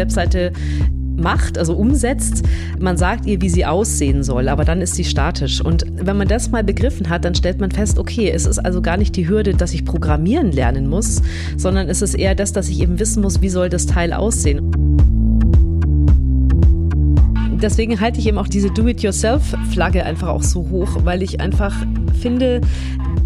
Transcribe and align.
Webseite 0.00 0.52
macht, 1.20 1.58
also 1.58 1.74
umsetzt. 1.74 2.42
Man 2.78 2.96
sagt 2.96 3.26
ihr, 3.26 3.40
wie 3.40 3.48
sie 3.48 3.66
aussehen 3.66 4.22
soll, 4.22 4.48
aber 4.48 4.64
dann 4.64 4.80
ist 4.80 4.94
sie 4.94 5.04
statisch. 5.04 5.60
Und 5.60 5.84
wenn 5.94 6.16
man 6.16 6.28
das 6.28 6.50
mal 6.50 6.64
begriffen 6.64 7.08
hat, 7.08 7.24
dann 7.24 7.34
stellt 7.34 7.60
man 7.60 7.70
fest, 7.70 7.98
okay, 7.98 8.30
es 8.30 8.46
ist 8.46 8.58
also 8.58 8.80
gar 8.82 8.96
nicht 8.96 9.16
die 9.16 9.28
Hürde, 9.28 9.54
dass 9.54 9.74
ich 9.74 9.84
programmieren 9.84 10.52
lernen 10.52 10.88
muss, 10.88 11.22
sondern 11.56 11.88
es 11.88 12.02
ist 12.02 12.14
eher 12.14 12.34
das, 12.34 12.52
dass 12.52 12.68
ich 12.68 12.80
eben 12.80 12.98
wissen 12.98 13.22
muss, 13.22 13.42
wie 13.42 13.50
soll 13.50 13.68
das 13.68 13.86
Teil 13.86 14.12
aussehen. 14.12 14.72
Deswegen 17.62 18.00
halte 18.00 18.20
ich 18.20 18.26
eben 18.26 18.38
auch 18.38 18.48
diese 18.48 18.70
Do-it-yourself-Flagge 18.70 20.04
einfach 20.04 20.28
auch 20.28 20.42
so 20.42 20.70
hoch, 20.70 21.00
weil 21.04 21.22
ich 21.22 21.40
einfach 21.40 21.74
finde, 22.20 22.60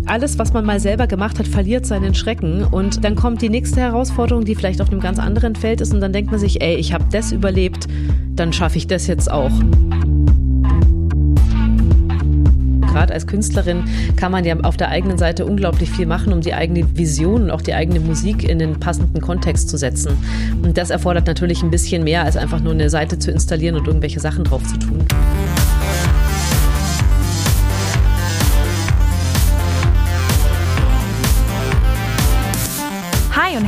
alles, 0.06 0.38
was 0.38 0.52
man 0.52 0.64
mal 0.64 0.80
selber 0.80 1.06
gemacht 1.06 1.38
hat, 1.38 1.46
verliert 1.46 1.86
seinen 1.86 2.14
Schrecken. 2.14 2.64
Und 2.64 3.04
dann 3.04 3.14
kommt 3.14 3.42
die 3.42 3.48
nächste 3.48 3.80
Herausforderung, 3.80 4.44
die 4.44 4.54
vielleicht 4.54 4.80
auf 4.80 4.90
einem 4.90 5.00
ganz 5.00 5.18
anderen 5.18 5.54
Feld 5.54 5.80
ist. 5.80 5.92
Und 5.92 6.00
dann 6.00 6.12
denkt 6.12 6.30
man 6.30 6.40
sich, 6.40 6.62
ey, 6.62 6.76
ich 6.76 6.92
habe 6.92 7.04
das 7.10 7.32
überlebt, 7.32 7.86
dann 8.34 8.52
schaffe 8.52 8.78
ich 8.78 8.86
das 8.86 9.06
jetzt 9.06 9.30
auch. 9.30 9.52
Gerade 12.94 13.12
als 13.12 13.26
Künstlerin 13.26 13.82
kann 14.16 14.30
man 14.30 14.44
ja 14.44 14.56
auf 14.60 14.76
der 14.76 14.88
eigenen 14.88 15.18
Seite 15.18 15.46
unglaublich 15.46 15.90
viel 15.90 16.06
machen, 16.06 16.32
um 16.32 16.42
die 16.42 16.54
eigene 16.54 16.96
Vision 16.96 17.42
und 17.42 17.50
auch 17.50 17.60
die 17.60 17.74
eigene 17.74 17.98
Musik 17.98 18.48
in 18.48 18.60
den 18.60 18.78
passenden 18.78 19.20
Kontext 19.20 19.68
zu 19.68 19.76
setzen. 19.76 20.16
Und 20.62 20.78
das 20.78 20.90
erfordert 20.90 21.26
natürlich 21.26 21.64
ein 21.64 21.70
bisschen 21.70 22.04
mehr, 22.04 22.22
als 22.22 22.36
einfach 22.36 22.60
nur 22.60 22.72
eine 22.72 22.88
Seite 22.90 23.18
zu 23.18 23.32
installieren 23.32 23.74
und 23.74 23.88
irgendwelche 23.88 24.20
Sachen 24.20 24.44
drauf 24.44 24.62
zu 24.62 24.78
tun. 24.78 25.04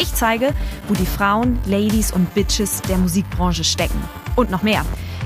Ich 0.00 0.14
zeige, 0.14 0.54
wo 0.86 0.94
die 0.94 1.04
Frauen, 1.04 1.58
Ladies 1.66 2.12
und 2.12 2.32
Bitches 2.32 2.82
der 2.82 2.98
Musikbranche 2.98 3.64
stecken. 3.64 4.00
Und 4.36 4.48
noch 4.48 4.62
mehr. 4.62 4.84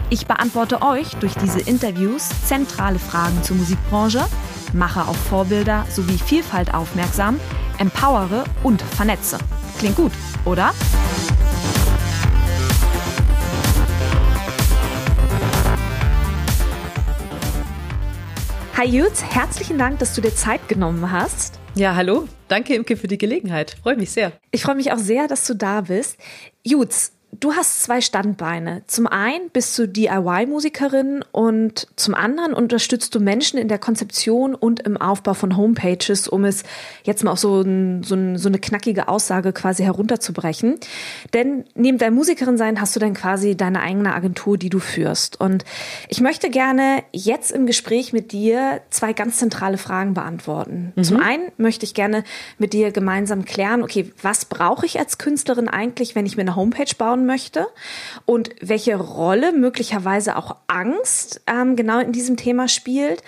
Ich 0.09 0.27
beantworte 0.27 0.81
euch 0.81 1.11
durch 1.17 1.35
diese 1.35 1.61
Interviews 1.61 2.31
zentrale 2.47 2.99
Fragen 2.99 3.43
zur 3.43 3.57
Musikbranche, 3.57 4.25
mache 4.73 5.03
auf 5.03 5.17
Vorbilder 5.17 5.85
sowie 5.91 6.17
Vielfalt 6.17 6.73
aufmerksam, 6.73 7.39
empowere 7.79 8.45
und 8.63 8.81
vernetze. 8.81 9.37
Klingt 9.79 9.97
gut, 9.97 10.13
oder? 10.47 10.73
Hi 18.77 18.87
Jutz, 18.87 19.23
herzlichen 19.23 19.77
Dank, 19.77 19.99
dass 19.99 20.15
du 20.15 20.23
dir 20.23 20.35
Zeit 20.35 20.67
genommen 20.69 21.13
hast. 21.13 21.62
Ja, 21.75 21.95
hallo. 21.97 22.29
Danke, 22.49 22.75
Imke, 22.75 22.99
für 22.99 23.09
die 23.09 23.17
Gelegenheit. 23.17 23.77
Freue 23.83 23.97
mich 23.97 24.11
sehr. 24.11 24.33
Ich 24.51 24.63
freue 24.63 24.75
mich 24.75 24.93
auch 24.93 24.99
sehr, 24.99 25.27
dass 25.27 25.47
du 25.47 25.55
da 25.55 25.81
bist. 25.81 26.19
Jutz, 26.63 27.13
Du 27.41 27.55
hast 27.55 27.83
zwei 27.83 28.03
Standbeine. 28.03 28.83
Zum 28.89 29.07
einen 29.07 29.49
bist 29.49 29.79
du 29.79 29.89
DIY-Musikerin 29.89 31.25
und 31.33 31.89
zum 31.97 32.15
anderen 32.15 32.53
unterstützt 32.53 33.15
du 33.15 33.21
Menschen 33.21 33.59
in 33.59 33.69
der 33.69 33.79
Konzeption 33.79 34.55
und 34.55 34.81
im 34.81 34.99
Aufbau 34.99 35.33
von 35.33 35.57
Homepages, 35.57 36.29
um 36.29 36.45
es 36.45 36.63
jetzt 37.05 37.25
mal 37.25 37.31
auf 37.31 37.39
so, 37.39 37.63
ein, 37.63 38.03
so, 38.03 38.17
ein, 38.17 38.37
so 38.37 38.51
eine 38.51 38.59
knackige 38.59 39.09
Aussage 39.09 39.55
quasi 39.55 39.83
herunterzubrechen. 39.83 40.79
Denn 41.33 41.65
neben 41.75 41.97
deinem 41.97 42.17
Musikerin 42.17 42.59
sein 42.59 42.79
hast 42.83 42.95
du 42.97 43.01
dann 43.01 43.15
quasi 43.15 43.57
deine 43.57 43.81
eigene 43.81 44.13
Agentur, 44.15 44.59
die 44.59 44.69
du 44.69 44.79
führst. 44.79 45.41
Und 45.41 45.65
ich 46.09 46.21
möchte 46.21 46.51
gerne 46.51 47.03
jetzt 47.13 47.51
im 47.51 47.65
Gespräch 47.65 48.13
mit 48.13 48.33
dir 48.33 48.83
zwei 48.91 49.15
ganz 49.15 49.39
zentrale 49.39 49.79
Fragen 49.79 50.13
beantworten. 50.13 50.93
Mhm. 50.97 51.05
Zum 51.05 51.21
einen 51.21 51.51
möchte 51.57 51.87
ich 51.87 51.95
gerne 51.95 52.25
mit 52.59 52.75
dir 52.75 52.93
gemeinsam 52.93 53.47
klären, 53.47 53.83
okay, 53.83 54.13
was 54.21 54.45
brauche 54.45 54.85
ich 54.85 54.99
als 54.99 55.17
Künstlerin 55.17 55.69
eigentlich, 55.69 56.15
wenn 56.15 56.27
ich 56.27 56.37
mir 56.37 56.43
eine 56.43 56.57
Homepage 56.57 56.95
bauen 56.99 57.22
möchte 57.27 57.67
und 58.25 58.51
welche 58.61 58.97
Rolle 58.97 59.53
möglicherweise 59.53 60.37
auch 60.37 60.57
Angst 60.67 61.41
ähm, 61.47 61.77
genau 61.77 62.01
in 62.01 62.13
diesem 62.13 62.37
Thema 62.37 62.69
spielt 62.69 63.23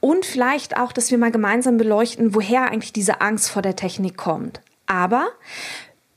und 0.00 0.24
vielleicht 0.24 0.76
auch, 0.76 0.92
dass 0.92 1.10
wir 1.10 1.18
mal 1.18 1.30
gemeinsam 1.30 1.76
beleuchten, 1.76 2.34
woher 2.34 2.70
eigentlich 2.70 2.92
diese 2.92 3.20
Angst 3.20 3.50
vor 3.50 3.62
der 3.62 3.76
Technik 3.76 4.16
kommt. 4.16 4.60
Aber 4.86 5.28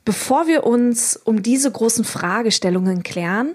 bevor 0.04 0.46
wir 0.46 0.64
uns 0.64 1.16
um 1.16 1.42
diese 1.42 1.70
großen 1.70 2.04
Fragestellungen 2.04 3.02
klären, 3.02 3.54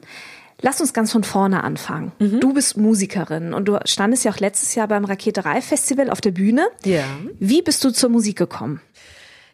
Lass 0.61 0.81
uns 0.81 0.93
ganz 0.93 1.11
von 1.11 1.23
vorne 1.23 1.63
anfangen. 1.63 2.11
Mhm. 2.19 2.41
Du 2.41 2.53
bist 2.53 2.75
Musikerin 2.75 3.53
und 3.53 3.65
du 3.65 3.79
standest 3.85 4.25
ja 4.25 4.31
auch 4.31 4.39
letztes 4.39 4.75
Jahr 4.75 4.87
beim 4.87 5.05
Raketerei-Festival 5.05 6.09
auf 6.09 6.19
der 6.19 6.31
Bühne. 6.31 6.67
Ja. 6.83 7.05
Wie 7.39 7.61
bist 7.61 7.83
du 7.83 7.91
zur 7.91 8.09
Musik 8.09 8.37
gekommen? 8.37 8.81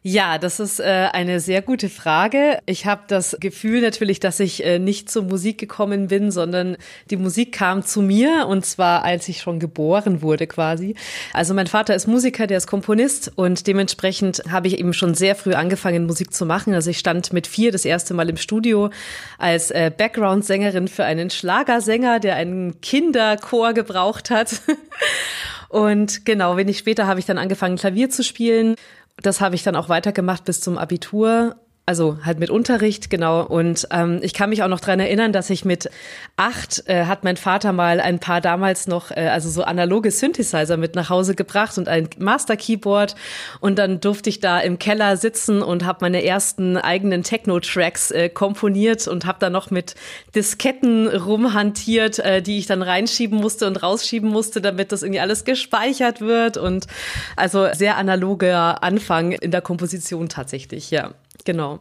Ja, 0.07 0.37
das 0.37 0.59
ist 0.59 0.79
äh, 0.79 1.09
eine 1.13 1.39
sehr 1.39 1.63
gute 1.63 1.89
Frage. 1.89 2.59
Ich 2.67 2.85
habe 2.85 3.01
das 3.07 3.35
Gefühl 3.39 3.81
natürlich, 3.81 4.19
dass 4.19 4.39
ich 4.39 4.63
äh, 4.63 4.77
nicht 4.77 5.09
zur 5.09 5.23
Musik 5.23 5.57
gekommen 5.57 6.09
bin, 6.09 6.29
sondern 6.29 6.77
die 7.09 7.17
Musik 7.17 7.53
kam 7.53 7.83
zu 7.83 8.03
mir 8.03 8.45
und 8.47 8.67
zwar 8.67 9.03
als 9.03 9.27
ich 9.29 9.41
schon 9.41 9.59
geboren 9.59 10.21
wurde 10.21 10.45
quasi. 10.45 10.93
Also 11.33 11.55
mein 11.55 11.65
Vater 11.65 11.95
ist 11.95 12.05
Musiker, 12.05 12.45
der 12.45 12.57
ist 12.59 12.67
Komponist 12.67 13.31
und 13.35 13.65
dementsprechend 13.65 14.43
habe 14.47 14.67
ich 14.67 14.77
eben 14.77 14.93
schon 14.93 15.15
sehr 15.15 15.33
früh 15.33 15.55
angefangen 15.55 16.05
Musik 16.05 16.35
zu 16.35 16.45
machen. 16.45 16.75
Also 16.75 16.91
ich 16.91 16.99
stand 16.99 17.33
mit 17.33 17.47
vier 17.47 17.71
das 17.71 17.83
erste 17.83 18.13
Mal 18.13 18.29
im 18.29 18.37
Studio 18.37 18.91
als 19.39 19.71
äh, 19.71 19.89
Background-Sängerin 19.89 20.87
für 20.87 21.05
einen 21.05 21.31
Schlagersänger, 21.31 22.19
der 22.19 22.35
einen 22.35 22.79
Kinderchor 22.79 23.73
gebraucht 23.73 24.29
hat. 24.29 24.61
Und 25.69 26.27
genau, 26.27 26.57
wenig 26.57 26.77
später 26.77 27.07
habe 27.07 27.19
ich 27.19 27.25
dann 27.25 27.39
angefangen, 27.39 27.77
Klavier 27.77 28.11
zu 28.11 28.23
spielen 28.23 28.75
das 29.17 29.41
habe 29.41 29.55
ich 29.55 29.63
dann 29.63 29.75
auch 29.75 29.89
weitergemacht 29.89 30.45
bis 30.45 30.61
zum 30.61 30.77
Abitur 30.77 31.55
also 31.87 32.17
halt 32.23 32.39
mit 32.39 32.49
Unterricht, 32.49 33.11
genau. 33.11 33.45
Und 33.45 33.87
ähm, 33.91 34.19
ich 34.23 34.33
kann 34.33 34.49
mich 34.49 34.63
auch 34.63 34.67
noch 34.67 34.79
dran 34.79 34.99
erinnern, 34.99 35.31
dass 35.31 35.51
ich 35.51 35.65
mit 35.65 35.89
acht 36.35 36.83
äh, 36.87 37.05
hat 37.05 37.23
mein 37.23 37.37
Vater 37.37 37.73
mal 37.73 37.99
ein 37.99 38.17
paar 38.19 38.41
damals 38.41 38.87
noch, 38.87 39.11
äh, 39.11 39.27
also 39.27 39.49
so 39.49 39.63
analoge 39.63 40.09
Synthesizer 40.09 40.77
mit 40.77 40.95
nach 40.95 41.11
Hause 41.11 41.35
gebracht 41.35 41.77
und 41.77 41.87
ein 41.87 42.09
Master 42.17 42.57
Keyboard. 42.57 43.15
Und 43.59 43.77
dann 43.77 43.99
durfte 43.99 44.29
ich 44.29 44.39
da 44.39 44.59
im 44.59 44.79
Keller 44.79 45.15
sitzen 45.15 45.61
und 45.61 45.85
habe 45.85 45.99
meine 46.01 46.23
ersten 46.23 46.75
eigenen 46.77 47.21
Techno-Tracks 47.21 48.09
äh, 48.09 48.29
komponiert 48.29 49.07
und 49.07 49.25
habe 49.25 49.37
da 49.39 49.51
noch 49.51 49.69
mit 49.69 49.93
Disketten 50.33 51.07
rumhantiert, 51.07 52.17
äh, 52.17 52.41
die 52.41 52.57
ich 52.57 52.65
dann 52.65 52.81
reinschieben 52.81 53.37
musste 53.37 53.67
und 53.67 53.83
rausschieben 53.83 54.31
musste, 54.31 54.59
damit 54.59 54.91
das 54.91 55.03
irgendwie 55.03 55.19
alles 55.19 55.45
gespeichert 55.45 56.19
wird. 56.19 56.57
Und 56.57 56.87
also 57.35 57.67
sehr 57.73 57.97
analoger 57.97 58.81
Anfang 58.83 59.33
in 59.33 59.51
der 59.51 59.61
Komposition 59.61 60.29
tatsächlich, 60.29 60.89
ja. 60.89 61.13
Genau. 61.45 61.79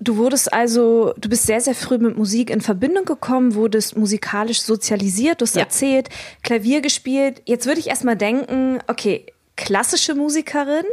du 0.00 0.16
wurdest 0.16 0.52
also, 0.52 1.14
du 1.16 1.28
bist 1.28 1.46
sehr, 1.46 1.60
sehr 1.60 1.74
früh 1.74 1.98
mit 1.98 2.16
Musik 2.16 2.50
in 2.50 2.60
Verbindung 2.60 3.04
gekommen, 3.04 3.54
wurdest 3.54 3.96
musikalisch 3.96 4.62
sozialisiert, 4.62 5.40
du 5.40 5.46
hast 5.46 5.56
ja. 5.56 5.62
erzählt, 5.62 6.08
Klavier 6.42 6.80
gespielt. 6.80 7.42
Jetzt 7.46 7.66
würde 7.66 7.80
ich 7.80 7.88
erstmal 7.88 8.16
denken, 8.16 8.80
okay, 8.86 9.26
klassische 9.56 10.14
Musikerin. 10.14 10.84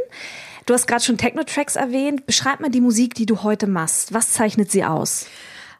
Du 0.66 0.74
hast 0.74 0.86
gerade 0.86 1.02
schon 1.02 1.18
Techno-Tracks 1.18 1.76
erwähnt. 1.76 2.26
Beschreib 2.26 2.60
mal 2.60 2.70
die 2.70 2.80
Musik, 2.80 3.14
die 3.14 3.26
du 3.26 3.42
heute 3.42 3.66
machst. 3.66 4.14
Was 4.14 4.32
zeichnet 4.32 4.70
sie 4.70 4.84
aus? 4.84 5.26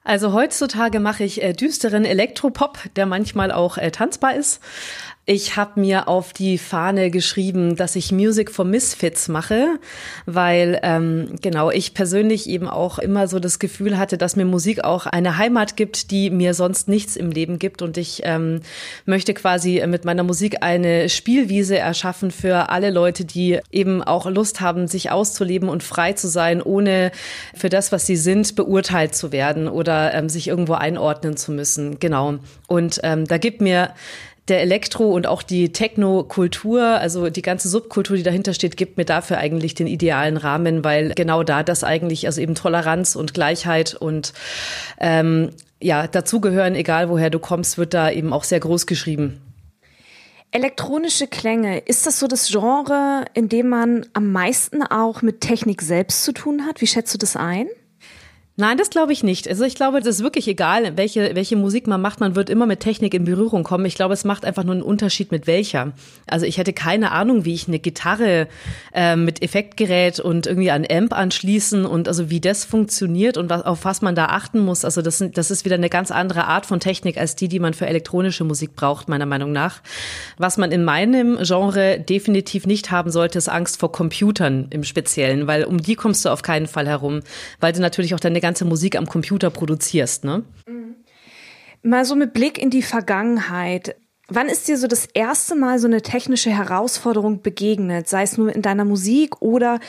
Also 0.05 0.33
heutzutage 0.33 0.99
mache 0.99 1.23
ich 1.23 1.43
äh, 1.43 1.53
düsteren 1.53 2.05
Elektropop, 2.05 2.79
der 2.97 3.07
manchmal 3.07 3.53
auch 3.53 3.79
äh, 3.79 3.93
tanzbar 3.93 4.35
ist. 4.35 4.61
Ich 5.25 5.57
habe 5.57 5.79
mir 5.79 6.09
auf 6.09 6.33
die 6.33 6.59
Fahne 6.59 7.09
geschrieben, 7.13 7.77
dass 7.77 7.95
ich 7.95 8.11
Music 8.11 8.51
for 8.51 8.65
Misfits 8.65 9.29
mache, 9.29 9.79
weil 10.27 10.81
ähm, 10.83 11.37
genau 11.41 11.71
ich 11.71 11.95
persönlich 11.95 12.49
eben 12.49 12.67
auch 12.67 12.99
immer 12.99 13.29
so 13.29 13.39
das 13.39 13.61
Gefühl 13.61 13.99
hatte, 13.99 14.19
dass 14.19 14.35
mir 14.35 14.47
Musik 14.47 14.83
auch 14.83 15.07
eine 15.07 15.39
Heimat 15.39 15.77
gibt, 15.77 16.11
die 16.11 16.29
mir 16.31 16.55
sonst 16.55 16.89
nichts 16.89 17.15
im 17.15 17.31
Leben 17.31 17.61
gibt. 17.61 17.83
Und 17.83 17.99
ich 17.99 18.23
ähm, 18.25 18.63
möchte 19.07 19.33
quasi 19.33 19.81
mit 19.87 20.05
meiner 20.05 20.25
Musik 20.25 20.57
eine 20.61 21.09
Spielwiese 21.09 21.79
erschaffen 21.79 22.33
für 22.33 22.71
alle 22.71 22.91
Leute, 22.91 23.25
die 23.25 23.61
eben 23.71 24.03
auch 24.03 24.29
Lust 24.29 24.61
haben, 24.61 24.89
sich 24.89 25.13
auszuleben 25.13 25.69
und 25.69 25.85
frei 25.85 26.15
zu 26.15 26.27
sein, 26.27 26.61
ohne 26.61 27.13
für 27.55 27.69
das, 27.69 27.93
was 27.93 28.07
sie 28.07 28.17
sind, 28.17 28.57
beurteilt 28.57 29.15
zu 29.15 29.31
werden 29.31 29.69
oder 29.69 30.15
ähm, 30.15 30.29
sich 30.29 30.49
irgendwo 30.49 30.75
einordnen 30.75 31.37
zu 31.37 31.53
müssen. 31.53 32.01
Genau. 32.01 32.41
Und 32.67 32.99
ähm, 33.05 33.25
da 33.25 33.39
gibt 33.39 33.61
mir 33.61 33.91
der 34.49 34.61
Elektro 34.61 35.13
und 35.13 35.27
auch 35.27 35.43
die 35.43 35.73
Techno-Kultur, 35.73 36.83
also 36.83 37.31
die 37.31 37.43
ganze 37.43 37.69
Subkultur, 37.69 38.17
die 38.17 38.25
dahinter 38.25 38.55
steht, 38.55 38.77
gibt 38.77 38.97
mir 38.97 39.05
dafür 39.05 39.39
eigentlich 39.39 39.75
den 39.75 39.87
idealen 39.87 40.37
Rahmen, 40.37 40.83
weil 40.83 41.13
genau 41.15 41.45
da 41.45 41.63
das 41.63 41.85
eigentlich, 41.85 42.27
also 42.27 42.41
eben 42.41 42.57
Toleranz 42.57 43.15
und 43.15 43.35
Gleichheit 43.35 43.95
und 43.95 44.33
ähm, 44.99 45.51
ja, 45.81 46.07
dazugehören, 46.07 46.75
egal 46.75 47.09
woher 47.09 47.31
du 47.31 47.39
kommst, 47.39 47.79
wird 47.79 47.95
da 47.95 48.11
eben 48.11 48.33
auch 48.33 48.45
sehr 48.45 48.61
groß 48.61 48.87
geschrieben. 48.87 49.41
Elektronische 50.51 51.29
Klänge, 51.29 51.79
ist 51.79 52.07
das 52.07 52.19
so 52.19 52.27
das 52.27 52.49
Genre, 52.49 53.25
in 53.35 53.49
dem 53.49 53.69
man 53.69 54.07
am 54.13 54.33
meisten 54.33 54.83
auch 54.83 55.23
mit 55.23 55.41
Technik 55.41 55.81
selbst 55.81 56.25
zu 56.25 56.33
tun 56.33 56.67
hat? 56.67 56.81
Wie 56.81 56.87
schätzt 56.87 57.15
du 57.15 57.19
das 57.19 57.37
ein? 57.37 57.69
Nein, 58.57 58.77
das 58.77 58.91
glaube 58.91 59.15
ich 59.15 59.23
nicht. 59.23 59.49
Also 59.49 59.65
ich 59.65 59.77
glaube, 59.77 60.01
das 60.01 60.17
ist 60.17 60.23
wirklich 60.23 60.47
egal, 60.47 60.99
welche, 60.99 61.35
welche 61.35 61.57
Musik 61.57 61.87
man 61.87 62.03
macht. 62.03 62.21
Man 62.21 62.37
wird 62.37 62.51
immer 62.51 62.67
mit 62.67 62.81
Technik 62.81 63.15
in 63.15 63.25
Berührung 63.25 63.65
kommen. 63.65 63.87
Ich 63.87 63.95
glaube, 63.95 64.13
es 64.13 64.25
macht 64.25 64.45
einfach 64.45 64.63
nur 64.63 64.75
einen 64.75 64.83
Unterschied 64.83 65.33
mit 65.33 65.47
welcher. 65.47 65.93
Also 66.27 66.45
ich 66.45 66.59
hätte 66.59 66.75
keine 66.75 67.13
Ahnung, 67.13 67.47
wie 67.47 67.55
ich 67.55 67.67
eine 67.67 67.79
Gitarre 67.79 68.49
äh, 68.93 69.17
mit 69.17 69.41
Effektgerät 69.41 70.21
und 70.21 70.47
irgendwie 70.47 70.71
an 70.71 70.85
Amp 70.87 71.15
anschließen 71.15 71.87
und 71.87 72.09
also 72.09 72.29
wie 72.29 72.41
das 72.43 72.67
funktioniert 72.67 73.39
und 73.39 73.49
was, 73.49 73.63
auf 73.63 73.87
was 73.87 74.03
man 74.03 74.15
da 74.15 74.27
achten 74.27 74.59
muss. 74.59 74.85
Also 74.85 75.01
das, 75.01 75.25
das 75.33 75.51
ist 75.51 75.65
wieder 75.65 75.77
eine 75.77 75.89
ganz 75.89 76.11
andere 76.11 76.45
Art 76.45 76.67
von 76.67 76.79
Technik 76.79 77.17
als 77.17 77.37
die, 77.37 77.49
die 77.49 77.59
man 77.59 77.73
für 77.73 77.87
elektronische 77.87 78.45
Musik 78.45 78.77
braucht, 78.77 79.09
meiner 79.09 79.25
Meinung 79.25 79.53
nach. 79.53 79.81
Was 80.37 80.59
man 80.59 80.73
in 80.73 80.85
meinem 80.85 81.39
Genre 81.41 81.99
definitiv 81.99 82.67
nicht 82.67 82.91
haben 82.91 83.11
sollte, 83.11 83.39
ist 83.39 83.49
Angst 83.49 83.81
vor 83.81 83.93
Computern 83.93 84.67
im 84.69 84.85
Speziellen, 84.85 85.47
weil 85.47 85.65
um 85.65 85.81
die 85.81 85.95
kommst 85.95 86.27
du 86.27 86.29
auf 86.29 86.43
keinen 86.43 86.67
Fall 86.67 86.87
herum, 86.87 87.21
weil 87.59 87.73
du 87.73 87.81
natürlich 87.81 88.15
auch 88.15 88.21
deine 88.21 88.42
ganze 88.43 88.67
Musik 88.67 88.97
am 88.97 89.07
Computer 89.07 89.49
produzierst, 89.51 90.25
ne? 90.25 90.45
Mhm. 90.67 90.97
Mal 91.83 92.05
so 92.05 92.15
mit 92.15 92.33
Blick 92.33 92.59
in 92.59 92.71
die 92.71 92.83
Vergangenheit. 92.83 93.97
Wann 94.29 94.49
ist 94.49 94.69
dir 94.69 94.79
so 94.79 94.87
das 94.87 95.07
erste 95.07 95.57
Mal 95.57 95.79
so 95.79 95.87
eine 95.87 96.03
technische 96.03 96.51
Herausforderung 96.51 97.43
begegnet? 97.43 98.09
Sei 98.09 98.23
es 98.23 98.39
nur 98.39 98.55
in 98.55 98.63
deiner 98.63 98.85
Musik 98.85 99.43
oder 99.43 99.81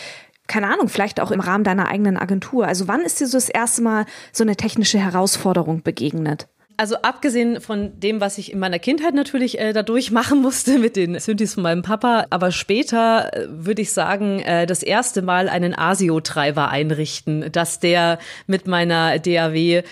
keine 0.47 0.67
Ahnung, 0.67 0.89
vielleicht 0.89 1.19
auch 1.19 1.31
im 1.31 1.39
Rahmen 1.39 1.63
deiner 1.63 1.87
eigenen 1.87 2.17
Agentur. 2.17 2.67
Also 2.67 2.87
wann 2.87 3.01
ist 3.01 3.19
dir 3.19 3.27
so 3.27 3.37
das 3.37 3.49
erste 3.49 3.81
Mal 3.81 4.05
so 4.31 4.43
eine 4.43 4.55
technische 4.55 4.99
Herausforderung 4.99 5.83
begegnet? 5.83 6.47
Also 6.83 6.97
abgesehen 6.97 7.61
von 7.61 7.97
dem, 7.97 8.19
was 8.19 8.37
ich 8.37 8.51
in 8.51 8.59
meiner 8.59 8.77
Kindheit 8.77 9.13
natürlich 9.13 9.57
äh, 9.57 9.71
dadurch 9.71 10.11
machen 10.11 10.41
musste 10.41 10.79
mit 10.79 10.97
den 10.97 11.17
Synthes 11.17 11.53
von 11.53 11.63
meinem 11.63 11.81
Papa, 11.81 12.25
aber 12.29 12.51
später 12.51 13.31
äh, 13.31 13.45
würde 13.47 13.81
ich 13.81 13.93
sagen, 13.93 14.41
äh, 14.41 14.65
das 14.65 14.83
erste 14.83 15.21
Mal 15.21 15.47
einen 15.47 15.73
ASIO-Treiber 15.73 16.67
einrichten, 16.67 17.49
dass 17.53 17.79
der 17.79 18.19
mit 18.47 18.67
meiner 18.67 19.17
DAW 19.17 19.83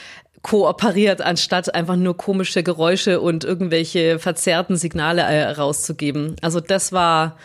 kooperiert, 0.41 1.21
anstatt 1.21 1.73
einfach 1.73 1.95
nur 1.95 2.17
komische 2.17 2.61
Geräusche 2.61 3.21
und 3.21 3.45
irgendwelche 3.45 4.19
verzerrten 4.19 4.75
Signale 4.75 5.21
äh, 5.21 5.51
rauszugeben. 5.51 6.35
Also 6.41 6.59
das 6.59 6.91
war 6.91 7.38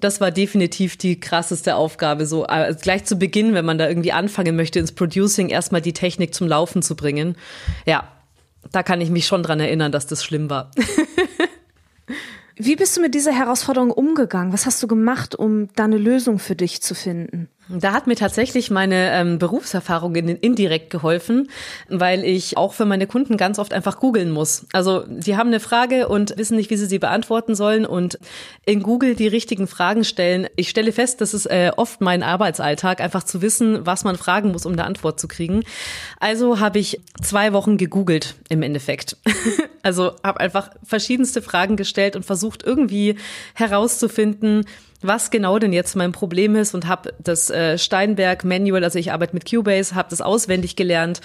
das 0.00 0.20
war 0.20 0.30
definitiv 0.30 0.96
die 0.96 1.20
krasseste 1.20 1.76
Aufgabe, 1.76 2.24
so 2.26 2.46
äh, 2.46 2.74
gleich 2.80 3.04
zu 3.04 3.16
Beginn, 3.16 3.52
wenn 3.54 3.64
man 3.64 3.78
da 3.78 3.86
irgendwie 3.86 4.12
anfangen 4.12 4.56
möchte, 4.56 4.78
ins 4.78 4.92
Producing 4.92 5.50
erstmal 5.50 5.82
die 5.82 5.92
Technik 5.92 6.34
zum 6.34 6.48
Laufen 6.48 6.82
zu 6.82 6.96
bringen. 6.96 7.36
Ja, 7.86 8.13
da 8.72 8.82
kann 8.82 9.00
ich 9.00 9.10
mich 9.10 9.26
schon 9.26 9.42
dran 9.42 9.60
erinnern, 9.60 9.92
dass 9.92 10.06
das 10.06 10.24
schlimm 10.24 10.50
war. 10.50 10.70
Wie 12.56 12.76
bist 12.76 12.96
du 12.96 13.00
mit 13.00 13.14
dieser 13.14 13.32
Herausforderung 13.32 13.90
umgegangen? 13.90 14.52
Was 14.52 14.64
hast 14.64 14.82
du 14.82 14.86
gemacht, 14.86 15.34
um 15.34 15.68
da 15.74 15.84
eine 15.84 15.98
Lösung 15.98 16.38
für 16.38 16.54
dich 16.54 16.82
zu 16.82 16.94
finden? 16.94 17.48
Da 17.68 17.92
hat 17.94 18.06
mir 18.06 18.14
tatsächlich 18.14 18.70
meine 18.70 19.12
ähm, 19.12 19.38
Berufserfahrung 19.38 20.14
in, 20.16 20.28
indirekt 20.28 20.90
geholfen, 20.90 21.48
weil 21.88 22.22
ich 22.22 22.58
auch 22.58 22.74
für 22.74 22.84
meine 22.84 23.06
Kunden 23.06 23.38
ganz 23.38 23.58
oft 23.58 23.72
einfach 23.72 24.00
googeln 24.00 24.30
muss. 24.30 24.66
Also 24.74 25.04
die 25.08 25.36
haben 25.36 25.48
eine 25.48 25.60
Frage 25.60 26.08
und 26.08 26.36
wissen 26.36 26.56
nicht, 26.56 26.68
wie 26.70 26.76
sie 26.76 26.84
sie 26.84 26.98
beantworten 26.98 27.54
sollen 27.54 27.86
und 27.86 28.18
in 28.66 28.82
Google 28.82 29.14
die 29.14 29.28
richtigen 29.28 29.66
Fragen 29.66 30.04
stellen. 30.04 30.46
Ich 30.56 30.68
stelle 30.68 30.92
fest, 30.92 31.22
das 31.22 31.32
ist 31.32 31.46
äh, 31.46 31.72
oft 31.74 32.02
mein 32.02 32.22
Arbeitsalltag, 32.22 33.00
einfach 33.00 33.22
zu 33.22 33.40
wissen, 33.40 33.86
was 33.86 34.04
man 34.04 34.16
fragen 34.16 34.52
muss, 34.52 34.66
um 34.66 34.74
eine 34.74 34.84
Antwort 34.84 35.18
zu 35.18 35.26
kriegen. 35.26 35.62
Also 36.20 36.60
habe 36.60 36.78
ich 36.78 37.00
zwei 37.22 37.54
Wochen 37.54 37.78
gegoogelt 37.78 38.34
im 38.50 38.62
Endeffekt. 38.62 39.16
also 39.82 40.12
habe 40.22 40.40
einfach 40.40 40.70
verschiedenste 40.82 41.40
Fragen 41.40 41.76
gestellt 41.76 42.14
und 42.14 42.26
versucht 42.26 42.62
irgendwie 42.62 43.16
herauszufinden, 43.54 44.66
was 45.06 45.30
genau 45.30 45.58
denn 45.58 45.72
jetzt 45.72 45.96
mein 45.96 46.12
Problem 46.12 46.56
ist 46.56 46.74
und 46.74 46.86
habe 46.86 47.12
das 47.18 47.50
äh, 47.50 47.78
Steinberg 47.78 48.44
Manual, 48.44 48.84
also 48.84 48.98
ich 48.98 49.12
arbeite 49.12 49.34
mit 49.34 49.48
Cubase, 49.48 49.94
habe 49.94 50.08
das 50.10 50.20
auswendig 50.20 50.76
gelernt 50.76 51.20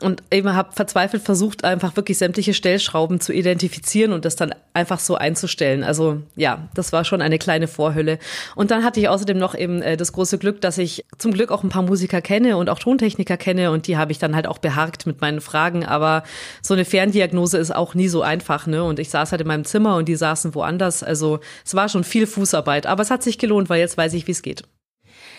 und 0.00 0.22
eben 0.30 0.54
habe 0.54 0.72
verzweifelt 0.72 1.22
versucht, 1.22 1.64
einfach 1.64 1.96
wirklich 1.96 2.18
sämtliche 2.18 2.54
Stellschrauben 2.54 3.20
zu 3.20 3.32
identifizieren 3.32 4.12
und 4.12 4.24
das 4.24 4.36
dann 4.36 4.54
einfach 4.74 4.98
so 4.98 5.14
einzustellen. 5.14 5.84
Also 5.84 6.22
ja, 6.36 6.68
das 6.74 6.92
war 6.92 7.04
schon 7.04 7.22
eine 7.22 7.38
kleine 7.38 7.68
Vorhülle. 7.68 8.18
Und 8.54 8.70
dann 8.70 8.84
hatte 8.84 9.00
ich 9.00 9.08
außerdem 9.08 9.38
noch 9.38 9.54
eben 9.54 9.82
äh, 9.82 9.96
das 9.96 10.12
große 10.12 10.38
Glück, 10.38 10.60
dass 10.60 10.78
ich 10.78 11.04
zum 11.18 11.32
Glück 11.32 11.50
auch 11.50 11.62
ein 11.62 11.68
paar 11.68 11.82
Musiker 11.82 12.20
kenne 12.20 12.56
und 12.56 12.68
auch 12.68 12.78
Tontechniker 12.78 13.36
kenne 13.36 13.70
und 13.70 13.86
die 13.86 13.96
habe 13.96 14.12
ich 14.12 14.18
dann 14.18 14.34
halt 14.34 14.46
auch 14.46 14.58
beharkt 14.58 15.06
mit 15.06 15.20
meinen 15.20 15.40
Fragen. 15.40 15.84
Aber 15.84 16.24
so 16.60 16.74
eine 16.74 16.84
Ferndiagnose 16.84 17.58
ist 17.58 17.74
auch 17.74 17.94
nie 17.94 18.08
so 18.08 18.22
einfach, 18.22 18.66
ne? 18.66 18.84
Und 18.84 18.98
ich 18.98 19.10
saß 19.10 19.30
halt 19.30 19.40
in 19.40 19.46
meinem 19.46 19.64
Zimmer 19.64 19.96
und 19.96 20.08
die 20.08 20.16
saßen 20.16 20.54
woanders. 20.54 21.02
Also 21.02 21.40
es 21.64 21.74
war 21.74 21.88
schon 21.88 22.04
viel 22.04 22.26
Fußarbeit, 22.26 22.86
aber 22.86 23.02
es 23.02 23.10
hat 23.14 23.22
sich 23.22 23.38
gelohnt, 23.38 23.68
weil 23.68 23.80
jetzt 23.80 23.96
weiß 23.96 24.12
ich, 24.14 24.26
wie 24.26 24.32
es 24.32 24.42
geht. 24.42 24.64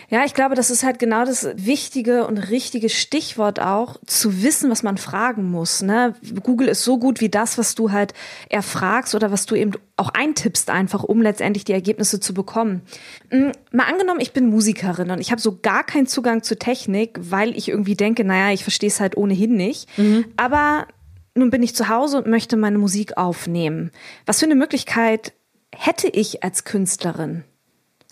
Ja, 0.10 0.24
ich 0.24 0.34
glaube, 0.34 0.56
das 0.56 0.70
ist 0.70 0.84
halt 0.84 1.00
genau 1.00 1.26
das 1.26 1.48
wichtige 1.56 2.28
und 2.28 2.38
richtige 2.38 2.90
Stichwort 2.90 3.60
auch, 3.60 3.98
zu 4.06 4.44
wissen, 4.44 4.70
was 4.70 4.84
man 4.84 4.98
fragen 4.98 5.50
muss. 5.50 5.82
Ne? 5.82 6.14
Google 6.44 6.68
ist 6.68 6.84
so 6.84 7.00
gut 7.00 7.22
wie 7.22 7.30
das, 7.30 7.58
was 7.58 7.74
du 7.76 7.92
halt 7.92 8.14
erfragst 8.50 9.16
oder 9.16 9.32
was 9.32 9.46
du 9.46 9.56
eben 9.56 9.72
auch 9.98 10.10
eintippst, 10.10 10.70
einfach 10.70 11.04
um 11.04 11.22
letztendlich 11.22 11.66
die 11.66 11.74
Ergebnisse 11.74 12.20
zu 12.20 12.34
bekommen. 12.34 12.82
Hm, 13.30 13.52
mal 13.72 13.86
angenommen, 13.86 14.20
ich 14.20 14.34
bin 14.34 14.50
Musikerin 14.50 15.10
und 15.10 15.20
ich 15.20 15.32
habe 15.32 15.42
so 15.42 15.58
gar 15.60 15.84
keinen 15.84 16.08
Zugang 16.08 16.44
zur 16.44 16.60
Technik, 16.60 17.18
weil 17.20 17.58
ich 17.58 17.70
irgendwie 17.70 17.96
denke, 17.96 18.24
naja, 18.24 18.54
ich 18.54 18.64
verstehe 18.64 18.90
es 18.90 19.00
halt 19.00 19.18
ohnehin 19.18 19.56
nicht. 19.56 19.88
Mhm. 19.98 20.26
Aber 20.38 20.88
nun 21.34 21.50
bin 21.50 21.64
ich 21.64 21.76
zu 21.76 21.90
Hause 21.90 22.18
und 22.18 22.28
möchte 22.28 22.58
meine 22.58 22.78
Musik 22.78 23.18
aufnehmen. 23.18 23.92
Was 24.26 24.40
für 24.40 24.46
eine 24.46 24.56
Möglichkeit 24.56 25.34
hätte 25.74 26.08
ich 26.08 26.44
als 26.44 26.64
Künstlerin? 26.64 27.44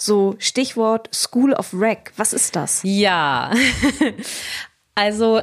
So 0.04 0.36
Stichwort 0.38 1.10
School 1.16 1.54
of 1.54 1.74
Rec. 1.74 2.12
Was 2.18 2.34
ist 2.34 2.58
das? 2.58 2.82
Ja, 2.84 3.52
also 4.96 5.40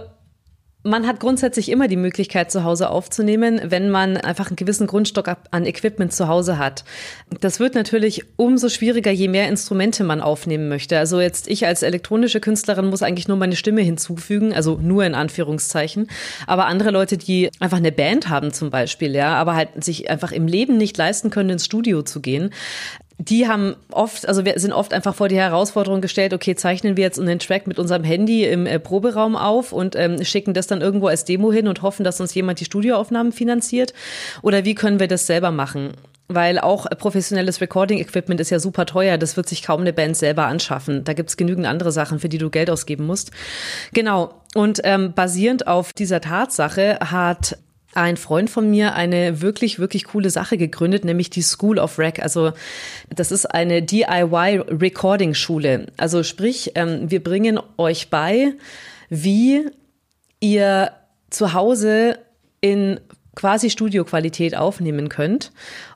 man 0.82 1.06
hat 1.06 1.18
grundsätzlich 1.18 1.70
immer 1.70 1.88
die 1.88 1.96
Möglichkeit, 1.96 2.50
zu 2.50 2.62
Hause 2.62 2.90
aufzunehmen, 2.90 3.62
wenn 3.64 3.88
man 3.88 4.18
einfach 4.18 4.48
einen 4.48 4.56
gewissen 4.56 4.86
Grundstock 4.86 5.34
an 5.50 5.64
Equipment 5.64 6.12
zu 6.12 6.28
Hause 6.28 6.58
hat. 6.58 6.84
Das 7.40 7.58
wird 7.58 7.74
natürlich 7.74 8.24
umso 8.36 8.68
schwieriger, 8.68 9.10
je 9.10 9.28
mehr 9.28 9.48
Instrumente 9.48 10.04
man 10.04 10.20
aufnehmen 10.20 10.68
möchte. 10.68 10.98
Also 10.98 11.22
jetzt 11.22 11.48
ich 11.48 11.66
als 11.66 11.82
elektronische 11.82 12.40
Künstlerin 12.40 12.90
muss 12.90 13.02
eigentlich 13.02 13.28
nur 13.28 13.38
meine 13.38 13.56
Stimme 13.56 13.80
hinzufügen, 13.80 14.52
also 14.52 14.78
nur 14.82 15.06
in 15.06 15.14
Anführungszeichen. 15.14 16.10
Aber 16.46 16.66
andere 16.66 16.90
Leute, 16.90 17.16
die 17.16 17.48
einfach 17.60 17.78
eine 17.78 17.92
Band 17.92 18.28
haben 18.28 18.52
zum 18.52 18.68
Beispiel, 18.68 19.14
ja, 19.14 19.36
aber 19.36 19.54
halt 19.54 19.82
sich 19.82 20.10
einfach 20.10 20.32
im 20.32 20.46
Leben 20.46 20.76
nicht 20.76 20.98
leisten 20.98 21.30
können, 21.30 21.48
ins 21.48 21.64
Studio 21.64 22.02
zu 22.02 22.20
gehen, 22.20 22.52
die 23.20 23.46
haben 23.46 23.76
oft, 23.92 24.26
also 24.26 24.46
wir 24.46 24.58
sind 24.58 24.72
oft 24.72 24.94
einfach 24.94 25.14
vor 25.14 25.28
die 25.28 25.36
Herausforderung 25.36 26.00
gestellt, 26.00 26.32
okay, 26.32 26.54
zeichnen 26.54 26.96
wir 26.96 27.04
jetzt 27.04 27.20
einen 27.20 27.38
Track 27.38 27.66
mit 27.66 27.78
unserem 27.78 28.02
Handy 28.02 28.46
im 28.46 28.64
äh, 28.64 28.80
Proberaum 28.80 29.36
auf 29.36 29.72
und 29.72 29.94
ähm, 29.94 30.24
schicken 30.24 30.54
das 30.54 30.66
dann 30.66 30.80
irgendwo 30.80 31.06
als 31.06 31.26
Demo 31.26 31.52
hin 31.52 31.68
und 31.68 31.82
hoffen, 31.82 32.02
dass 32.02 32.18
uns 32.22 32.32
jemand 32.32 32.60
die 32.60 32.64
Studioaufnahmen 32.64 33.32
finanziert? 33.32 33.92
Oder 34.40 34.64
wie 34.64 34.74
können 34.74 35.00
wir 35.00 35.06
das 35.06 35.26
selber 35.26 35.50
machen? 35.50 35.90
Weil 36.28 36.58
auch 36.58 36.86
professionelles 36.96 37.60
Recording-Equipment 37.60 38.40
ist 38.40 38.48
ja 38.48 38.58
super 38.58 38.86
teuer. 38.86 39.18
Das 39.18 39.36
wird 39.36 39.50
sich 39.50 39.62
kaum 39.62 39.82
eine 39.82 39.92
Band 39.92 40.16
selber 40.16 40.46
anschaffen. 40.46 41.04
Da 41.04 41.12
gibt's 41.12 41.36
genügend 41.36 41.66
andere 41.66 41.92
Sachen, 41.92 42.20
für 42.20 42.30
die 42.30 42.38
du 42.38 42.48
Geld 42.48 42.70
ausgeben 42.70 43.04
musst. 43.04 43.32
Genau. 43.92 44.32
Und 44.54 44.80
ähm, 44.84 45.12
basierend 45.12 45.66
auf 45.66 45.92
dieser 45.92 46.22
Tatsache 46.22 46.98
hat 47.00 47.58
ein 47.94 48.16
Freund 48.16 48.50
von 48.50 48.70
mir 48.70 48.94
eine 48.94 49.40
wirklich, 49.40 49.78
wirklich 49.78 50.04
coole 50.04 50.30
Sache 50.30 50.56
gegründet, 50.56 51.04
nämlich 51.04 51.30
die 51.30 51.42
School 51.42 51.78
of 51.78 51.98
Rec. 51.98 52.22
Also 52.22 52.52
das 53.14 53.32
ist 53.32 53.46
eine 53.46 53.82
DIY-Recording-Schule. 53.82 55.86
Also 55.96 56.22
sprich, 56.22 56.72
ähm, 56.76 57.10
wir 57.10 57.22
bringen 57.22 57.58
euch 57.78 58.10
bei, 58.10 58.52
wie 59.08 59.66
ihr 60.38 60.92
zu 61.30 61.52
Hause 61.52 62.18
in 62.60 63.00
quasi 63.34 63.70
Studioqualität 63.70 64.56
aufnehmen 64.56 65.08
könnt 65.08 65.52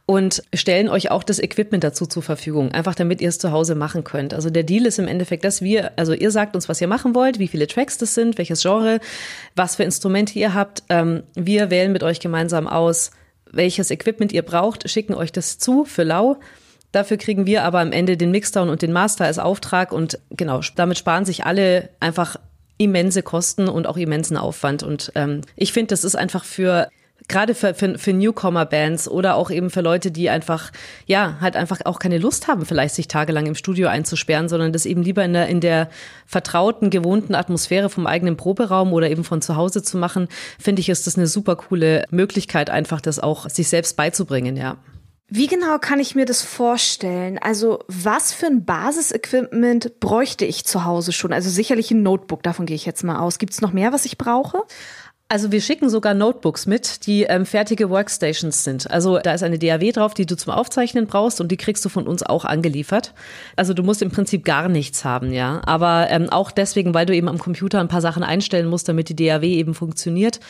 und 0.07 0.43
stellen 0.55 0.88
euch 0.88 1.11
auch 1.11 1.23
das 1.23 1.38
Equipment 1.38 1.83
dazu 1.83 2.07
zur 2.07 2.23
Verfügung, 2.23 2.73
einfach 2.73 2.95
damit 2.95 3.21
ihr 3.21 3.29
es 3.29 3.38
zu 3.38 3.50
Hause 3.50 3.75
machen 3.75 4.05
könnt. 4.05 4.35
Also 4.35 4.50
der 4.50 4.62
Deal 4.62 4.87
ist 4.87 4.99
im 4.99 5.09
Endeffekt, 5.09 5.45
dass 5.45 5.61
wir, 5.61 5.93
also 5.97 6.12
ihr 6.12 6.31
sagt 6.31 6.55
uns, 6.55 6.69
was 6.69 6.81
ihr 6.81 6.88
machen 6.88 7.14
wollt, 7.14 7.38
wie 7.38 7.49
viele 7.49 7.67
Tracks 7.67 7.99
das 7.99 8.14
sind, 8.14 8.38
welches 8.38 8.62
Genre, 8.62 9.00
was 9.57 9.76
für 9.76 9.83
Instrumente 9.83 10.38
ihr 10.38 10.55
habt. 10.55 10.85
Ähm, 10.88 11.25
wir 11.35 11.71
wählen 11.71 11.93
mit 11.93 12.03
euch 12.03 12.21
gemeinsam 12.21 12.69
aus, 12.69 13.11
welches 13.50 13.91
Equipment 13.91 14.33
ihr 14.33 14.43
braucht, 14.43 14.88
schicken 14.88 15.14
euch 15.14 15.33
das 15.33 15.59
zu 15.59 15.85
für 15.85 16.03
lau. 16.03 16.37
Dafür 16.93 17.17
kriegen 17.17 17.47
wir 17.47 17.64
aber 17.64 17.81
am 17.81 17.91
Ende 17.91 18.17
den 18.17 18.31
Mixdown 18.31 18.69
und 18.69 18.83
den 18.83 18.93
Master 18.93 19.25
als 19.25 19.41
Auftrag 19.41 19.91
und 19.91 20.19
genau, 20.31 20.61
damit 20.76 20.99
sparen 20.99 21.25
sich 21.25 21.45
alle 21.45 21.91
einfach 21.99 22.37
immense 22.79 23.23
Kosten 23.23 23.69
und 23.69 23.87
auch 23.87 23.97
immensen 23.97 24.37
Aufwand. 24.37 24.83
Und 24.83 25.11
ähm, 25.14 25.41
ich 25.57 25.73
finde, 25.73 25.88
das 25.88 26.05
ist 26.05 26.14
einfach 26.14 26.45
für 26.45 26.88
gerade 27.28 27.54
für, 27.54 27.75
für, 27.75 27.99
für 27.99 28.12
Newcomer-Bands 28.12 29.09
oder 29.09 29.37
auch 29.37 29.50
eben 29.50 29.71
für 29.71 29.81
Leute, 29.81 30.11
die 30.11 30.31
einfach, 30.31 30.71
ja, 31.07 31.38
halt 31.40 31.57
einfach 31.57 31.81
auch 31.85 31.99
keine 31.99 32.19
Lust 32.19 32.49
haben, 32.49 32.66
vielleicht 32.66 32.95
sich 32.95 33.09
tagelang 33.09 33.47
im 33.47 33.54
Studio 33.54 33.88
einzusperren, 33.88 34.49
sondern 34.49 34.73
das 34.73 34.87
eben 34.87 35.02
lieber 35.02 35.25
in 35.25 35.33
der, 35.33 35.49
in 35.49 35.61
der 35.61 35.88
vertrauten, 36.26 36.90
gewohnten 36.90 37.35
Atmosphäre 37.35 37.88
vom 37.88 38.07
eigenen 38.07 38.37
Proberaum 38.37 38.93
oder 38.93 39.11
eben 39.11 39.25
von 39.25 39.43
zu 39.43 39.57
Hause 39.57 39.83
zu 39.83 39.97
machen, 39.97 40.28
finde 40.59 40.81
ich, 40.81 40.88
ist 40.88 41.07
das 41.07 41.16
eine 41.16 41.26
super 41.26 41.57
coole 41.57 42.04
Möglichkeit, 42.11 42.71
einfach 42.71 43.00
das 43.00 43.19
auch 43.19 43.49
sich 43.49 43.69
selbst 43.69 43.97
beizubringen, 43.97 44.57
ja. 44.57 44.76
Wie 45.26 45.47
genau 45.47 45.78
kann 45.78 46.00
ich 46.00 46.14
mir 46.14 46.26
das 46.26 46.43
vorstellen? 46.43 47.38
Also 47.38 47.81
was 47.88 48.35
für 48.35 48.47
ein 48.47 48.66
Basisequipment 48.66 49.99
bräuchte 49.99 50.45
ich 50.45 50.66
zu 50.66 50.85
Hause 50.85 51.12
schon? 51.12 51.33
Also 51.33 51.49
sicherlich 51.49 51.90
ein 51.90 52.02
Notebook, 52.02 52.43
davon 52.43 52.66
gehe 52.66 52.76
ich 52.76 52.85
jetzt 52.85 53.02
mal 53.04 53.19
aus. 53.19 53.38
Gibt 53.38 53.54
es 53.54 53.62
noch 53.62 53.73
mehr, 53.73 53.93
was 53.93 54.04
ich 54.04 54.19
brauche? 54.19 54.62
Also 55.26 55.50
wir 55.50 55.62
schicken 55.62 55.88
sogar 55.88 56.12
Notebooks 56.12 56.66
mit, 56.66 57.07
die 57.07 57.23
ähm, 57.23 57.47
fertige 57.47 57.88
Workstations 57.88 58.62
sind. 58.62 58.90
Also 58.90 59.19
da 59.19 59.33
ist 59.33 59.43
eine 59.43 59.59
DAW 59.59 59.90
drauf, 59.90 60.12
die 60.12 60.26
du 60.26 60.37
zum 60.37 60.52
Aufzeichnen 60.52 61.07
brauchst 61.07 61.40
und 61.40 61.50
die 61.50 61.57
kriegst 61.57 61.83
du 61.83 61.88
von 61.88 62.07
uns 62.07 62.23
auch 62.23 62.45
angeliefert. 62.45 63.14
Also 63.57 63.73
du 63.73 63.83
musst 63.83 64.02
im 64.02 64.11
Prinzip 64.11 64.45
gar 64.45 64.69
nichts 64.69 65.02
haben, 65.02 65.33
ja. 65.33 65.62
Aber 65.64 66.09
ähm, 66.11 66.28
auch 66.28 66.50
deswegen, 66.50 66.93
weil 66.93 67.07
du 67.07 67.14
eben 67.16 67.31
am 67.31 67.38
Computer 67.38 67.81
ein 67.81 67.88
paar 67.88 68.02
Sachen 68.02 68.23
einstellen 68.23 68.66
musst, 68.66 68.87
damit 68.87 69.09
die 69.09 69.16
DAW 69.16 69.47
eben 69.47 69.73
funktioniert, 69.73 70.40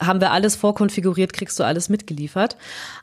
haben 0.00 0.20
wir 0.20 0.32
alles 0.32 0.56
vorkonfiguriert, 0.56 1.32
kriegst 1.32 1.58
du 1.60 1.64
alles 1.64 1.88
mitgeliefert. 1.88 2.56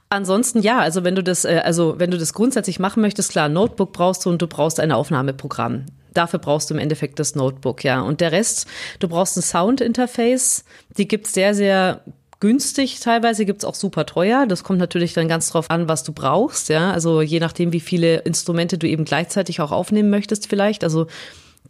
Ansonsten 0.10 0.62
ja, 0.62 0.80
also 0.80 1.06
wenn 1.06 1.16
du 1.16 1.24
das, 1.24 1.46
äh, 1.46 1.62
also 1.64 1.96
wenn 1.98 2.12
du 2.12 2.18
das 2.18 2.34
grundsätzlich 2.34 2.78
machen 2.78 3.00
möchtest, 3.00 3.32
klar, 3.32 3.48
Notebook 3.48 3.94
brauchst 3.94 4.26
du 4.26 4.30
und 4.30 4.42
du 4.42 4.48
brauchst 4.48 4.82
ein 4.82 4.92
Aufnahmeprogramm. 4.92 5.86
Dafür 6.14 6.40
brauchst 6.40 6.70
du 6.70 6.74
im 6.74 6.80
Endeffekt 6.80 7.20
das 7.20 7.36
Notebook, 7.36 7.84
ja. 7.84 8.02
Und 8.02 8.22
der 8.22 8.32
Rest, 8.32 8.68
du 9.00 9.08
brauchst 9.08 9.38
ein 9.38 9.42
Sound-Interface. 9.42 10.66
Die 10.98 11.08
gibt's 11.08 11.34
sehr, 11.34 11.54
sehr 11.54 12.02
günstig 12.42 13.00
teilweise, 13.00 13.46
gibt's 13.46 13.64
auch 13.64 13.76
super 13.76 14.06
teuer. 14.06 14.46
Das 14.48 14.64
kommt 14.64 14.80
natürlich 14.80 15.14
dann 15.14 15.30
ganz 15.30 15.50
drauf 15.52 15.70
an, 15.70 15.88
was 15.88 16.04
du 16.04 16.12
brauchst, 16.12 16.70
ja. 16.70 16.92
Also 16.92 17.22
je 17.22 17.40
nachdem, 17.40 17.72
wie 17.72 17.80
viele 17.80 18.18
Instrumente 18.20 18.78
du 18.78 18.88
eben 18.88 19.06
gleichzeitig 19.06 19.62
auch 19.62 19.72
aufnehmen 19.72 20.10
möchtest 20.10 20.48
vielleicht. 20.48 20.84
Also 20.84 21.08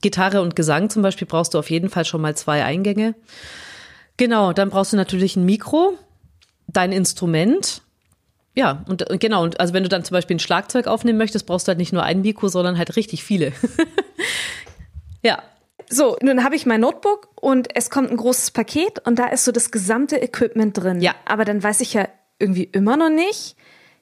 Gitarre 0.01 0.41
und 0.41 0.55
Gesang 0.55 0.89
zum 0.89 1.03
Beispiel 1.03 1.27
brauchst 1.27 1.53
du 1.53 1.59
auf 1.59 1.69
jeden 1.69 1.89
Fall 1.89 2.05
schon 2.05 2.21
mal 2.21 2.35
zwei 2.35 2.63
Eingänge. 2.63 3.15
Genau, 4.17 4.53
dann 4.53 4.69
brauchst 4.69 4.93
du 4.93 4.97
natürlich 4.97 5.35
ein 5.35 5.45
Mikro, 5.45 5.93
dein 6.67 6.91
Instrument, 6.91 7.81
ja, 8.53 8.83
und 8.87 9.05
genau, 9.19 9.43
und 9.43 9.59
also 9.59 9.73
wenn 9.73 9.83
du 9.83 9.89
dann 9.89 10.03
zum 10.03 10.15
Beispiel 10.15 10.35
ein 10.35 10.39
Schlagzeug 10.39 10.87
aufnehmen 10.87 11.17
möchtest, 11.17 11.45
brauchst 11.45 11.67
du 11.67 11.69
halt 11.69 11.77
nicht 11.77 11.93
nur 11.93 12.03
ein 12.03 12.21
Mikro, 12.21 12.49
sondern 12.49 12.77
halt 12.77 12.95
richtig 12.95 13.23
viele. 13.23 13.53
ja. 15.23 15.41
So, 15.89 16.17
nun 16.21 16.43
habe 16.43 16.55
ich 16.55 16.65
mein 16.65 16.81
Notebook 16.81 17.29
und 17.35 17.75
es 17.75 17.89
kommt 17.89 18.11
ein 18.11 18.17
großes 18.17 18.51
Paket 18.51 19.05
und 19.05 19.19
da 19.19 19.27
ist 19.27 19.45
so 19.45 19.51
das 19.51 19.71
gesamte 19.71 20.21
Equipment 20.21 20.77
drin. 20.77 21.01
Ja. 21.01 21.15
Aber 21.25 21.43
dann 21.43 21.61
weiß 21.61 21.81
ich 21.81 21.93
ja 21.93 22.07
irgendwie 22.39 22.63
immer 22.63 22.97
noch 22.97 23.09
nicht, 23.09 23.55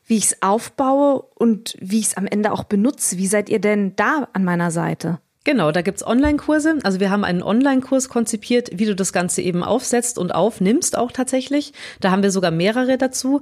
wie 0.06 0.18
ich 0.18 0.26
es 0.26 0.42
aufbaue 0.42 1.22
und 1.36 1.76
wie 1.80 2.00
ich 2.00 2.08
es 2.08 2.18
am 2.18 2.26
Ende 2.26 2.52
auch 2.52 2.64
benutze. 2.64 3.18
Wie 3.18 3.28
seid 3.28 3.50
ihr 3.50 3.60
denn 3.60 3.96
da 3.96 4.28
an 4.34 4.44
meiner 4.44 4.72
Seite? 4.72 5.20
Genau, 5.46 5.72
da 5.72 5.82
gibt's 5.82 6.06
Online-Kurse. 6.06 6.80
Also 6.84 7.00
wir 7.00 7.10
haben 7.10 7.24
einen 7.24 7.42
Online-Kurs 7.42 8.10
konzipiert, 8.10 8.70
wie 8.74 8.86
du 8.86 8.96
das 8.96 9.14
Ganze 9.14 9.42
eben 9.42 9.64
aufsetzt 9.64 10.18
und 10.18 10.34
aufnimmst 10.36 10.98
auch 10.98 11.12
tatsächlich. 11.12 11.74
Da 12.02 12.12
haben 12.12 12.24
wir 12.24 12.32
sogar 12.32 12.52
mehrere 12.52 12.98
dazu. 12.98 13.42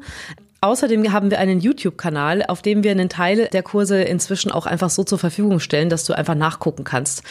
Außerdem 0.60 1.12
haben 1.14 1.30
wir 1.30 1.40
einen 1.40 1.60
YouTube-Kanal, 1.60 2.44
auf 2.48 2.62
dem 2.62 2.84
wir 2.84 2.92
einen 2.92 3.10
Teil 3.10 3.48
der 3.54 3.62
Kurse 3.62 4.02
inzwischen 4.02 4.52
auch 4.52 4.66
einfach 4.66 4.90
so 4.90 5.04
zur 5.04 5.20
Verfügung 5.20 5.60
stellen, 5.60 5.90
dass 5.90 6.04
du 6.04 6.14
einfach 6.14 6.36
nachgucken 6.36 6.84
kannst. 6.84 7.24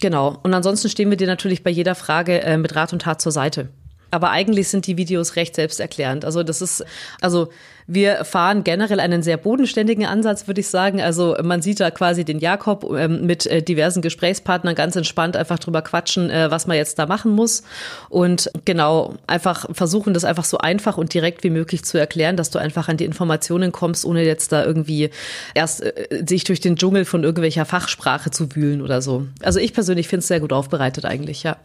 Genau. 0.00 0.38
Und 0.42 0.54
ansonsten 0.54 0.88
stehen 0.88 1.10
wir 1.10 1.16
dir 1.16 1.26
natürlich 1.26 1.64
bei 1.64 1.70
jeder 1.70 1.96
Frage 1.96 2.40
äh, 2.42 2.56
mit 2.56 2.76
Rat 2.76 2.92
und 2.92 3.02
Tat 3.02 3.20
zur 3.20 3.32
Seite. 3.32 3.68
Aber 4.10 4.30
eigentlich 4.30 4.68
sind 4.68 4.86
die 4.86 4.96
Videos 4.96 5.36
recht 5.36 5.54
selbsterklärend. 5.54 6.24
Also 6.24 6.42
das 6.42 6.62
ist, 6.62 6.84
also 7.20 7.48
wir 7.90 8.26
fahren 8.26 8.64
generell 8.64 9.00
einen 9.00 9.22
sehr 9.22 9.38
bodenständigen 9.38 10.04
Ansatz, 10.04 10.46
würde 10.46 10.60
ich 10.60 10.68
sagen. 10.68 11.00
Also 11.00 11.36
man 11.42 11.62
sieht 11.62 11.80
da 11.80 11.90
quasi 11.90 12.22
den 12.22 12.38
Jakob 12.38 12.84
ähm, 12.94 13.24
mit 13.24 13.46
äh, 13.46 13.62
diversen 13.62 14.02
Gesprächspartnern 14.02 14.74
ganz 14.74 14.94
entspannt 14.94 15.36
einfach 15.36 15.58
drüber 15.58 15.80
quatschen, 15.80 16.28
äh, 16.28 16.50
was 16.50 16.66
man 16.66 16.76
jetzt 16.76 16.98
da 16.98 17.06
machen 17.06 17.32
muss. 17.32 17.62
Und 18.10 18.50
genau, 18.66 19.14
einfach 19.26 19.66
versuchen, 19.72 20.12
das 20.12 20.24
einfach 20.24 20.44
so 20.44 20.58
einfach 20.58 20.98
und 20.98 21.14
direkt 21.14 21.42
wie 21.44 21.50
möglich 21.50 21.82
zu 21.82 21.96
erklären, 21.96 22.36
dass 22.36 22.50
du 22.50 22.58
einfach 22.58 22.88
an 22.88 22.98
die 22.98 23.06
Informationen 23.06 23.72
kommst, 23.72 24.04
ohne 24.04 24.22
jetzt 24.22 24.52
da 24.52 24.62
irgendwie 24.62 25.08
erst 25.54 25.82
äh, 25.82 26.24
sich 26.28 26.44
durch 26.44 26.60
den 26.60 26.76
Dschungel 26.76 27.06
von 27.06 27.24
irgendwelcher 27.24 27.64
Fachsprache 27.64 28.30
zu 28.30 28.54
wühlen 28.54 28.82
oder 28.82 29.00
so. 29.00 29.26
Also 29.42 29.60
ich 29.60 29.72
persönlich 29.72 30.08
finde 30.08 30.20
es 30.20 30.28
sehr 30.28 30.40
gut 30.40 30.52
aufbereitet 30.52 31.06
eigentlich, 31.06 31.42
ja. 31.42 31.56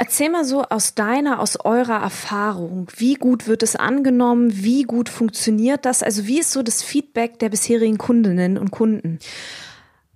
Erzähl 0.00 0.30
mal 0.30 0.44
so 0.44 0.62
aus 0.62 0.94
deiner, 0.94 1.40
aus 1.40 1.58
eurer 1.64 2.00
Erfahrung, 2.00 2.86
wie 2.96 3.14
gut 3.14 3.48
wird 3.48 3.64
es 3.64 3.74
angenommen, 3.74 4.50
wie 4.54 4.84
gut 4.84 5.08
funktioniert 5.08 5.84
das? 5.84 6.04
Also 6.04 6.26
wie 6.28 6.38
ist 6.38 6.52
so 6.52 6.62
das 6.62 6.82
Feedback 6.84 7.40
der 7.40 7.48
bisherigen 7.48 7.98
Kundinnen 7.98 8.58
und 8.58 8.70
Kunden? 8.70 9.18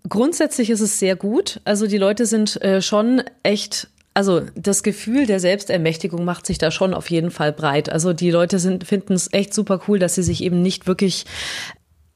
Grundsätzlich 0.08 0.70
ist 0.70 0.80
es 0.80 1.00
sehr 1.00 1.16
gut. 1.16 1.60
Also 1.64 1.88
die 1.88 1.98
Leute 1.98 2.26
sind 2.26 2.62
äh, 2.62 2.80
schon 2.80 3.22
echt 3.42 3.88
also 4.14 4.42
das 4.54 4.82
Gefühl 4.82 5.26
der 5.26 5.40
Selbstermächtigung 5.40 6.24
macht 6.24 6.46
sich 6.46 6.58
da 6.58 6.70
schon 6.70 6.92
auf 6.92 7.10
jeden 7.10 7.30
Fall 7.30 7.50
breit. 7.52 7.90
Also 7.90 8.12
die 8.12 8.30
Leute 8.30 8.58
sind 8.58 8.84
finden 8.84 9.14
es 9.14 9.32
echt 9.32 9.54
super 9.54 9.80
cool, 9.88 9.98
dass 9.98 10.14
sie 10.14 10.22
sich 10.22 10.44
eben 10.44 10.62
nicht 10.62 10.86
wirklich 10.86 11.24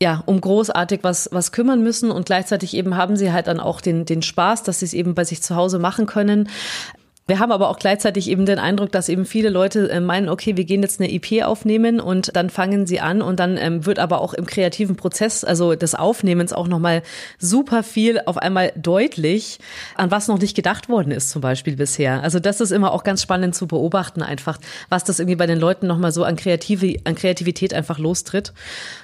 ja, 0.01 0.23
um 0.27 0.41
großartig 0.41 1.01
was, 1.03 1.31
was 1.33 1.53
kümmern 1.53 1.83
müssen 1.83 2.11
und 2.11 2.27
gleichzeitig 2.27 2.75
eben 2.75 2.97
haben 2.99 3.17
sie 3.17 3.33
halt 3.33 3.47
dann 3.47 3.61
auch 3.61 3.81
den, 3.81 4.05
den 4.05 4.21
Spaß, 4.21 4.63
dass 4.63 4.81
sie 4.81 4.85
es 4.85 4.93
eben 4.93 5.15
bei 5.15 5.25
sich 5.25 5.43
zu 5.43 5.57
Hause 5.57 5.79
machen 5.79 6.05
können. 6.05 6.51
Wir 7.29 7.41
haben 7.41 7.51
aber 7.51 7.71
auch 7.71 7.81
gleichzeitig 7.81 8.31
eben 8.31 8.47
den 8.47 8.61
Eindruck, 8.61 8.93
dass 8.93 9.09
eben 9.09 9.25
viele 9.25 9.51
Leute 9.51 9.91
äh, 9.91 9.99
meinen, 9.99 10.29
okay, 10.29 10.57
wir 10.57 10.65
gehen 10.65 10.83
jetzt 10.83 11.01
eine 11.01 11.13
EP 11.13 11.45
aufnehmen 11.45 11.99
und 11.99 12.37
dann 12.37 12.51
fangen 12.51 12.87
sie 12.87 13.01
an 13.01 13.21
und 13.21 13.41
dann 13.41 13.57
ähm, 13.57 13.85
wird 13.85 13.99
aber 13.99 14.21
auch 14.21 14.33
im 14.33 14.47
kreativen 14.47 14.95
Prozess, 14.95 15.43
also 15.43 15.75
des 15.75 15.97
Aufnehmens 15.97 16.53
auch 16.53 16.69
nochmal 16.69 17.03
super 17.39 17.83
viel 17.83 18.21
auf 18.27 18.39
einmal 18.39 18.73
deutlich, 18.77 19.59
an 19.97 20.13
was 20.13 20.29
noch 20.29 20.39
nicht 20.39 20.55
gedacht 20.55 20.89
worden 20.89 21.11
ist 21.11 21.31
zum 21.31 21.43
Beispiel 21.43 21.75
bisher. 21.75 22.23
Also 22.23 22.39
das 22.39 22.61
ist 22.61 22.71
immer 22.71 22.93
auch 22.93 23.03
ganz 23.03 23.23
spannend 23.23 23.57
zu 23.57 23.67
beobachten 23.67 24.23
einfach, 24.23 24.59
was 24.89 25.03
das 25.03 25.19
irgendwie 25.19 25.37
bei 25.37 25.47
den 25.47 25.59
Leuten 25.59 25.89
nochmal 25.89 26.13
so 26.13 26.23
an, 26.23 26.37
Kreative, 26.37 27.01
an 27.03 27.17
Kreativität 27.17 27.75
einfach 27.75 27.99
lostritt. 27.99 28.53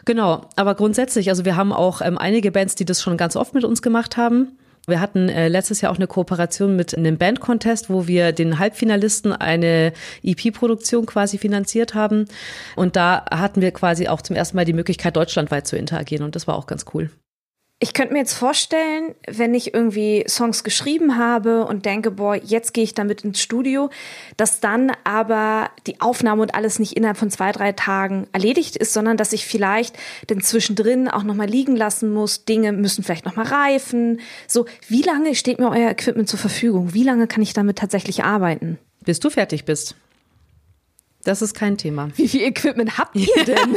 Genau, 0.05 0.43
aber 0.55 0.76
grundsätzlich, 0.76 1.29
also 1.29 1.45
wir 1.45 1.57
haben 1.57 1.73
auch 1.73 2.00
ähm, 2.00 2.19
einige 2.19 2.52
Bands, 2.52 2.76
die 2.76 2.85
das 2.85 3.02
schon 3.02 3.17
ganz 3.17 3.35
oft 3.35 3.52
mit 3.52 3.64
uns 3.64 3.83
gemacht 3.83 4.17
haben. 4.17 4.57
Wir 4.87 5.01
hatten 5.01 5.29
äh, 5.29 5.49
letztes 5.49 5.81
Jahr 5.81 5.93
auch 5.93 5.97
eine 5.97 6.09
Kooperation 6.09 6.75
mit 6.75 6.97
einem 6.97 7.17
Bandcontest, 7.17 7.89
wo 7.89 8.09
wir 8.09 8.33
den 8.33 8.59
Halbfinalisten 8.59 9.33
eine 9.33 9.93
EP-Produktion 10.25 11.07
quasi 11.07 11.39
finanziert 11.39 11.95
haben. 11.95 12.27
Und 12.75 12.97
da 12.97 13.25
hatten 13.31 13.61
wir 13.61 13.71
quasi 13.71 14.09
auch 14.09 14.23
zum 14.23 14.35
ersten 14.35 14.57
Mal 14.57 14.65
die 14.65 14.73
Möglichkeit, 14.73 15.17
deutschlandweit 15.17 15.67
zu 15.67 15.77
interagieren. 15.77 16.25
Und 16.25 16.35
das 16.35 16.49
war 16.49 16.57
auch 16.57 16.67
ganz 16.67 16.85
cool. 16.95 17.11
Ich 17.83 17.95
könnte 17.95 18.12
mir 18.12 18.21
jetzt 18.21 18.35
vorstellen, 18.35 19.12
wenn 19.27 19.55
ich 19.55 19.75
irgendwie 19.75 20.25
Songs 20.29 20.62
geschrieben 20.62 21.19
habe 21.19 21.65
und 21.67 21.85
denke, 21.85 22.12
boah, 22.12 22.37
jetzt 22.37 22.75
gehe 22.75 22.85
ich 22.85 22.95
damit 22.95 23.23
ins 23.23 23.41
Studio, 23.41 23.91
dass 24.37 24.61
dann 24.61 24.93
aber 25.03 25.69
die 25.89 26.01
Aufnahme 26.01 26.43
und 26.43 26.55
alles 26.55 26.79
nicht 26.79 26.93
innerhalb 26.93 27.17
von 27.17 27.29
zwei, 27.29 27.51
drei 27.51 27.73
Tagen 27.73 28.29
erledigt 28.31 28.77
ist, 28.77 28.93
sondern 28.93 29.17
dass 29.17 29.33
ich 29.33 29.47
vielleicht 29.47 29.97
dann 30.29 30.41
zwischendrin 30.43 31.09
auch 31.09 31.25
nochmal 31.25 31.49
liegen 31.49 31.75
lassen 31.75 32.12
muss. 32.12 32.45
Dinge 32.45 32.71
müssen 32.71 33.03
vielleicht 33.03 33.25
nochmal 33.25 33.47
reifen. 33.47 34.21
So, 34.47 34.67
wie 34.87 35.03
lange 35.03 35.35
steht 35.35 35.59
mir 35.59 35.71
euer 35.71 35.91
Equipment 35.91 36.29
zur 36.29 36.39
Verfügung? 36.39 36.95
Wie 36.95 37.03
lange 37.03 37.27
kann 37.27 37.43
ich 37.43 37.53
damit 37.53 37.79
tatsächlich 37.79 38.23
arbeiten? 38.23 38.79
Bis 39.05 39.19
du 39.19 39.29
fertig 39.29 39.65
bist. 39.65 39.97
Das 41.25 41.43
ist 41.43 41.55
kein 41.55 41.77
Thema. 41.79 42.11
Wie 42.15 42.29
viel 42.29 42.43
Equipment 42.43 42.97
habt 42.97 43.17
ihr 43.17 43.45
denn? 43.45 43.77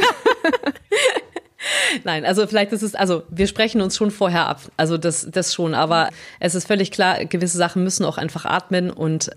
Nein, 2.04 2.24
also 2.24 2.46
vielleicht 2.46 2.72
ist 2.72 2.82
es, 2.82 2.94
also 2.94 3.22
wir 3.28 3.46
sprechen 3.46 3.80
uns 3.80 3.96
schon 3.96 4.10
vorher 4.10 4.46
ab. 4.46 4.60
Also 4.76 4.98
das, 4.98 5.26
das 5.30 5.54
schon, 5.54 5.74
aber 5.74 6.10
es 6.40 6.54
ist 6.54 6.66
völlig 6.66 6.90
klar, 6.90 7.24
gewisse 7.24 7.58
Sachen 7.58 7.82
müssen 7.84 8.04
auch 8.04 8.18
einfach 8.18 8.44
atmen 8.44 8.90
und 8.90 9.30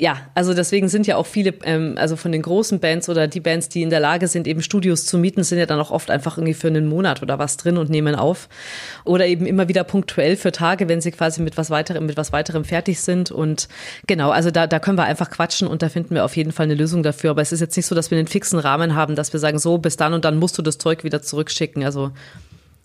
ja, 0.00 0.16
also 0.34 0.54
deswegen 0.54 0.88
sind 0.88 1.06
ja 1.06 1.16
auch 1.16 1.26
viele, 1.26 1.52
ähm, 1.62 1.96
also 1.98 2.16
von 2.16 2.32
den 2.32 2.40
großen 2.40 2.80
Bands 2.80 3.10
oder 3.10 3.28
die 3.28 3.40
Bands, 3.40 3.68
die 3.68 3.82
in 3.82 3.90
der 3.90 4.00
Lage 4.00 4.28
sind, 4.28 4.48
eben 4.48 4.62
Studios 4.62 5.04
zu 5.04 5.18
mieten, 5.18 5.44
sind 5.44 5.58
ja 5.58 5.66
dann 5.66 5.78
auch 5.78 5.90
oft 5.90 6.10
einfach 6.10 6.38
irgendwie 6.38 6.54
für 6.54 6.68
einen 6.68 6.88
Monat 6.88 7.22
oder 7.22 7.38
was 7.38 7.58
drin 7.58 7.76
und 7.76 7.90
nehmen 7.90 8.14
auf. 8.14 8.48
Oder 9.04 9.26
eben 9.26 9.44
immer 9.44 9.68
wieder 9.68 9.84
punktuell 9.84 10.36
für 10.36 10.52
Tage, 10.52 10.88
wenn 10.88 11.02
sie 11.02 11.10
quasi 11.10 11.42
mit 11.42 11.58
was 11.58 11.68
weiterem, 11.68 12.06
mit 12.06 12.16
was 12.16 12.32
weiterem 12.32 12.64
fertig 12.64 12.98
sind. 13.02 13.30
Und 13.30 13.68
genau, 14.06 14.30
also 14.30 14.50
da, 14.50 14.66
da 14.66 14.78
können 14.78 14.96
wir 14.96 15.04
einfach 15.04 15.28
quatschen 15.28 15.68
und 15.68 15.82
da 15.82 15.90
finden 15.90 16.14
wir 16.14 16.24
auf 16.24 16.34
jeden 16.34 16.52
Fall 16.52 16.64
eine 16.64 16.76
Lösung 16.76 17.02
dafür. 17.02 17.32
Aber 17.32 17.42
es 17.42 17.52
ist 17.52 17.60
jetzt 17.60 17.76
nicht 17.76 17.86
so, 17.86 17.94
dass 17.94 18.10
wir 18.10 18.16
einen 18.16 18.26
fixen 18.26 18.58
Rahmen 18.58 18.94
haben, 18.94 19.16
dass 19.16 19.34
wir 19.34 19.40
sagen, 19.40 19.58
so 19.58 19.76
bis 19.76 19.98
dann 19.98 20.14
und 20.14 20.24
dann 20.24 20.38
musst 20.38 20.56
du 20.56 20.62
das 20.62 20.78
Zeug 20.78 21.04
wieder 21.04 21.20
zurückschicken. 21.20 21.84
Also 21.84 22.10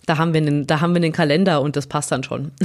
da 0.05 0.17
haben 0.17 0.33
wir 0.33 0.41
einen, 0.41 0.67
da 0.67 0.81
haben 0.81 0.93
wir 0.93 1.01
einen 1.01 1.13
Kalender 1.13 1.61
und 1.61 1.77
das 1.77 1.87
passt 1.87 2.11
dann 2.11 2.23
schon. 2.23 2.51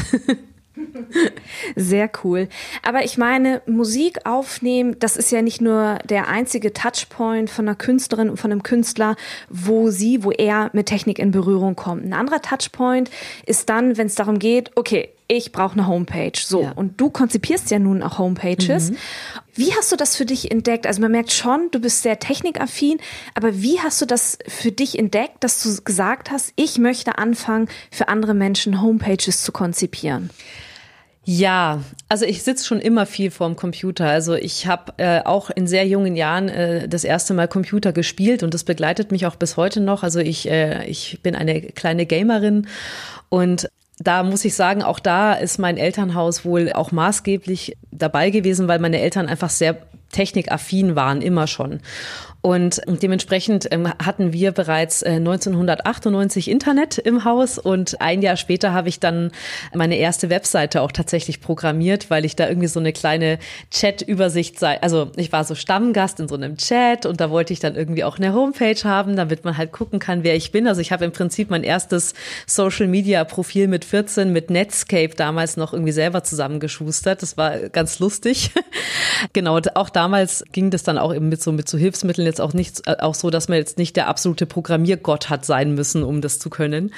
Sehr 1.77 2.11
cool. 2.25 2.49
Aber 2.83 3.05
ich 3.05 3.19
meine, 3.19 3.63
Musik 3.67 4.27
aufnehmen, 4.27 4.97
das 4.99 5.17
ist 5.17 5.31
ja 5.31 5.43
nicht 5.43 5.61
nur 5.61 5.99
der 6.09 6.29
einzige 6.29 6.73
Touchpoint 6.73 7.51
von 7.51 7.67
einer 7.67 7.77
Künstlerin 7.77 8.31
und 8.31 8.37
von 8.37 8.53
einem 8.53 8.63
Künstler, 8.63 9.17
wo 9.49 9.91
sie, 9.91 10.25
wo 10.25 10.31
er 10.31 10.71
mit 10.73 10.87
Technik 10.87 11.19
in 11.19 11.31
Berührung 11.31 11.77
kommt. 11.77 12.05
Ein 12.05 12.13
anderer 12.13 12.43
Touchpoint 12.43 13.11
ist 13.47 13.69
dann, 13.69 13.97
wenn 13.97 14.07
es 14.07 14.15
darum 14.15 14.39
geht, 14.39 14.71
okay, 14.77 15.11
ich 15.37 15.53
brauche 15.53 15.75
eine 15.75 15.87
Homepage. 15.87 16.33
So, 16.37 16.63
ja. 16.63 16.73
und 16.73 17.01
du 17.01 17.09
konzipierst 17.09 17.71
ja 17.71 17.79
nun 17.79 18.03
auch 18.03 18.19
Homepages. 18.19 18.91
Mhm. 18.91 18.97
Wie 19.55 19.73
hast 19.75 19.93
du 19.93 19.97
das 19.97 20.17
für 20.17 20.25
dich 20.25 20.51
entdeckt? 20.51 20.87
Also 20.87 21.01
man 21.01 21.13
merkt 21.13 21.31
schon, 21.31 21.69
du 21.71 21.79
bist 21.79 22.03
sehr 22.03 22.19
technikaffin, 22.19 22.99
aber 23.35 23.63
wie 23.63 23.79
hast 23.79 24.01
du 24.03 24.07
das 24.07 24.39
für 24.49 24.73
dich 24.73 24.99
entdeckt, 24.99 25.45
dass 25.45 25.63
du 25.63 25.83
gesagt 25.85 26.33
hast, 26.33 26.53
ich 26.57 26.79
möchte 26.79 27.19
anfangen, 27.19 27.69
für 27.93 28.09
andere 28.09 28.35
Menschen 28.35 28.83
Homepages 28.83 29.43
zu 29.43 29.53
konzipieren? 29.53 30.31
Ja, 31.33 31.85
also 32.09 32.25
ich 32.25 32.43
sitze 32.43 32.67
schon 32.67 32.81
immer 32.81 33.07
viel 33.07 33.31
vorm 33.31 33.55
Computer. 33.55 34.05
Also 34.05 34.35
ich 34.35 34.67
habe 34.67 34.95
äh, 34.97 35.21
auch 35.23 35.49
in 35.49 35.69
sehr 35.69 35.87
jungen 35.87 36.17
Jahren 36.17 36.49
äh, 36.49 36.89
das 36.89 37.05
erste 37.05 37.35
Mal 37.35 37.47
Computer 37.47 37.93
gespielt 37.93 38.43
und 38.43 38.53
das 38.53 38.65
begleitet 38.65 39.13
mich 39.13 39.27
auch 39.27 39.37
bis 39.37 39.57
heute 39.57 39.81
noch. 39.81 40.03
Also 40.03 40.19
ich, 40.19 40.51
äh, 40.51 40.85
ich 40.87 41.21
bin 41.23 41.37
eine 41.37 41.63
kleine 41.63 42.05
Gamerin 42.05 42.67
und 43.29 43.69
da 44.01 44.25
muss 44.25 44.45
ich 44.45 44.57
sagen, 44.57 44.83
auch 44.83 44.99
da 44.99 45.35
ist 45.35 45.61
mein 45.61 45.77
Elternhaus 45.77 46.45
wohl 46.45 46.73
auch 46.73 46.91
maßgeblich 46.91 47.77
dabei 47.93 48.31
gewesen, 48.31 48.67
weil 48.67 48.81
meine 48.81 49.01
Eltern 49.01 49.29
einfach 49.29 49.51
sehr 49.51 49.77
technikaffin 50.11 50.97
waren, 50.97 51.23
immer 51.23 51.47
schon. 51.47 51.79
Und 52.43 52.81
dementsprechend 52.87 53.69
ähm, 53.71 53.87
hatten 54.03 54.33
wir 54.33 54.53
bereits 54.53 55.03
1998 55.03 56.49
äh, 56.49 56.51
Internet 56.51 56.97
im 56.97 57.25
Haus 57.25 57.59
und 57.59 58.01
ein 58.01 58.23
Jahr 58.23 58.37
später 58.37 58.73
habe 58.73 58.89
ich 58.89 58.99
dann 58.99 59.31
meine 59.75 59.97
erste 59.97 60.31
Webseite 60.31 60.81
auch 60.81 60.91
tatsächlich 60.91 61.43
programmiert, 61.43 62.09
weil 62.09 62.25
ich 62.25 62.37
da 62.37 62.49
irgendwie 62.49 62.69
so 62.69 62.81
eine 62.81 62.95
kleine 62.95 63.39
Chat-Übersicht 63.71 64.59
sei. 64.59 64.81
Also 64.81 65.11
ich 65.17 65.33
war 65.33 65.45
so 65.45 65.55
Stammgast 65.55 66.19
in 66.19 66.29
so 66.29 66.35
einem 66.35 66.57
Chat 66.57 67.05
und 67.05 67.21
da 67.21 67.31
wollte 67.31 67.53
ich 67.53 67.61
dann 67.61 67.77
irgendwie 67.77 68.05
auch 68.05 68.17
eine 68.17 68.33
Homepage 68.33 68.83
haben, 68.85 69.17
damit 69.17 69.45
man 69.45 69.59
halt 69.59 69.73
gucken 69.73 69.99
kann, 69.99 70.25
wer 70.25 70.35
ich 70.35 70.51
bin. 70.51 70.67
Also 70.67 70.81
ich 70.81 70.93
habe 70.93 71.05
im 71.05 71.13
Prinzip 71.13 71.51
mein 71.51 71.63
erstes 71.63 72.15
Social-Media-Profil 72.47 73.69
mit 73.69 73.85
14 73.85 74.33
mit 74.33 74.49
Netscape 74.49 75.15
damals 75.15 75.59
noch 75.59 75.75
irgendwie 75.75 75.93
selber 75.93 76.25
zusammengeschustert. 76.25 77.21
Das 77.21 77.37
war 77.37 77.59
ganz 77.69 77.99
lustig. 77.99 78.53
genau, 79.35 79.61
auch 79.75 79.91
damals 79.91 80.43
ging 80.53 80.71
das 80.71 80.85
dann 80.85 80.97
auch 80.97 81.15
eben 81.15 81.29
mit 81.29 81.43
so 81.43 81.53
mit 81.53 81.69
so 81.69 81.77
Hilfsmitteln 81.77 82.30
jetzt 82.31 82.41
auch 82.41 82.55
nicht 82.55 82.87
äh, 82.87 82.97
auch 83.01 83.15
so, 83.15 83.31
dass 83.31 83.49
man 83.49 83.59
jetzt 83.59 83.79
nicht 83.79 83.97
der 83.97 84.09
absolute 84.09 84.47
Programmiergott 84.47 85.29
hat 85.29 85.45
sein 85.45 85.75
müssen, 85.75 86.03
um 86.03 86.21
das 86.21 86.39
zu 86.39 86.51
können. 86.51 86.93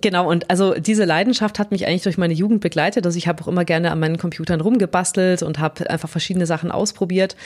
Genau, 0.00 0.28
und 0.28 0.50
also 0.50 0.74
diese 0.74 1.04
Leidenschaft 1.04 1.58
hat 1.58 1.70
mich 1.70 1.86
eigentlich 1.86 2.02
durch 2.02 2.18
meine 2.18 2.34
Jugend 2.34 2.60
begleitet. 2.60 3.06
Also 3.06 3.18
ich 3.18 3.28
habe 3.28 3.42
auch 3.42 3.48
immer 3.48 3.64
gerne 3.64 3.90
an 3.90 4.00
meinen 4.00 4.18
Computern 4.18 4.60
rumgebastelt 4.60 5.42
und 5.42 5.58
habe 5.58 5.88
einfach 5.88 6.08
verschiedene 6.08 6.46
Sachen 6.46 6.70
ausprobiert. 6.70 7.36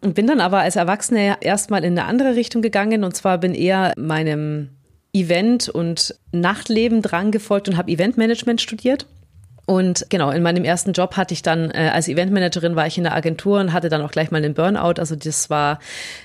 Und 0.00 0.14
bin 0.14 0.26
dann 0.26 0.40
aber 0.40 0.60
als 0.60 0.76
Erwachsene 0.76 1.36
erstmal 1.40 1.84
in 1.84 1.98
eine 1.98 2.08
andere 2.08 2.34
Richtung 2.34 2.62
gegangen. 2.62 3.04
Und 3.04 3.14
zwar 3.14 3.38
bin 3.38 3.54
eher 3.54 3.92
meinem 3.96 4.70
Event- 5.12 5.68
und 5.68 6.14
Nachtleben 6.32 7.00
dran 7.00 7.30
gefolgt 7.30 7.68
und 7.68 7.76
habe 7.76 7.90
Eventmanagement 7.90 8.60
studiert. 8.60 9.06
Und 9.66 10.06
genau, 10.10 10.30
in 10.30 10.42
meinem 10.42 10.64
ersten 10.64 10.92
Job 10.92 11.16
hatte 11.16 11.32
ich 11.32 11.42
dann, 11.42 11.70
äh, 11.70 11.90
als 11.92 12.08
Eventmanagerin 12.08 12.76
war 12.76 12.86
ich 12.86 12.98
in 12.98 13.04
der 13.04 13.14
Agentur 13.14 13.60
und 13.60 13.72
hatte 13.72 13.88
dann 13.88 14.02
auch 14.02 14.10
gleich 14.10 14.30
mal 14.30 14.38
einen 14.38 14.54
Burnout. 14.54 14.94
Also 14.98 15.16
das 15.16 15.48
war 15.48 15.78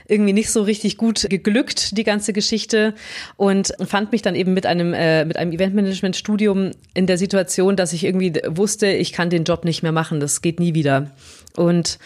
irgendwie 0.08 0.34
nicht 0.34 0.52
so 0.52 0.64
richtig 0.64 0.98
gut 0.98 1.28
geglückt, 1.30 1.98
die 1.98 2.04
ganze 2.04 2.34
Geschichte. 2.34 2.94
Und 3.38 3.74
fand 3.86 4.12
mich 4.12 4.22
dann 4.22 4.36
eben 4.36 4.54
mit 4.54 4.66
einem, 4.66 4.94
äh, 4.94 5.24
mit 5.24 5.38
einem 5.38 5.54
Eventmanagement-Studium 5.54 6.72
in 6.94 7.08
der 7.08 7.18
Situation, 7.18 7.78
dass 7.78 7.94
ich 7.94 8.04
irgendwie 8.04 8.34
wusste, 8.48 8.88
ich 8.88 9.14
kann 9.14 9.30
den 9.30 9.46
Job 9.46 9.64
nicht 9.64 9.84
mehr 9.84 9.94
machen, 9.94 10.20
das 10.20 10.42
geht 10.42 10.60
nie 10.60 10.74
wieder. 10.74 11.12
Und 11.56 11.98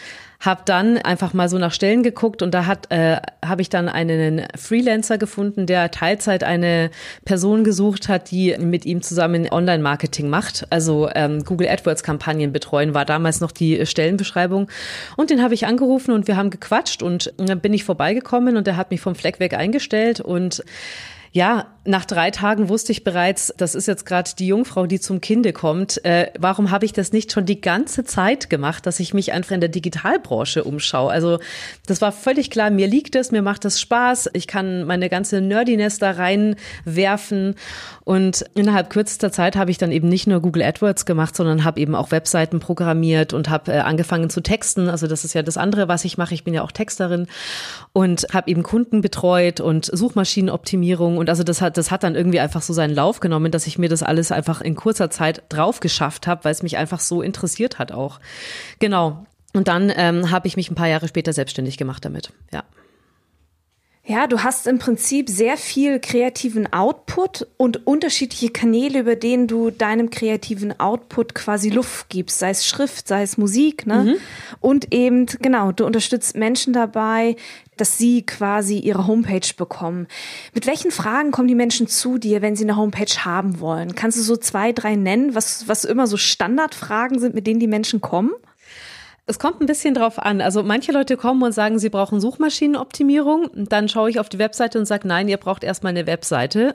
habe 0.44 0.62
dann 0.64 0.98
einfach 0.98 1.32
mal 1.32 1.48
so 1.48 1.58
nach 1.58 1.72
Stellen 1.72 2.02
geguckt 2.02 2.42
und 2.42 2.52
da 2.52 2.66
hat 2.66 2.90
äh, 2.90 3.16
habe 3.44 3.62
ich 3.62 3.68
dann 3.68 3.88
einen 3.88 4.46
Freelancer 4.56 5.18
gefunden, 5.18 5.66
der 5.66 5.90
Teilzeit 5.90 6.44
eine 6.44 6.90
Person 7.24 7.64
gesucht 7.64 8.08
hat, 8.08 8.30
die 8.30 8.56
mit 8.58 8.84
ihm 8.84 9.02
zusammen 9.02 9.48
Online-Marketing 9.50 10.28
macht, 10.28 10.66
also 10.70 11.08
ähm, 11.14 11.44
Google 11.44 11.68
AdWords-Kampagnen 11.68 12.52
betreuen, 12.52 12.94
war 12.94 13.04
damals 13.04 13.40
noch 13.40 13.52
die 13.52 13.86
Stellenbeschreibung. 13.86 14.68
Und 15.16 15.30
den 15.30 15.42
habe 15.42 15.54
ich 15.54 15.66
angerufen 15.66 16.12
und 16.12 16.26
wir 16.26 16.36
haben 16.36 16.50
gequatscht 16.50 17.02
und 17.02 17.32
dann 17.38 17.60
bin 17.60 17.72
ich 17.72 17.84
vorbeigekommen 17.84 18.56
und 18.56 18.68
er 18.68 18.76
hat 18.76 18.90
mich 18.90 19.00
vom 19.00 19.14
Fleck 19.14 19.40
weg 19.40 19.54
eingestellt 19.54 20.20
und 20.20 20.64
ja, 21.32 21.66
nach 21.84 22.04
drei 22.04 22.30
Tagen 22.30 22.68
wusste 22.68 22.92
ich 22.92 23.04
bereits, 23.04 23.52
das 23.56 23.74
ist 23.74 23.86
jetzt 23.86 24.06
gerade 24.06 24.30
die 24.38 24.46
Jungfrau, 24.46 24.86
die 24.86 25.00
zum 25.00 25.20
Kinde 25.20 25.52
kommt. 25.52 26.04
Äh, 26.04 26.30
warum 26.38 26.70
habe 26.70 26.84
ich 26.86 26.92
das 26.92 27.12
nicht 27.12 27.32
schon 27.32 27.46
die 27.46 27.60
ganze 27.60 28.04
Zeit 28.04 28.48
gemacht, 28.48 28.86
dass 28.86 29.00
ich 29.00 29.12
mich 29.12 29.32
einfach 29.32 29.52
in 29.52 29.60
der 29.60 29.68
Digitalbranche 29.68 30.64
umschaue? 30.64 31.10
Also 31.10 31.38
das 31.86 32.00
war 32.00 32.12
völlig 32.12 32.50
klar, 32.50 32.70
mir 32.70 32.86
liegt 32.86 33.16
es, 33.16 33.32
mir 33.32 33.42
macht 33.42 33.64
es 33.64 33.80
Spaß, 33.80 34.30
ich 34.32 34.46
kann 34.46 34.84
meine 34.84 35.08
ganze 35.08 35.40
Nerdiness 35.40 35.98
da 35.98 36.12
reinwerfen 36.12 37.54
und 38.04 38.44
innerhalb 38.54 38.90
kürzester 38.90 39.32
Zeit 39.32 39.56
habe 39.56 39.70
ich 39.70 39.78
dann 39.78 39.90
eben 39.90 40.08
nicht 40.08 40.26
nur 40.26 40.40
Google 40.40 40.62
AdWords 40.62 41.06
gemacht, 41.06 41.34
sondern 41.34 41.64
habe 41.64 41.80
eben 41.80 41.94
auch 41.94 42.10
Webseiten 42.10 42.60
programmiert 42.60 43.32
und 43.32 43.48
habe 43.48 43.72
äh, 43.72 43.78
angefangen 43.78 44.28
zu 44.28 44.42
texten. 44.42 44.90
Also 44.90 45.06
das 45.06 45.24
ist 45.24 45.32
ja 45.32 45.42
das 45.42 45.56
andere, 45.56 45.88
was 45.88 46.04
ich 46.04 46.18
mache. 46.18 46.34
Ich 46.34 46.44
bin 46.44 46.52
ja 46.52 46.62
auch 46.62 46.72
Texterin 46.72 47.26
und 47.94 48.26
habe 48.34 48.50
eben 48.50 48.62
Kunden 48.62 49.00
betreut 49.00 49.60
und 49.60 49.86
Suchmaschinenoptimierung. 49.86 51.16
Und 51.16 51.30
also 51.30 51.44
das 51.44 51.62
hat, 51.62 51.73
das 51.76 51.90
hat 51.90 52.02
dann 52.02 52.14
irgendwie 52.14 52.40
einfach 52.40 52.62
so 52.62 52.72
seinen 52.72 52.94
Lauf 52.94 53.20
genommen, 53.20 53.52
dass 53.52 53.66
ich 53.66 53.78
mir 53.78 53.88
das 53.88 54.02
alles 54.02 54.32
einfach 54.32 54.60
in 54.60 54.74
kurzer 54.74 55.10
Zeit 55.10 55.42
drauf 55.48 55.80
geschafft 55.80 56.26
habe, 56.26 56.44
weil 56.44 56.52
es 56.52 56.62
mich 56.62 56.76
einfach 56.76 57.00
so 57.00 57.22
interessiert 57.22 57.78
hat 57.78 57.92
auch. 57.92 58.20
Genau. 58.78 59.26
Und 59.52 59.68
dann 59.68 59.92
ähm, 59.94 60.30
habe 60.30 60.48
ich 60.48 60.56
mich 60.56 60.70
ein 60.70 60.74
paar 60.74 60.88
Jahre 60.88 61.08
später 61.08 61.32
selbstständig 61.32 61.76
gemacht 61.76 62.04
damit. 62.04 62.32
Ja. 62.52 62.64
Ja, 64.06 64.26
du 64.26 64.42
hast 64.42 64.66
im 64.66 64.78
Prinzip 64.78 65.30
sehr 65.30 65.56
viel 65.56 65.98
kreativen 65.98 66.70
Output 66.70 67.46
und 67.56 67.86
unterschiedliche 67.86 68.50
Kanäle, 68.50 69.00
über 69.00 69.16
denen 69.16 69.46
du 69.46 69.70
deinem 69.70 70.10
kreativen 70.10 70.78
Output 70.78 71.34
quasi 71.34 71.70
Luft 71.70 72.10
gibst, 72.10 72.38
sei 72.38 72.50
es 72.50 72.66
Schrift, 72.66 73.08
sei 73.08 73.22
es 73.22 73.38
Musik, 73.38 73.86
ne? 73.86 74.04
Mhm. 74.04 74.14
Und 74.60 74.92
eben, 74.92 75.24
genau, 75.40 75.72
du 75.72 75.86
unterstützt 75.86 76.36
Menschen 76.36 76.74
dabei, 76.74 77.36
dass 77.78 77.96
sie 77.96 78.26
quasi 78.26 78.78
ihre 78.78 79.06
Homepage 79.06 79.54
bekommen. 79.56 80.06
Mit 80.52 80.66
welchen 80.66 80.90
Fragen 80.90 81.30
kommen 81.30 81.48
die 81.48 81.54
Menschen 81.54 81.88
zu 81.88 82.18
dir, 82.18 82.42
wenn 82.42 82.56
sie 82.56 82.64
eine 82.64 82.76
Homepage 82.76 83.24
haben 83.24 83.58
wollen? 83.58 83.94
Kannst 83.94 84.18
du 84.18 84.22
so 84.22 84.36
zwei, 84.36 84.72
drei 84.72 84.96
nennen, 84.96 85.34
was, 85.34 85.66
was 85.66 85.86
immer 85.86 86.06
so 86.06 86.18
Standardfragen 86.18 87.20
sind, 87.20 87.34
mit 87.34 87.46
denen 87.46 87.58
die 87.58 87.66
Menschen 87.66 88.02
kommen? 88.02 88.32
Es 89.26 89.38
kommt 89.38 89.62
ein 89.62 89.66
bisschen 89.66 89.94
drauf 89.94 90.18
an. 90.18 90.42
Also 90.42 90.62
manche 90.62 90.92
Leute 90.92 91.16
kommen 91.16 91.42
und 91.42 91.52
sagen, 91.52 91.78
sie 91.78 91.88
brauchen 91.88 92.20
Suchmaschinenoptimierung. 92.20 93.48
Dann 93.54 93.88
schaue 93.88 94.10
ich 94.10 94.20
auf 94.20 94.28
die 94.28 94.38
Webseite 94.38 94.78
und 94.78 94.84
sage, 94.84 95.08
nein, 95.08 95.28
ihr 95.28 95.38
braucht 95.38 95.64
erstmal 95.64 95.90
eine 95.90 96.06
Webseite, 96.06 96.74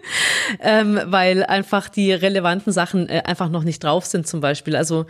ähm, 0.60 1.00
weil 1.06 1.42
einfach 1.42 1.88
die 1.88 2.12
relevanten 2.12 2.72
Sachen 2.72 3.08
äh, 3.08 3.22
einfach 3.24 3.48
noch 3.48 3.64
nicht 3.64 3.82
drauf 3.82 4.06
sind 4.06 4.28
zum 4.28 4.40
Beispiel. 4.40 4.76
Also 4.76 5.06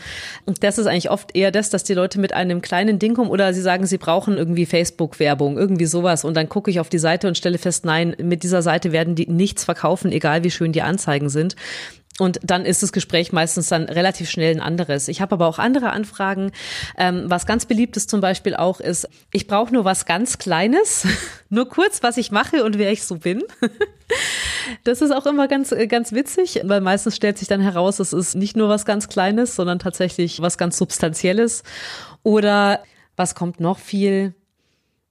das 0.60 0.78
ist 0.78 0.86
eigentlich 0.86 1.10
oft 1.10 1.36
eher 1.36 1.50
das, 1.50 1.68
dass 1.68 1.84
die 1.84 1.92
Leute 1.92 2.18
mit 2.18 2.32
einem 2.32 2.62
kleinen 2.62 2.98
Ding 2.98 3.14
kommen 3.14 3.30
oder 3.30 3.52
sie 3.52 3.60
sagen, 3.60 3.84
sie 3.84 3.98
brauchen 3.98 4.38
irgendwie 4.38 4.64
Facebook-Werbung, 4.64 5.58
irgendwie 5.58 5.86
sowas. 5.86 6.24
Und 6.24 6.32
dann 6.32 6.48
gucke 6.48 6.70
ich 6.70 6.80
auf 6.80 6.88
die 6.88 6.98
Seite 6.98 7.28
und 7.28 7.36
stelle 7.36 7.58
fest, 7.58 7.84
nein, 7.84 8.16
mit 8.22 8.42
dieser 8.42 8.62
Seite 8.62 8.90
werden 8.90 9.14
die 9.14 9.26
nichts 9.26 9.64
verkaufen, 9.64 10.12
egal 10.12 10.44
wie 10.44 10.50
schön 10.50 10.72
die 10.72 10.82
Anzeigen 10.82 11.28
sind. 11.28 11.56
Und 12.18 12.38
dann 12.42 12.66
ist 12.66 12.82
das 12.82 12.92
Gespräch 12.92 13.32
meistens 13.32 13.68
dann 13.68 13.84
relativ 13.84 14.28
schnell 14.28 14.54
ein 14.54 14.60
anderes. 14.60 15.08
Ich 15.08 15.22
habe 15.22 15.32
aber 15.32 15.46
auch 15.46 15.58
andere 15.58 15.90
Anfragen. 15.90 16.52
Ähm, 16.98 17.24
was 17.26 17.46
ganz 17.46 17.64
beliebt 17.64 17.96
ist 17.96 18.10
zum 18.10 18.20
Beispiel 18.20 18.54
auch 18.54 18.80
ist, 18.80 19.08
ich 19.32 19.46
brauche 19.46 19.72
nur 19.72 19.86
was 19.86 20.04
ganz 20.04 20.36
Kleines, 20.36 21.06
nur 21.48 21.68
kurz, 21.68 22.02
was 22.02 22.18
ich 22.18 22.30
mache 22.30 22.62
und 22.64 22.76
wer 22.78 22.92
ich 22.92 23.04
so 23.04 23.16
bin. 23.16 23.42
Das 24.84 25.00
ist 25.00 25.10
auch 25.10 25.24
immer 25.24 25.48
ganz, 25.48 25.74
ganz 25.88 26.12
witzig, 26.12 26.60
weil 26.64 26.80
meistens 26.80 27.16
stellt 27.16 27.38
sich 27.38 27.48
dann 27.48 27.60
heraus, 27.60 27.98
es 27.98 28.12
ist 28.12 28.34
nicht 28.34 28.56
nur 28.56 28.68
was 28.68 28.84
ganz 28.84 29.08
Kleines, 29.08 29.56
sondern 29.56 29.78
tatsächlich 29.78 30.42
was 30.42 30.58
ganz 30.58 30.76
Substanzielles. 30.76 31.62
Oder 32.22 32.82
was 33.16 33.34
kommt 33.34 33.60
noch 33.60 33.78
viel? 33.78 34.34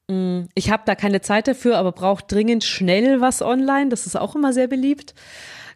Hm, 0.10 0.50
ich 0.54 0.72
habe 0.72 0.84
da 0.86 0.96
keine 0.96 1.22
Zeit 1.22 1.48
dafür, 1.48 1.78
aber 1.78 1.92
brauche 1.92 2.24
dringend 2.28 2.64
schnell 2.64 3.22
was 3.22 3.42
online. 3.42 3.90
Das 3.90 4.06
ist 4.06 4.16
auch 4.16 4.36
immer 4.36 4.54
sehr 4.54 4.68
beliebt. 4.68 5.14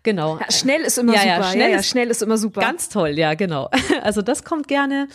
Genau. 0.03 0.37
Ja, 0.37 0.51
schnell 0.51 0.81
ist 0.81 0.97
immer 0.97 1.13
ja, 1.13 1.19
super. 1.19 1.31
Ja, 1.31 1.43
schnell, 1.43 1.71
ja, 1.71 1.77
ist, 1.77 1.87
schnell 1.87 2.09
ist 2.09 2.21
immer 2.21 2.37
super. 2.37 2.59
Ganz 2.59 2.89
toll, 2.89 3.11
ja, 3.17 3.33
genau. 3.33 3.69
Also 4.03 4.21
das 4.21 4.43
kommt 4.43 4.67
gerne. 4.67 5.07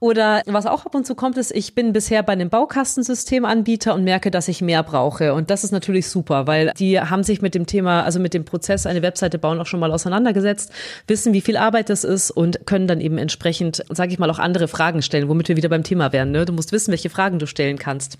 Oder 0.00 0.42
was 0.44 0.66
auch 0.66 0.84
ab 0.84 0.94
und 0.94 1.06
zu 1.06 1.14
kommt, 1.14 1.38
ist, 1.38 1.50
ich 1.50 1.74
bin 1.74 1.94
bisher 1.94 2.22
bei 2.22 2.34
einem 2.34 2.50
Baukastensystemanbieter 2.50 3.94
und 3.94 4.04
merke, 4.04 4.30
dass 4.30 4.48
ich 4.48 4.60
mehr 4.60 4.82
brauche. 4.82 5.32
Und 5.32 5.48
das 5.48 5.64
ist 5.64 5.72
natürlich 5.72 6.08
super, 6.08 6.46
weil 6.46 6.72
die 6.78 7.00
haben 7.00 7.22
sich 7.22 7.40
mit 7.40 7.54
dem 7.54 7.64
Thema, 7.64 8.02
also 8.02 8.20
mit 8.20 8.34
dem 8.34 8.44
Prozess, 8.44 8.84
eine 8.84 9.00
Webseite 9.00 9.38
bauen, 9.38 9.60
auch 9.60 9.66
schon 9.66 9.80
mal 9.80 9.92
auseinandergesetzt, 9.92 10.72
wissen, 11.06 11.32
wie 11.32 11.40
viel 11.40 11.56
Arbeit 11.56 11.88
das 11.88 12.04
ist 12.04 12.30
und 12.30 12.66
können 12.66 12.86
dann 12.86 13.00
eben 13.00 13.16
entsprechend, 13.16 13.82
sage 13.88 14.12
ich 14.12 14.18
mal, 14.18 14.30
auch 14.30 14.38
andere 14.38 14.68
Fragen 14.68 15.00
stellen, 15.00 15.28
womit 15.28 15.48
wir 15.48 15.56
wieder 15.56 15.70
beim 15.70 15.84
Thema 15.84 16.12
wären. 16.12 16.32
Ne? 16.32 16.44
Du 16.44 16.52
musst 16.52 16.72
wissen, 16.72 16.90
welche 16.90 17.08
Fragen 17.08 17.38
du 17.38 17.46
stellen 17.46 17.78
kannst. 17.78 18.18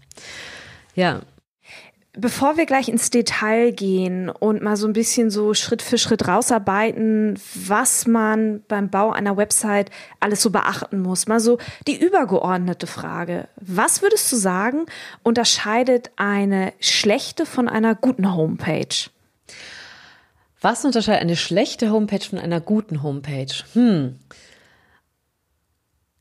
Ja. 0.94 1.20
Bevor 2.20 2.56
wir 2.56 2.66
gleich 2.66 2.88
ins 2.88 3.10
Detail 3.10 3.70
gehen 3.70 4.28
und 4.28 4.60
mal 4.60 4.76
so 4.76 4.88
ein 4.88 4.92
bisschen 4.92 5.30
so 5.30 5.54
Schritt 5.54 5.82
für 5.82 5.98
Schritt 5.98 6.26
rausarbeiten, 6.26 7.38
was 7.54 8.08
man 8.08 8.64
beim 8.66 8.90
Bau 8.90 9.12
einer 9.12 9.36
Website 9.36 9.92
alles 10.18 10.42
so 10.42 10.50
beachten 10.50 11.00
muss, 11.00 11.28
mal 11.28 11.38
so 11.38 11.58
die 11.86 11.96
übergeordnete 11.96 12.88
Frage. 12.88 13.46
Was 13.60 14.02
würdest 14.02 14.32
du 14.32 14.36
sagen, 14.36 14.86
unterscheidet 15.22 16.10
eine 16.16 16.72
schlechte 16.80 17.46
von 17.46 17.68
einer 17.68 17.94
guten 17.94 18.34
Homepage? 18.34 19.10
Was 20.60 20.84
unterscheidet 20.84 21.22
eine 21.22 21.36
schlechte 21.36 21.92
Homepage 21.92 22.24
von 22.28 22.40
einer 22.40 22.60
guten 22.60 23.04
Homepage? 23.04 23.54
Hm. 23.74 24.18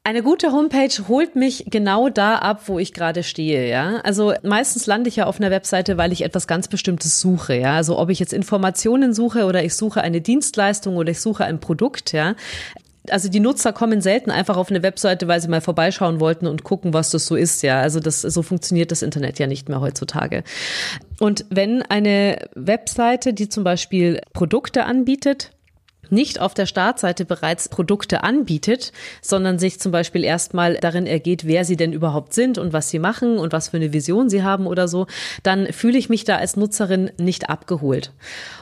Eine 0.08 0.24
gute 0.24 0.54
Homepage 0.54 1.10
holt 1.10 1.36
mich 1.36 1.66
genau 1.70 2.08
da 2.08 2.36
ab, 2.36 2.62
wo 2.68 2.80
ich 2.80 2.94
gerade 2.94 3.24
stehe, 3.24 3.68
ja. 3.70 3.98
Also 4.06 4.34
meistens 4.42 4.86
lande 4.86 5.10
ich 5.10 5.18
ja 5.18 5.26
auf 5.26 5.38
einer 5.38 5.52
Webseite, 5.52 5.98
weil 5.98 6.14
ich 6.14 6.24
etwas 6.24 6.48
ganz 6.48 6.70
Bestimmtes 6.70 7.20
suche, 7.20 7.56
ja. 7.56 7.76
Also 7.76 8.00
ob 8.00 8.10
ich 8.10 8.18
jetzt 8.18 8.32
Informationen 8.32 9.14
suche 9.14 9.44
oder 9.44 9.66
ich 9.66 9.76
suche 9.76 10.00
eine 10.00 10.22
Dienstleistung 10.22 10.96
oder 10.96 11.12
ich 11.12 11.20
suche 11.20 11.44
ein 11.44 11.60
Produkt, 11.60 12.14
ja 12.14 12.36
also 13.10 13.30
die 13.30 13.40
Nutzer 13.40 13.72
kommen 13.72 14.02
selten 14.02 14.32
einfach 14.32 14.58
auf 14.58 14.70
eine 14.70 14.84
Webseite, 14.84 15.30
weil 15.30 15.40
sie 15.40 15.48
mal 15.48 15.62
vorbeischauen 15.62 16.20
wollten 16.20 16.46
und 16.46 16.64
gucken, 16.64 16.94
was 16.94 17.10
das 17.10 17.26
so 17.26 17.36
ist, 17.38 17.64
ja. 17.64 17.80
Also 17.80 18.00
das, 18.00 18.22
so 18.22 18.42
funktioniert 18.42 18.92
das 18.92 19.02
Internet 19.02 19.40
ja 19.40 19.48
nicht 19.48 19.70
mehr 19.70 19.82
heutzutage. 19.82 20.44
Und 21.20 21.46
wenn 21.50 21.84
eine 21.84 22.50
Webseite, 22.56 23.34
die 23.34 23.48
zum 23.48 23.64
Beispiel 23.64 24.22
Produkte 24.34 24.84
anbietet, 24.84 25.52
nicht 26.10 26.40
auf 26.40 26.54
der 26.54 26.66
Startseite 26.66 27.26
bereits 27.26 27.70
Produkte 27.70 28.24
anbietet, 28.24 28.92
sondern 29.22 29.60
sich 29.60 29.80
zum 29.80 29.92
Beispiel 29.92 30.24
erstmal 30.24 30.76
darin 30.76 31.06
ergeht, 31.06 31.46
wer 31.46 31.66
sie 31.66 31.76
denn 31.76 31.94
überhaupt 31.94 32.34
sind 32.34 32.58
und 32.58 32.74
was 32.74 32.90
sie 32.90 33.00
machen 33.00 33.38
und 33.38 33.54
was 33.54 33.70
für 33.70 33.78
eine 33.78 33.94
Vision 33.94 34.30
sie 34.30 34.44
haben 34.44 34.68
oder 34.68 34.88
so, 34.88 35.08
dann 35.44 35.72
fühle 35.72 35.98
ich 35.98 36.10
mich 36.10 36.24
da 36.24 36.38
als 36.38 36.56
Nutzerin 36.56 37.12
nicht 37.18 37.50
abgeholt. 37.50 38.12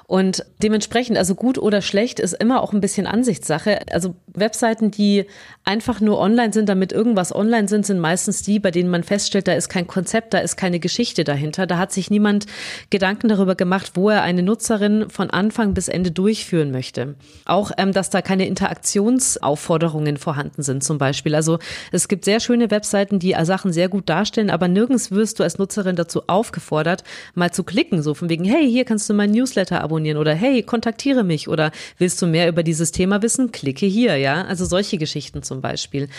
Und 0.07 0.45
dementsprechend, 0.61 1.17
also 1.17 1.33
gut 1.33 1.57
oder 1.57 1.81
schlecht, 1.81 2.19
ist 2.19 2.33
immer 2.33 2.61
auch 2.61 2.73
ein 2.73 2.81
bisschen 2.81 3.07
Ansichtssache. 3.07 3.79
Also 3.91 4.15
Webseiten, 4.27 4.91
die 4.91 5.25
einfach 5.63 5.99
nur 5.99 6.19
online 6.19 6.53
sind, 6.53 6.69
damit 6.69 6.91
irgendwas 6.91 7.33
online 7.33 7.67
sind, 7.67 7.87
sind 7.87 7.99
meistens 7.99 8.43
die, 8.43 8.59
bei 8.59 8.69
denen 8.69 8.89
man 8.89 9.03
feststellt, 9.03 9.47
da 9.47 9.53
ist 9.53 9.67
kein 9.67 9.87
Konzept, 9.87 10.35
da 10.35 10.37
ist 10.39 10.57
keine 10.57 10.79
Geschichte 10.79 11.23
dahinter. 11.23 11.65
Da 11.65 11.79
hat 11.79 11.91
sich 11.91 12.11
niemand 12.11 12.45
Gedanken 12.91 13.29
darüber 13.29 13.55
gemacht, 13.55 13.93
wo 13.95 14.11
er 14.11 14.21
eine 14.21 14.43
Nutzerin 14.43 15.09
von 15.09 15.31
Anfang 15.31 15.73
bis 15.73 15.87
Ende 15.87 16.11
durchführen 16.11 16.69
möchte. 16.69 17.15
Auch, 17.45 17.71
ähm, 17.77 17.93
dass 17.93 18.09
da 18.09 18.23
keine 18.23 18.47
Interaktionsaufforderungen 18.47 20.17
vorhanden 20.17 20.63
sind 20.63 20.83
zum 20.83 20.97
Beispiel. 20.97 21.35
Also 21.35 21.59
es 21.91 22.07
gibt 22.07 22.25
sehr 22.25 22.39
schöne 22.39 22.71
Webseiten, 22.71 23.19
die 23.19 23.35
Sachen 23.43 23.71
sehr 23.71 23.87
gut 23.87 24.09
darstellen, 24.09 24.49
aber 24.49 24.67
nirgends 24.67 25.11
wirst 25.11 25.39
du 25.39 25.43
als 25.43 25.59
Nutzerin 25.59 25.95
dazu 25.95 26.23
aufgefordert, 26.27 27.03
mal 27.35 27.51
zu 27.51 27.63
klicken, 27.63 28.01
so 28.01 28.15
von 28.15 28.29
wegen, 28.29 28.45
hey, 28.45 28.67
hier 28.69 28.83
kannst 28.83 29.07
du 29.09 29.13
mein 29.13 29.29
Newsletter 29.29 29.81
abonnieren 29.81 30.17
oder 30.17 30.33
hey, 30.33 30.63
kontaktiere 30.63 31.23
mich 31.23 31.47
oder 31.47 31.71
willst 31.99 32.19
du 32.21 32.25
mehr 32.25 32.49
über 32.49 32.63
dieses 32.63 32.91
Thema 32.91 33.21
wissen? 33.21 33.51
Klicke 33.51 33.85
hier, 33.85 34.17
ja. 34.17 34.43
Also 34.45 34.65
solche 34.65 34.97
Geschichten 34.97 35.43
zum 35.43 35.61
Beispiel. 35.61 36.09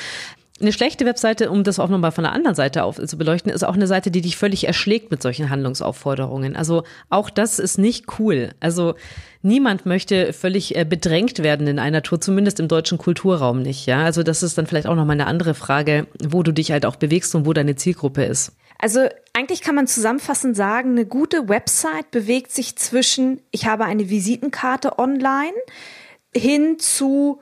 Eine 0.59 0.73
schlechte 0.73 1.05
Webseite, 1.05 1.51
um 1.51 1.65
das 1.65 1.79
auch 1.79 1.91
nochmal 1.91 2.13
von 2.13 2.25
der 2.25 2.33
anderen 2.33 2.55
Seite 2.55 2.85
auf, 2.85 2.97
zu 2.97 3.19
beleuchten, 3.19 3.53
ist 3.53 3.63
auch 3.63 3.75
eine 3.75 3.87
Seite, 3.87 4.11
die 4.11 4.23
dich 4.23 4.39
völlig 4.39 4.67
erschlägt 4.67 5.11
mit 5.11 5.21
solchen 5.21 5.51
Handlungsaufforderungen. 5.51 6.57
Also 6.57 6.85
auch 7.11 7.29
das 7.29 7.59
ist 7.59 7.77
nicht 7.77 8.19
cool. 8.19 8.55
Also 8.59 8.95
niemand 9.43 9.85
möchte 9.85 10.33
völlig 10.33 10.75
äh, 10.75 10.87
bedrängt 10.87 11.43
werden 11.43 11.67
in 11.67 11.79
einer 11.79 12.03
Tour, 12.03 12.23
zumindest 12.23 12.59
im 12.59 12.69
deutschen 12.69 12.97
Kulturraum 12.97 13.61
nicht. 13.61 13.85
Ja, 13.85 14.05
also 14.05 14.23
das 14.23 14.43
ist 14.43 14.57
dann 14.57 14.67
vielleicht 14.67 14.87
auch 14.87 14.95
nochmal 14.95 15.17
eine 15.17 15.27
andere 15.27 15.53
Frage, 15.53 16.07
wo 16.25 16.43
du 16.43 16.53
dich 16.53 16.73
halt 16.73 16.87
auch 16.87 16.97
bewegst 16.97 17.35
und 17.35 17.45
wo 17.45 17.53
deine 17.53 17.77
Zielgruppe 17.77 18.25
ist. 18.25 18.53
Also 18.79 19.09
eigentlich 19.35 19.61
kann 19.61 19.75
man 19.75 19.87
zusammenfassend 19.87 20.57
sagen, 20.57 20.93
eine 20.93 21.05
gute 21.05 21.51
Website 21.51 22.11
bewegt 22.11 22.51
sich 22.51 22.77
zwischen, 22.77 23.43
ich 23.51 23.67
habe 23.67 23.85
eine 23.85 24.09
Visitenkarte 24.09 24.99
online, 24.99 25.55
hin 26.35 26.79
zu, 26.79 27.41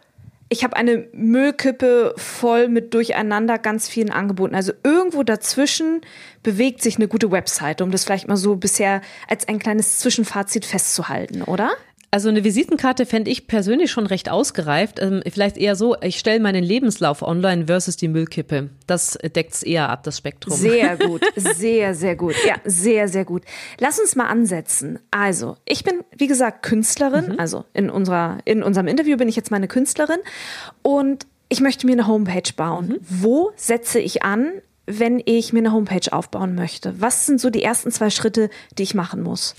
ich 0.55 0.63
habe 0.63 0.77
eine 0.77 1.09
Müllkippe 1.13 2.15
voll 2.17 2.69
mit 2.69 2.95
durcheinander 2.95 3.59
ganz 3.59 3.89
vielen 3.89 4.11
Angeboten. 4.11 4.55
Also 4.55 4.73
irgendwo 4.85 5.25
dazwischen 5.25 6.03
bewegt 6.45 6.81
sich 6.81 6.95
eine 6.95 7.09
gute 7.09 7.33
Website, 7.33 7.83
um 7.83 7.91
das 7.91 8.05
vielleicht 8.05 8.29
mal 8.29 8.37
so 8.37 8.55
bisher 8.55 9.01
als 9.29 9.49
ein 9.49 9.59
kleines 9.59 9.99
Zwischenfazit 9.99 10.65
festzuhalten, 10.65 11.43
oder? 11.43 11.73
Also 12.15 12.29
eine 12.29 12.45
Visitenkarte 12.45 13.07
fände 13.07 13.29
ich 13.29 13.49
persönlich 13.49 13.91
schon 13.91 14.07
recht 14.07 14.31
ausgereift. 14.31 15.01
Ähm, 15.01 15.25
vielleicht 15.29 15.57
eher 15.57 15.75
so, 15.75 15.97
ich 16.01 16.17
stelle 16.17 16.39
meinen 16.39 16.63
Lebenslauf 16.63 17.23
online 17.23 17.67
versus 17.67 17.97
die 17.97 18.07
Müllkippe. 18.07 18.71
Das 18.87 19.19
deckt 19.35 19.55
es 19.55 19.65
eher 19.65 19.89
ab, 19.89 20.05
das 20.05 20.19
Spektrum. 20.19 20.57
Sehr 20.57 20.97
gut, 21.09 21.23
sehr, 21.35 21.93
sehr 21.97 22.15
gut. 22.15 22.37
Ja, 22.47 22.55
sehr, 22.65 23.09
sehr 23.09 23.25
gut. 23.25 23.43
Lass 23.81 23.99
uns 23.99 24.15
mal 24.15 24.29
ansetzen. 24.29 25.01
Also, 25.11 25.57
ich 25.65 25.83
bin, 25.83 26.05
wie 26.17 26.29
gesagt, 26.29 26.63
Künstlerin. 26.63 27.33
Mhm. 27.33 27.41
Also 27.41 27.65
in, 27.73 27.91
unserer, 27.91 28.39
in 28.45 28.63
unserem 28.63 28.87
Interview 28.87 29.17
bin 29.17 29.27
ich 29.27 29.35
jetzt 29.35 29.51
meine 29.51 29.67
Künstlerin. 29.67 30.21
Und 30.83 31.27
ich 31.49 31.61
möchte 31.61 31.85
mir 31.85 31.95
eine 31.95 32.07
Homepage 32.07 32.53
bauen. 32.57 32.91
Mhm. 32.91 32.99
Wo 33.01 33.51
setze 33.57 33.99
ich 33.99 34.23
an, 34.23 34.53
wenn 34.87 35.21
ich 35.25 35.53
mir 35.53 35.59
eine 35.59 35.73
Homepage 35.73 36.13
aufbauen 36.13 36.55
möchte? 36.55 36.95
Was 37.01 37.27
sind 37.27 37.41
so 37.41 37.51
die 37.51 37.65
ersten 37.65 37.91
zwei 37.91 38.11
Schritte, 38.11 38.51
die 38.79 38.85
ich 38.85 38.95
machen 38.95 39.21
muss? 39.21 39.57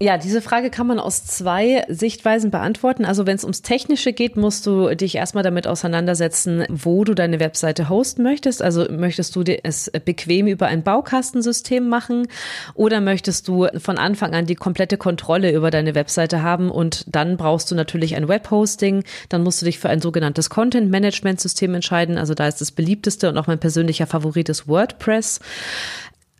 Ja, 0.00 0.18
diese 0.18 0.42
Frage 0.42 0.70
kann 0.70 0.88
man 0.88 0.98
aus 0.98 1.24
zwei 1.24 1.84
Sichtweisen 1.88 2.50
beantworten. 2.50 3.04
Also 3.04 3.26
wenn 3.26 3.36
es 3.36 3.44
ums 3.44 3.62
Technische 3.62 4.12
geht, 4.12 4.36
musst 4.36 4.66
du 4.66 4.92
dich 4.96 5.14
erstmal 5.14 5.44
damit 5.44 5.68
auseinandersetzen, 5.68 6.64
wo 6.68 7.04
du 7.04 7.14
deine 7.14 7.38
Webseite 7.38 7.88
hosten 7.88 8.24
möchtest. 8.24 8.60
Also 8.60 8.90
möchtest 8.90 9.36
du 9.36 9.44
es 9.62 9.92
bequem 10.04 10.48
über 10.48 10.66
ein 10.66 10.82
Baukastensystem 10.82 11.88
machen 11.88 12.26
oder 12.74 13.00
möchtest 13.00 13.46
du 13.46 13.68
von 13.78 13.96
Anfang 13.96 14.34
an 14.34 14.46
die 14.46 14.56
komplette 14.56 14.96
Kontrolle 14.96 15.52
über 15.52 15.70
deine 15.70 15.94
Webseite 15.94 16.42
haben 16.42 16.70
und 16.70 17.04
dann 17.06 17.36
brauchst 17.36 17.70
du 17.70 17.76
natürlich 17.76 18.16
ein 18.16 18.26
Webhosting. 18.26 19.04
Dann 19.28 19.44
musst 19.44 19.62
du 19.62 19.66
dich 19.66 19.78
für 19.78 19.90
ein 19.90 20.00
sogenanntes 20.00 20.50
Content 20.50 20.90
Management 20.90 21.40
System 21.40 21.72
entscheiden. 21.72 22.18
Also 22.18 22.34
da 22.34 22.48
ist 22.48 22.60
das 22.60 22.72
beliebteste 22.72 23.28
und 23.28 23.38
auch 23.38 23.46
mein 23.46 23.60
persönlicher 23.60 24.08
Favorit 24.08 24.48
ist 24.48 24.66
WordPress. 24.66 25.38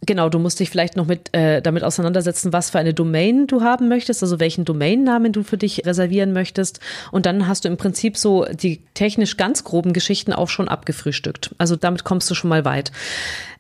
Genau, 0.06 0.28
du 0.28 0.38
musst 0.38 0.60
dich 0.60 0.70
vielleicht 0.70 0.96
noch 0.96 1.06
mit 1.06 1.34
äh, 1.34 1.62
damit 1.62 1.82
auseinandersetzen, 1.82 2.52
was 2.52 2.70
für 2.70 2.78
eine 2.78 2.92
Domain 2.92 3.46
du 3.46 3.62
haben 3.62 3.88
möchtest, 3.88 4.22
also 4.22 4.40
welchen 4.40 4.64
Domainnamen 4.64 5.32
du 5.32 5.42
für 5.42 5.56
dich 5.56 5.86
reservieren 5.86 6.32
möchtest. 6.32 6.80
Und 7.10 7.26
dann 7.26 7.46
hast 7.48 7.64
du 7.64 7.68
im 7.68 7.76
Prinzip 7.76 8.18
so 8.18 8.44
die 8.44 8.82
technisch 8.94 9.36
ganz 9.36 9.64
groben 9.64 9.92
Geschichten 9.92 10.32
auch 10.32 10.48
schon 10.48 10.68
abgefrühstückt. 10.68 11.54
Also 11.58 11.76
damit 11.76 12.04
kommst 12.04 12.30
du 12.30 12.34
schon 12.34 12.50
mal 12.50 12.64
weit. 12.64 12.92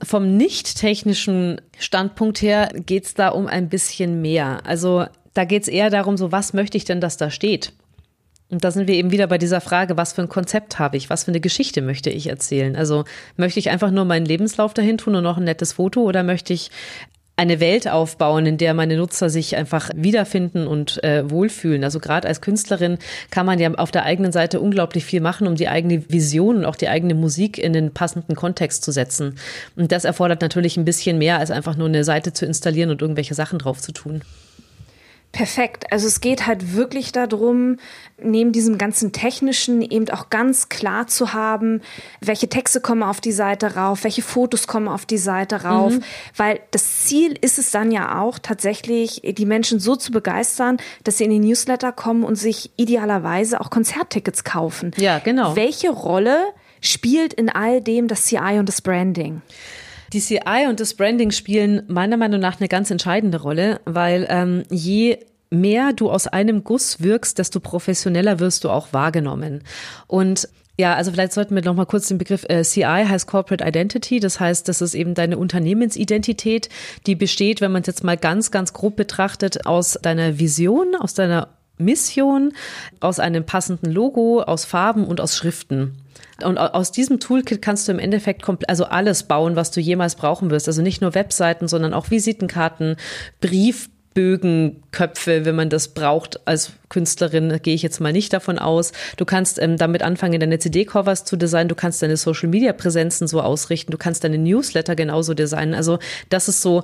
Vom 0.02 0.36
nicht 0.36 0.76
technischen 0.76 1.60
Standpunkt 1.78 2.42
her 2.42 2.68
geht's 2.74 3.14
da 3.14 3.28
um 3.28 3.46
ein 3.46 3.68
bisschen 3.68 4.20
mehr. 4.20 4.60
Also 4.64 5.06
da 5.32 5.44
geht's 5.44 5.68
eher 5.68 5.90
darum, 5.90 6.16
so 6.16 6.30
was 6.30 6.52
möchte 6.52 6.76
ich 6.76 6.84
denn, 6.84 7.00
dass 7.00 7.16
da 7.16 7.30
steht? 7.30 7.72
Und 8.54 8.62
da 8.62 8.70
sind 8.70 8.86
wir 8.86 8.94
eben 8.94 9.10
wieder 9.10 9.26
bei 9.26 9.36
dieser 9.36 9.60
Frage, 9.60 9.96
was 9.96 10.12
für 10.12 10.22
ein 10.22 10.28
Konzept 10.28 10.78
habe 10.78 10.96
ich, 10.96 11.10
was 11.10 11.24
für 11.24 11.32
eine 11.32 11.40
Geschichte 11.40 11.82
möchte 11.82 12.08
ich 12.08 12.28
erzählen? 12.28 12.76
Also 12.76 13.04
möchte 13.36 13.58
ich 13.58 13.68
einfach 13.68 13.90
nur 13.90 14.04
meinen 14.04 14.26
Lebenslauf 14.26 14.72
dahin 14.72 14.96
tun 14.96 15.16
und 15.16 15.24
noch 15.24 15.38
ein 15.38 15.44
nettes 15.44 15.72
Foto 15.72 16.02
oder 16.02 16.22
möchte 16.22 16.52
ich 16.52 16.70
eine 17.34 17.58
Welt 17.58 17.88
aufbauen, 17.88 18.46
in 18.46 18.56
der 18.56 18.72
meine 18.74 18.96
Nutzer 18.96 19.28
sich 19.28 19.56
einfach 19.56 19.90
wiederfinden 19.96 20.68
und 20.68 21.02
äh, 21.02 21.28
wohlfühlen. 21.28 21.82
Also 21.82 21.98
gerade 21.98 22.28
als 22.28 22.40
Künstlerin 22.40 22.98
kann 23.32 23.44
man 23.44 23.58
ja 23.58 23.74
auf 23.74 23.90
der 23.90 24.04
eigenen 24.04 24.30
Seite 24.30 24.60
unglaublich 24.60 25.04
viel 25.04 25.20
machen, 25.20 25.48
um 25.48 25.56
die 25.56 25.66
eigene 25.66 26.08
Vision 26.08 26.58
und 26.58 26.64
auch 26.64 26.76
die 26.76 26.88
eigene 26.88 27.16
Musik 27.16 27.58
in 27.58 27.72
den 27.72 27.92
passenden 27.92 28.36
Kontext 28.36 28.84
zu 28.84 28.92
setzen. 28.92 29.34
Und 29.74 29.90
das 29.90 30.04
erfordert 30.04 30.42
natürlich 30.42 30.76
ein 30.76 30.84
bisschen 30.84 31.18
mehr, 31.18 31.40
als 31.40 31.50
einfach 31.50 31.76
nur 31.76 31.88
eine 31.88 32.04
Seite 32.04 32.32
zu 32.32 32.46
installieren 32.46 32.90
und 32.90 33.02
irgendwelche 33.02 33.34
Sachen 33.34 33.58
drauf 33.58 33.80
zu 33.80 33.90
tun. 33.90 34.22
Perfekt. 35.34 35.92
Also 35.92 36.06
es 36.06 36.20
geht 36.20 36.46
halt 36.46 36.76
wirklich 36.76 37.10
darum, 37.10 37.78
neben 38.22 38.52
diesem 38.52 38.78
ganzen 38.78 39.10
technischen 39.10 39.82
eben 39.82 40.08
auch 40.10 40.30
ganz 40.30 40.68
klar 40.68 41.08
zu 41.08 41.32
haben, 41.32 41.82
welche 42.20 42.48
Texte 42.48 42.80
kommen 42.80 43.02
auf 43.02 43.20
die 43.20 43.32
Seite 43.32 43.74
rauf, 43.74 44.04
welche 44.04 44.22
Fotos 44.22 44.68
kommen 44.68 44.86
auf 44.86 45.06
die 45.06 45.18
Seite 45.18 45.64
rauf, 45.64 45.94
mhm. 45.94 46.04
weil 46.36 46.60
das 46.70 47.06
Ziel 47.06 47.36
ist 47.40 47.58
es 47.58 47.72
dann 47.72 47.90
ja 47.90 48.20
auch 48.20 48.38
tatsächlich, 48.38 49.22
die 49.24 49.44
Menschen 49.44 49.80
so 49.80 49.96
zu 49.96 50.12
begeistern, 50.12 50.76
dass 51.02 51.18
sie 51.18 51.24
in 51.24 51.30
die 51.30 51.40
Newsletter 51.40 51.90
kommen 51.90 52.22
und 52.22 52.36
sich 52.36 52.70
idealerweise 52.76 53.60
auch 53.60 53.70
Konzerttickets 53.70 54.44
kaufen. 54.44 54.92
Ja, 54.98 55.18
genau. 55.18 55.56
Welche 55.56 55.90
Rolle 55.90 56.44
spielt 56.80 57.34
in 57.34 57.48
all 57.50 57.80
dem 57.80 58.06
das 58.06 58.26
CI 58.26 58.58
und 58.60 58.68
das 58.68 58.80
Branding? 58.82 59.42
Die 60.14 60.20
CI 60.20 60.66
und 60.68 60.78
das 60.78 60.94
Branding 60.94 61.32
spielen 61.32 61.82
meiner 61.88 62.16
Meinung 62.16 62.38
nach 62.40 62.60
eine 62.60 62.68
ganz 62.68 62.92
entscheidende 62.92 63.42
Rolle, 63.42 63.80
weil 63.84 64.28
ähm, 64.30 64.62
je 64.70 65.18
mehr 65.50 65.92
du 65.92 66.08
aus 66.08 66.28
einem 66.28 66.62
Guss 66.62 67.02
wirkst, 67.02 67.38
desto 67.38 67.58
professioneller 67.58 68.38
wirst 68.38 68.62
du 68.62 68.70
auch 68.70 68.92
wahrgenommen. 68.92 69.64
Und 70.06 70.48
ja, 70.78 70.94
also 70.94 71.10
vielleicht 71.10 71.32
sollten 71.32 71.56
wir 71.56 71.64
noch 71.64 71.74
mal 71.74 71.84
kurz 71.84 72.06
den 72.06 72.18
Begriff 72.18 72.44
äh, 72.48 72.62
CI 72.62 73.06
heißt 73.08 73.26
Corporate 73.26 73.64
Identity. 73.66 74.20
Das 74.20 74.38
heißt, 74.38 74.68
das 74.68 74.82
ist 74.82 74.94
eben 74.94 75.14
deine 75.14 75.36
Unternehmensidentität, 75.36 76.68
die 77.06 77.16
besteht, 77.16 77.60
wenn 77.60 77.72
man 77.72 77.82
es 77.82 77.88
jetzt 77.88 78.04
mal 78.04 78.16
ganz, 78.16 78.52
ganz 78.52 78.72
grob 78.72 78.94
betrachtet, 78.94 79.66
aus 79.66 79.98
deiner 80.00 80.38
Vision, 80.38 80.94
aus 80.94 81.14
deiner 81.14 81.48
Mission, 81.76 82.52
aus 83.00 83.18
einem 83.18 83.44
passenden 83.44 83.90
Logo, 83.90 84.42
aus 84.42 84.64
Farben 84.64 85.06
und 85.06 85.20
aus 85.20 85.36
Schriften. 85.36 86.03
Und 86.42 86.58
aus 86.58 86.90
diesem 86.90 87.20
Toolkit 87.20 87.62
kannst 87.62 87.86
du 87.86 87.92
im 87.92 88.00
Endeffekt 88.00 88.44
also 88.68 88.84
alles 88.84 89.22
bauen, 89.24 89.56
was 89.56 89.70
du 89.70 89.80
jemals 89.80 90.16
brauchen 90.16 90.50
wirst. 90.50 90.66
Also 90.66 90.82
nicht 90.82 91.00
nur 91.00 91.14
Webseiten, 91.14 91.68
sondern 91.68 91.94
auch 91.94 92.10
Visitenkarten, 92.10 92.96
Briefbögenköpfe, 93.40 95.44
wenn 95.44 95.54
man 95.54 95.70
das 95.70 95.94
braucht 95.94 96.44
als 96.46 96.72
Künstlerin, 96.88 97.60
gehe 97.62 97.74
ich 97.74 97.82
jetzt 97.82 98.00
mal 98.00 98.12
nicht 98.12 98.32
davon 98.32 98.58
aus. 98.58 98.90
Du 99.16 99.24
kannst 99.24 99.62
ähm, 99.62 99.76
damit 99.76 100.02
anfangen, 100.02 100.40
deine 100.40 100.58
CD-Covers 100.58 101.24
zu 101.24 101.36
designen, 101.36 101.68
du 101.68 101.76
kannst 101.76 102.02
deine 102.02 102.16
Social-Media-Präsenzen 102.16 103.28
so 103.28 103.40
ausrichten, 103.40 103.92
du 103.92 103.98
kannst 103.98 104.24
deine 104.24 104.38
Newsletter 104.38 104.96
genauso 104.96 105.34
designen. 105.34 105.74
Also 105.74 106.00
das 106.30 106.48
ist 106.48 106.62
so 106.62 106.82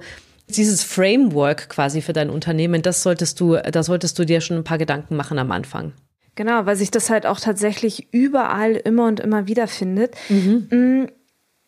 dieses 0.48 0.84
Framework 0.84 1.68
quasi 1.68 2.02
für 2.02 2.12
dein 2.12 2.30
Unternehmen, 2.30 2.82
das 2.82 3.02
solltest 3.02 3.40
du, 3.40 3.56
da 3.56 3.82
solltest 3.82 4.18
du 4.18 4.24
dir 4.24 4.40
schon 4.40 4.58
ein 4.58 4.64
paar 4.64 4.78
Gedanken 4.78 5.16
machen 5.16 5.38
am 5.38 5.50
Anfang. 5.50 5.92
Genau, 6.40 6.64
weil 6.64 6.74
sich 6.74 6.90
das 6.90 7.10
halt 7.10 7.26
auch 7.26 7.38
tatsächlich 7.38 8.14
überall 8.14 8.72
immer 8.72 9.06
und 9.08 9.20
immer 9.20 9.46
wieder 9.46 9.68
findet. 9.68 10.14
Mhm. 10.30 10.68
Mm, 10.70 11.06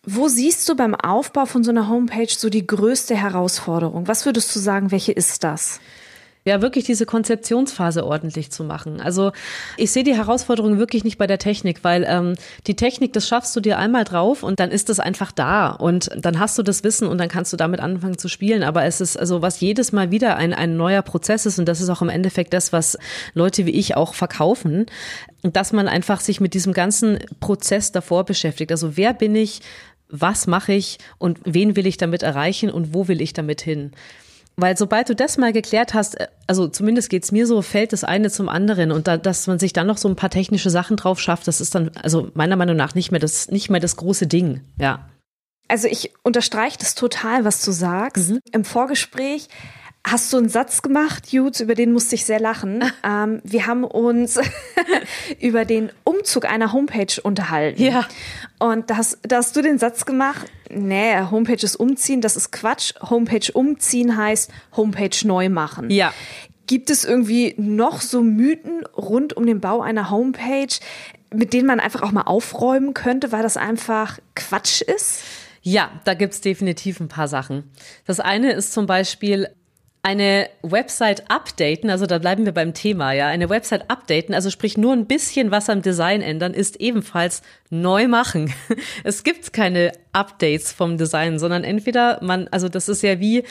wo 0.03 0.29
siehst 0.29 0.67
du 0.67 0.75
beim 0.75 0.95
Aufbau 0.95 1.45
von 1.45 1.63
so 1.63 1.71
einer 1.71 1.91
Homepage 1.91 2.33
so 2.35 2.49
die 2.49 2.67
größte 2.67 3.15
Herausforderung? 3.15 4.09
Was 4.09 4.25
würdest 4.25 4.57
du 4.57 4.61
sagen, 4.61 4.91
welche 4.91 5.13
ist 5.13 5.45
das? 5.45 5.79
Ja 6.45 6.61
wirklich 6.61 6.85
diese 6.85 7.07
Konzeptionsphase 7.07 8.05
ordentlich 8.05 8.51
zu 8.51 8.65
machen. 8.65 9.01
Also 9.01 9.33
ich 9.77 9.93
sehe 9.93 10.03
die 10.03 10.17
Herausforderung 10.17 10.79
wirklich 10.79 11.05
nicht 11.05 11.17
bei 11.17 11.27
der 11.27 11.39
Technik, 11.39 11.85
weil 11.85 12.05
ähm, 12.09 12.35
die 12.67 12.75
Technik, 12.75 13.13
das 13.13 13.29
schaffst 13.29 13.55
du 13.55 13.61
dir 13.61 13.79
einmal 13.79 14.05
drauf 14.05 14.43
und 14.43 14.59
dann 14.59 14.71
ist 14.71 14.91
es 14.91 14.99
einfach 14.99 15.31
da 15.31 15.69
und 15.69 16.11
dann 16.17 16.41
hast 16.41 16.59
du 16.59 16.63
das 16.63 16.83
Wissen 16.83 17.07
und 17.07 17.19
dann 17.19 17.29
kannst 17.29 17.53
du 17.53 17.57
damit 17.57 17.81
anfangen 17.81 18.19
zu 18.19 18.29
spielen. 18.29 18.65
Aber 18.65 18.85
es 18.85 19.01
ist 19.01 19.17
also 19.17 19.41
was 19.41 19.61
jedes 19.61 19.93
Mal 19.93 20.11
wieder 20.11 20.37
ein, 20.37 20.53
ein 20.53 20.77
neuer 20.77 21.03
Prozess 21.03 21.47
ist 21.47 21.59
und 21.59 21.67
das 21.67 21.81
ist 21.81 21.89
auch 21.91 22.03
im 22.03 22.09
Endeffekt 22.09 22.53
das, 22.53 22.73
was 22.73 22.99
Leute 23.35 23.65
wie 23.67 23.71
ich 23.71 23.97
auch 23.97 24.15
verkaufen, 24.15 24.87
dass 25.43 25.73
man 25.73 25.87
einfach 25.87 26.21
sich 26.21 26.41
mit 26.41 26.55
diesem 26.55 26.73
ganzen 26.73 27.19
Prozess 27.39 27.93
davor 27.93 28.25
beschäftigt. 28.25 28.73
Also 28.73 28.97
wer 28.97 29.13
bin 29.15 29.35
ich? 29.35 29.61
Was 30.15 30.47
mache 30.47 30.75
ich 30.75 30.99
und 31.17 31.39
wen 31.45 31.75
will 31.75 31.87
ich 31.87 31.97
damit 31.97 32.23
erreichen 32.23 32.71
und 32.71 32.93
wo 32.93 33.09
will 33.09 33.23
ich 33.23 33.33
damit 33.33 33.63
hin? 33.63 33.93
Weil 34.57 34.77
sobald 34.77 35.09
du 35.09 35.15
das 35.15 35.39
mal 35.39 35.53
geklärt 35.53 35.95
hast, 35.95 36.21
äh, 36.21 36.29
also 36.47 36.69
zumindest 36.69 37.11
geht's 37.11 37.33
mir 37.33 37.47
so, 37.47 37.63
fällt 37.63 37.93
das 37.93 38.05
eine 38.05 38.31
zum 38.31 38.49
anderen 38.49 38.93
und 38.93 39.09
da, 39.09 39.17
dass 39.17 39.47
man 39.47 39.59
sich 39.59 39.73
dann 39.73 39.87
noch 39.87 39.99
so 39.99 40.09
ein 40.09 40.17
paar 40.17 40.31
technische 40.31 40.71
Sachen 40.71 40.97
drauf 40.97 41.21
schafft, 41.21 41.49
das 41.49 41.61
ist 41.61 41.75
dann 41.75 41.91
also 42.03 42.31
meiner 42.35 42.57
Meinung 42.57 42.77
nach 42.77 42.95
nicht 42.95 43.11
mehr 43.11 43.21
das 43.21 43.49
nicht 43.51 43.71
mehr 43.71 43.81
das 43.81 43.97
große 43.97 44.27
Ding, 44.27 44.61
ja. 44.79 45.09
Also 45.69 45.89
ich 45.89 46.13
unterstreiche 46.23 46.79
das 46.79 46.95
total, 46.95 47.47
was 47.47 47.65
du 47.65 47.73
sagst. 47.73 48.31
Mhm. 48.31 48.41
Im 48.53 48.65
Vorgespräch 48.65 49.49
hast 50.05 50.33
du 50.33 50.39
einen 50.39 50.49
Satz 50.49 50.83
gemacht, 50.83 51.33
Jutz, 51.33 51.61
über 51.61 51.75
den 51.75 51.93
musste 51.93 52.15
ich 52.15 52.25
sehr 52.25 52.41
lachen. 52.41 52.85
ähm, 53.05 53.41
wir 53.45 53.67
haben 53.67 53.85
uns 53.85 54.39
über 55.41 55.65
den 55.65 55.91
Umzug 56.05 56.45
einer 56.45 56.73
Homepage 56.73 57.21
unterhalten. 57.23 57.83
Ja. 57.83 58.07
Und 58.59 58.91
da 58.91 58.97
hast, 58.97 59.19
da 59.23 59.37
hast 59.37 59.57
du 59.57 59.63
den 59.63 59.79
Satz 59.79 60.05
gemacht, 60.05 60.47
nee, 60.71 61.19
Homepage 61.31 61.63
ist 61.63 61.77
umziehen, 61.77 62.21
das 62.21 62.37
ist 62.37 62.51
Quatsch. 62.53 62.95
Homepage 63.01 63.53
umziehen 63.53 64.17
heißt 64.17 64.51
Homepage 64.77 65.17
neu 65.25 65.49
machen. 65.49 65.91
Ja. 65.91 66.13
Gibt 66.67 66.91
es 66.91 67.05
irgendwie 67.05 67.55
noch 67.59 68.01
so 68.01 68.23
Mythen 68.23 68.85
rund 68.97 69.37
um 69.37 69.47
den 69.47 69.61
Bau 69.61 69.83
einer 69.83 70.11
Homepage, 70.11 70.75
mit 71.35 71.53
denen 71.53 71.67
man 71.67 71.81
einfach 71.81 72.03
auch 72.03 72.13
mal 72.13 72.23
aufräumen 72.23 72.95
könnte, 72.95 73.33
weil 73.33 73.43
das 73.43 73.57
einfach 73.57 74.19
Quatsch 74.35 74.81
ist? 74.81 75.23
Ja, 75.63 75.91
da 76.05 76.15
gibt's 76.15 76.41
definitiv 76.41 76.99
ein 77.01 77.09
paar 77.09 77.29
Sachen. 77.29 77.71
Das 78.05 78.21
eine 78.21 78.53
ist 78.53 78.73
zum 78.73 78.87
Beispiel, 78.87 79.49
eine 80.03 80.51
Website 80.63 81.31
updaten, 81.31 81.89
also 81.89 82.07
da 82.07 82.19
bleiben 82.19 82.45
wir 82.45 82.53
beim 82.53 82.75
Thema, 82.75 83.13
ja, 83.13 83.29
eine 83.29 83.49
Website 83.49 83.89
updaten, 83.89 84.35
also 84.35 84.51
sprich 84.51 84.77
nur 84.77 84.93
ein 84.93 85.07
bisschen 85.07 85.53
was 85.53 85.71
am 85.71 85.81
Design 85.81 86.23
ändern, 86.23 86.55
ist 86.55 86.81
ebenfalls 86.81 87.43
neu 87.73 88.07
machen. 88.07 88.53
Es 89.05 89.25
gibt 89.25 89.53
keine 89.53 89.93
Updates 90.13 90.73
vom 90.73 90.99
Design, 90.99 91.39
sondern 91.39 91.65
entweder 91.65 92.19
man, 92.23 92.49
also 92.49 92.69
das 92.69 92.89
ist 92.89 93.03
ja 93.03 93.19
wie, 93.19 93.45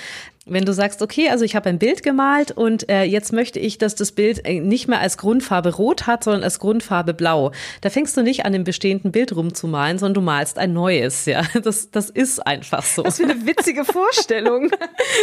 wenn 0.45 0.65
du 0.65 0.73
sagst, 0.73 1.01
okay, 1.01 1.29
also 1.29 1.45
ich 1.45 1.55
habe 1.55 1.69
ein 1.69 1.77
Bild 1.77 2.01
gemalt 2.01 2.51
und 2.51 2.89
äh, 2.89 3.03
jetzt 3.03 3.31
möchte 3.31 3.59
ich, 3.59 3.77
dass 3.77 3.93
das 3.93 4.11
Bild 4.11 4.43
äh, 4.45 4.59
nicht 4.59 4.87
mehr 4.87 4.99
als 4.99 5.17
Grundfarbe 5.17 5.75
rot 5.75 6.07
hat, 6.07 6.23
sondern 6.23 6.43
als 6.43 6.57
Grundfarbe 6.57 7.13
blau. 7.13 7.51
Da 7.81 7.89
fängst 7.89 8.17
du 8.17 8.23
nicht 8.23 8.43
an 8.43 8.53
dem 8.53 8.63
bestehenden 8.63 9.11
Bild 9.11 9.35
rumzumalen, 9.35 9.99
sondern 9.99 10.15
du 10.15 10.21
malst 10.21 10.57
ein 10.57 10.73
neues. 10.73 11.25
Ja, 11.25 11.43
das 11.63 11.91
das 11.91 12.09
ist 12.09 12.45
einfach 12.45 12.83
so. 12.83 13.03
Das 13.03 13.19
ist 13.19 13.29
eine 13.29 13.45
witzige 13.45 13.85
Vorstellung. 13.85 14.71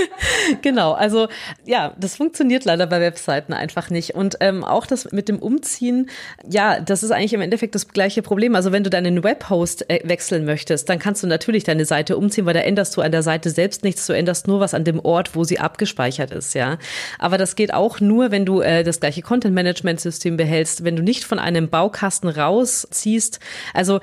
genau, 0.62 0.92
also 0.92 1.28
ja, 1.66 1.94
das 1.98 2.16
funktioniert 2.16 2.64
leider 2.64 2.86
bei 2.86 3.00
Webseiten 3.00 3.52
einfach 3.52 3.90
nicht. 3.90 4.14
Und 4.14 4.36
ähm, 4.40 4.62
auch 4.62 4.86
das 4.86 5.10
mit 5.10 5.28
dem 5.28 5.40
Umziehen, 5.40 6.10
ja, 6.48 6.80
das 6.80 7.02
ist 7.02 7.10
eigentlich 7.10 7.34
im 7.34 7.40
Endeffekt 7.40 7.74
das 7.74 7.88
gleiche 7.88 8.22
Problem. 8.22 8.54
Also 8.54 8.70
wenn 8.70 8.84
du 8.84 8.87
deinen 8.90 9.24
Webhost 9.24 9.88
äh, 9.90 10.00
wechseln 10.04 10.44
möchtest, 10.44 10.88
dann 10.88 10.98
kannst 10.98 11.22
du 11.22 11.26
natürlich 11.26 11.64
deine 11.64 11.84
Seite 11.84 12.16
umziehen, 12.16 12.46
weil 12.46 12.54
da 12.54 12.60
änderst 12.60 12.96
du 12.96 13.00
an 13.00 13.12
der 13.12 13.22
Seite 13.22 13.50
selbst 13.50 13.84
nichts, 13.84 14.06
du 14.06 14.12
änderst 14.12 14.48
nur 14.48 14.60
was 14.60 14.74
an 14.74 14.84
dem 14.84 15.00
Ort, 15.00 15.34
wo 15.34 15.44
sie 15.44 15.58
abgespeichert 15.58 16.30
ist, 16.30 16.54
ja. 16.54 16.78
Aber 17.18 17.38
das 17.38 17.56
geht 17.56 17.74
auch 17.74 18.00
nur, 18.00 18.30
wenn 18.30 18.44
du 18.44 18.60
äh, 18.60 18.84
das 18.84 19.00
gleiche 19.00 19.22
Content-Management-System 19.22 20.36
behältst, 20.36 20.84
wenn 20.84 20.96
du 20.96 21.02
nicht 21.02 21.24
von 21.24 21.38
einem 21.38 21.68
Baukasten 21.68 22.28
rausziehst. 22.28 23.40
Also 23.74 24.00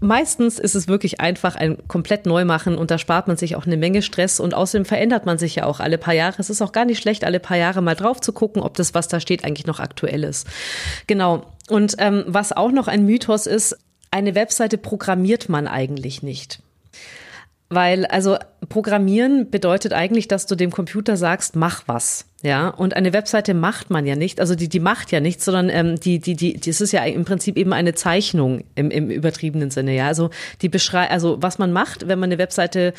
Meistens 0.00 0.58
ist 0.58 0.74
es 0.74 0.88
wirklich 0.88 1.20
einfach 1.20 1.56
ein 1.56 1.78
komplett 1.88 2.26
Neumachen 2.26 2.76
und 2.76 2.90
da 2.90 2.98
spart 2.98 3.28
man 3.28 3.38
sich 3.38 3.56
auch 3.56 3.64
eine 3.64 3.78
Menge 3.78 4.02
Stress 4.02 4.40
und 4.40 4.52
außerdem 4.52 4.84
verändert 4.84 5.24
man 5.24 5.38
sich 5.38 5.54
ja 5.54 5.64
auch 5.64 5.80
alle 5.80 5.96
paar 5.96 6.12
Jahre. 6.12 6.36
Es 6.38 6.50
ist 6.50 6.60
auch 6.60 6.72
gar 6.72 6.84
nicht 6.84 7.00
schlecht, 7.00 7.24
alle 7.24 7.40
paar 7.40 7.56
Jahre 7.56 7.80
mal 7.80 7.94
drauf 7.94 8.20
zu 8.20 8.32
gucken, 8.32 8.60
ob 8.60 8.74
das, 8.74 8.92
was 8.92 9.08
da 9.08 9.20
steht, 9.20 9.44
eigentlich 9.44 9.66
noch 9.66 9.80
aktuell 9.80 10.24
ist. 10.24 10.46
Genau. 11.06 11.46
Und 11.70 11.96
ähm, 11.98 12.24
was 12.26 12.52
auch 12.52 12.72
noch 12.72 12.88
ein 12.88 13.06
Mythos 13.06 13.46
ist, 13.46 13.78
eine 14.16 14.34
Webseite 14.34 14.78
programmiert 14.78 15.50
man 15.50 15.68
eigentlich 15.68 16.22
nicht. 16.22 16.60
Weil, 17.68 18.06
also 18.06 18.38
Programmieren 18.68 19.50
bedeutet 19.50 19.92
eigentlich, 19.92 20.28
dass 20.28 20.46
du 20.46 20.54
dem 20.54 20.70
Computer 20.70 21.16
sagst, 21.16 21.54
mach 21.56 21.82
was. 21.86 22.24
Ja, 22.42 22.68
und 22.68 22.94
eine 22.94 23.12
Webseite 23.12 23.54
macht 23.54 23.90
man 23.90 24.06
ja 24.06 24.14
nicht, 24.14 24.40
also 24.40 24.54
die, 24.54 24.68
die 24.68 24.80
macht 24.80 25.10
ja 25.10 25.20
nichts, 25.20 25.44
sondern 25.44 25.68
ähm, 25.68 26.00
die, 26.00 26.18
die, 26.20 26.34
die, 26.34 26.58
das 26.58 26.80
ist 26.80 26.92
ja 26.92 27.04
im 27.04 27.24
Prinzip 27.24 27.56
eben 27.56 27.72
eine 27.72 27.94
Zeichnung 27.94 28.64
im, 28.74 28.90
im 28.90 29.10
übertriebenen 29.10 29.70
Sinne, 29.70 29.94
ja. 29.94 30.06
Also 30.06 30.30
die 30.62 30.68
beschreibt, 30.68 31.10
also 31.10 31.38
was 31.40 31.58
man 31.58 31.72
macht, 31.72 32.08
wenn 32.08 32.18
man 32.18 32.28
eine 32.28 32.38
Webseite 32.38 32.94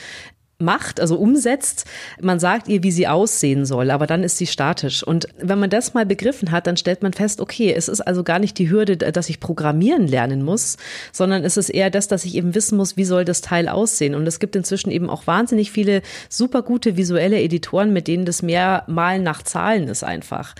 macht, 0.60 1.00
also 1.00 1.17
umsetzt. 1.17 1.86
Man 2.20 2.39
sagt 2.39 2.67
ihr, 2.67 2.82
wie 2.82 2.91
sie 2.91 3.08
aussehen 3.08 3.65
soll, 3.65 3.91
aber 3.91 4.08
dann 4.08 4.24
ist 4.24 4.38
sie 4.38 4.48
statisch. 4.48 5.04
Und 5.04 5.28
wenn 5.39 5.60
man 5.60 5.70
das 5.70 5.93
mal 5.93 6.06
begriffen 6.06 6.52
hat, 6.52 6.65
dann 6.65 6.78
stellt 6.78 7.04
man 7.04 7.13
fest, 7.13 7.41
okay, 7.41 7.72
es 7.74 7.88
ist 7.88 8.02
also 8.02 8.24
gar 8.24 8.39
nicht 8.39 8.58
die 8.58 8.70
Hürde, 8.70 8.98
dass 8.98 9.30
ich 9.30 9.39
programmieren 9.39 10.08
lernen 10.08 10.43
muss, 10.43 10.78
sondern 11.12 11.43
es 11.43 11.58
ist 11.58 11.70
eher 11.70 11.91
das, 11.91 12.08
dass 12.08 12.26
ich 12.26 12.36
eben 12.36 12.56
wissen 12.56 12.78
muss, 12.78 12.98
wie 12.98 13.06
soll 13.06 13.24
das 13.24 13.41
Teil 13.41 13.70
aussehen. 13.70 14.15
Und 14.15 14.26
es 14.28 14.39
gibt 14.39 14.56
inzwischen 14.56 14.89
eben 14.89 15.10
auch 15.10 15.28
wahnsinnig 15.28 15.72
viele 15.72 16.02
super 16.28 16.63
gute 16.63 16.98
visuelle 16.98 17.39
Editoren, 17.39 17.93
mit 17.93 18.08
denen 18.08 18.26
das 18.26 18.41
mehr 18.41 18.84
Malen 18.88 19.22
nach 19.24 19.43
Zahlen 19.43 19.88
ist 19.88 20.04
einfach 20.04 20.56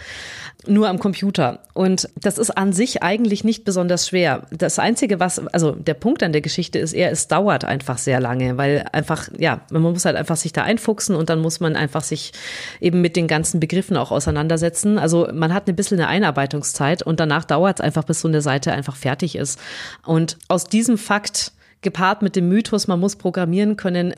nur 0.66 0.90
am 0.90 1.00
Computer. 1.00 1.60
Und 1.74 2.10
das 2.20 2.38
ist 2.38 2.52
an 2.52 2.74
sich 2.74 3.04
eigentlich 3.04 3.44
nicht 3.44 3.64
besonders 3.64 4.08
schwer. 4.08 4.48
Das 4.52 4.80
Einzige, 4.80 5.20
was, 5.20 5.40
also 5.48 5.72
der 5.72 5.94
Punkt 5.94 6.24
an 6.24 6.32
der 6.32 6.42
Geschichte 6.42 6.80
ist 6.80 6.94
eher, 6.94 7.12
es 7.12 7.28
dauert 7.28 7.64
einfach 7.64 7.98
sehr 7.98 8.20
lange, 8.20 8.58
weil 8.58 8.86
einfach, 8.92 9.30
ja, 9.38 9.62
man 9.72 9.84
muss 9.84 10.06
halt 10.06 10.16
einfach 10.16 10.36
sich 10.36 10.54
da 10.54 10.64
einfuchsen 10.64 11.16
und 11.16 11.30
dann 11.30 11.40
muss 11.40 11.60
man 11.60 11.76
einfach 11.76 12.04
sich 12.04 12.32
eben 12.82 13.02
mit 13.02 13.16
den 13.16 13.28
ganzen 13.28 13.60
Begriffen 13.60 13.98
auch 13.98 14.12
auseinandersetzen. 14.12 14.98
Also 14.98 15.28
man 15.32 15.54
hat 15.54 15.68
ein 15.68 15.76
bisschen 15.76 16.00
eine 16.00 16.08
Einarbeitungszeit 16.08 17.04
und 17.04 17.20
danach 17.20 17.46
dauert 17.46 17.80
es 17.80 17.84
einfach, 17.84 18.04
bis 18.04 18.22
so 18.22 18.28
eine 18.28 18.42
Seite 18.42 18.72
einfach 18.72 18.96
fertig 18.96 19.36
ist. 19.36 19.60
Und 20.06 20.38
aus 20.48 20.66
diesem 20.66 20.98
Fakt 20.98 21.54
gepaart 21.82 22.24
mit 22.24 22.36
dem 22.36 22.50
Mythos, 22.50 22.88
man 22.88 23.00
muss 23.00 23.16
programmieren 23.16 23.78
können, 23.78 24.16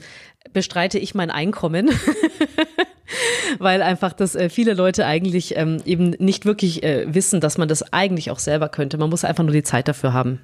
bestreite 0.53 0.97
ich 0.97 1.13
mein 1.13 1.31
Einkommen. 1.31 1.91
weil 3.57 3.81
einfach 3.81 4.13
das 4.13 4.35
äh, 4.35 4.49
viele 4.49 4.73
Leute 4.73 5.05
eigentlich 5.05 5.57
ähm, 5.57 5.81
eben 5.85 6.11
nicht 6.19 6.45
wirklich 6.45 6.83
äh, 6.83 7.13
wissen, 7.13 7.41
dass 7.41 7.57
man 7.57 7.67
das 7.67 7.93
eigentlich 7.93 8.31
auch 8.31 8.39
selber 8.39 8.69
könnte. 8.69 8.97
Man 8.97 9.09
muss 9.09 9.23
einfach 9.23 9.43
nur 9.43 9.53
die 9.53 9.63
Zeit 9.63 9.87
dafür 9.87 10.13
haben. 10.13 10.41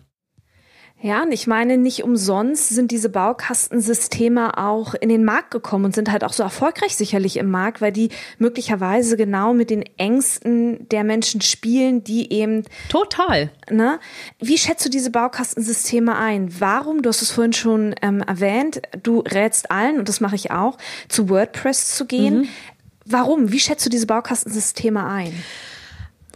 Ja, 1.02 1.22
und 1.22 1.32
ich 1.34 1.46
meine, 1.46 1.78
nicht 1.78 2.04
umsonst 2.04 2.70
sind 2.70 2.90
diese 2.90 3.10
Baukastensysteme 3.10 4.58
auch 4.58 4.96
in 4.96 5.10
den 5.10 5.26
Markt 5.26 5.52
gekommen 5.52 5.86
und 5.86 5.94
sind 5.94 6.10
halt 6.10 6.24
auch 6.24 6.32
so 6.32 6.42
erfolgreich 6.42 6.96
sicherlich 6.96 7.38
im 7.38 7.52
Markt, 7.52 7.82
weil 7.82 7.92
die 7.92 8.10
möglicherweise 8.40 9.18
genau 9.18 9.54
mit 9.54 9.70
den 9.70 9.84
Ängsten 9.98 10.88
der 10.90 11.04
Menschen 11.04 11.42
spielen, 11.42 12.04
die 12.04 12.32
eben. 12.34 12.64
Total. 12.90 13.52
Ne? 13.70 14.00
Wie 14.40 14.58
schätzt 14.58 14.86
du 14.86 14.90
diese 14.90 15.12
Baukastensysteme 15.12 16.16
ein? 16.16 16.60
Warum, 16.60 17.02
du 17.02 17.10
hast 17.10 17.22
es 17.22 17.30
vorhin 17.30 17.54
schon 17.54 17.94
ähm, 18.02 18.22
erwähnt, 18.22 18.82
du 19.04 19.20
rätst 19.20 19.70
allen, 19.70 20.00
und 20.00 20.08
das 20.08 20.22
mache 20.22 20.36
ich 20.36 20.52
auch, 20.52 20.78
zu 21.10 21.30
WordPress 21.30 21.96
zu 21.96 22.06
gehen. 22.06 22.40
Mhm. 22.40 22.48
Warum? 23.06 23.52
Wie 23.52 23.60
schätzt 23.60 23.86
du 23.86 23.90
diese 23.90 24.08
Baukastensysteme 24.08 25.06
ein? 25.06 25.34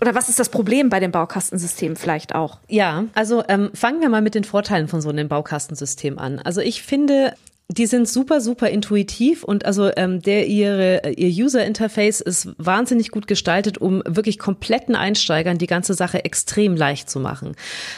Oder 0.02 0.16
was 0.16 0.30
ist 0.30 0.40
das 0.40 0.50
Problem 0.50 0.90
bei 0.90 1.00
dem 1.00 1.12
Baukastensystem 1.12 1.96
vielleicht 1.96 2.34
auch? 2.34 2.60
Ja, 2.68 3.06
also 3.16 3.44
ähm, 3.50 3.72
fangen 3.74 4.00
wir 4.02 4.10
mal 4.10 4.22
mit 4.22 4.36
den 4.36 4.46
Vorteilen 4.46 4.88
von 4.88 5.02
so 5.02 5.10
einem 5.10 5.28
Baukastensystem 5.28 6.18
an. 6.18 6.40
Also 6.40 6.62
ich 6.62 6.84
finde, 6.84 7.34
die 7.72 7.86
sind 7.86 8.10
super, 8.10 8.42
super 8.42 8.68
intuitiv 8.70 9.44
und 9.44 9.64
also 9.64 9.92
ähm, 9.96 10.24
der 10.24 10.48
ihre 10.48 11.12
ihr 11.12 11.46
User 11.46 11.64
Interface 11.64 12.20
ist 12.20 12.50
wahnsinnig 12.58 13.12
gut 13.12 13.28
gestaltet, 13.28 13.78
um 13.78 14.02
wirklich 14.08 14.40
kompletten 14.40 14.96
Einsteigern 14.96 15.60
die 15.60 15.68
ganze 15.68 15.94
Sache 15.94 16.26
extrem 16.26 16.76
leicht 16.76 17.12
zu 17.12 17.20
machen. 17.20 17.56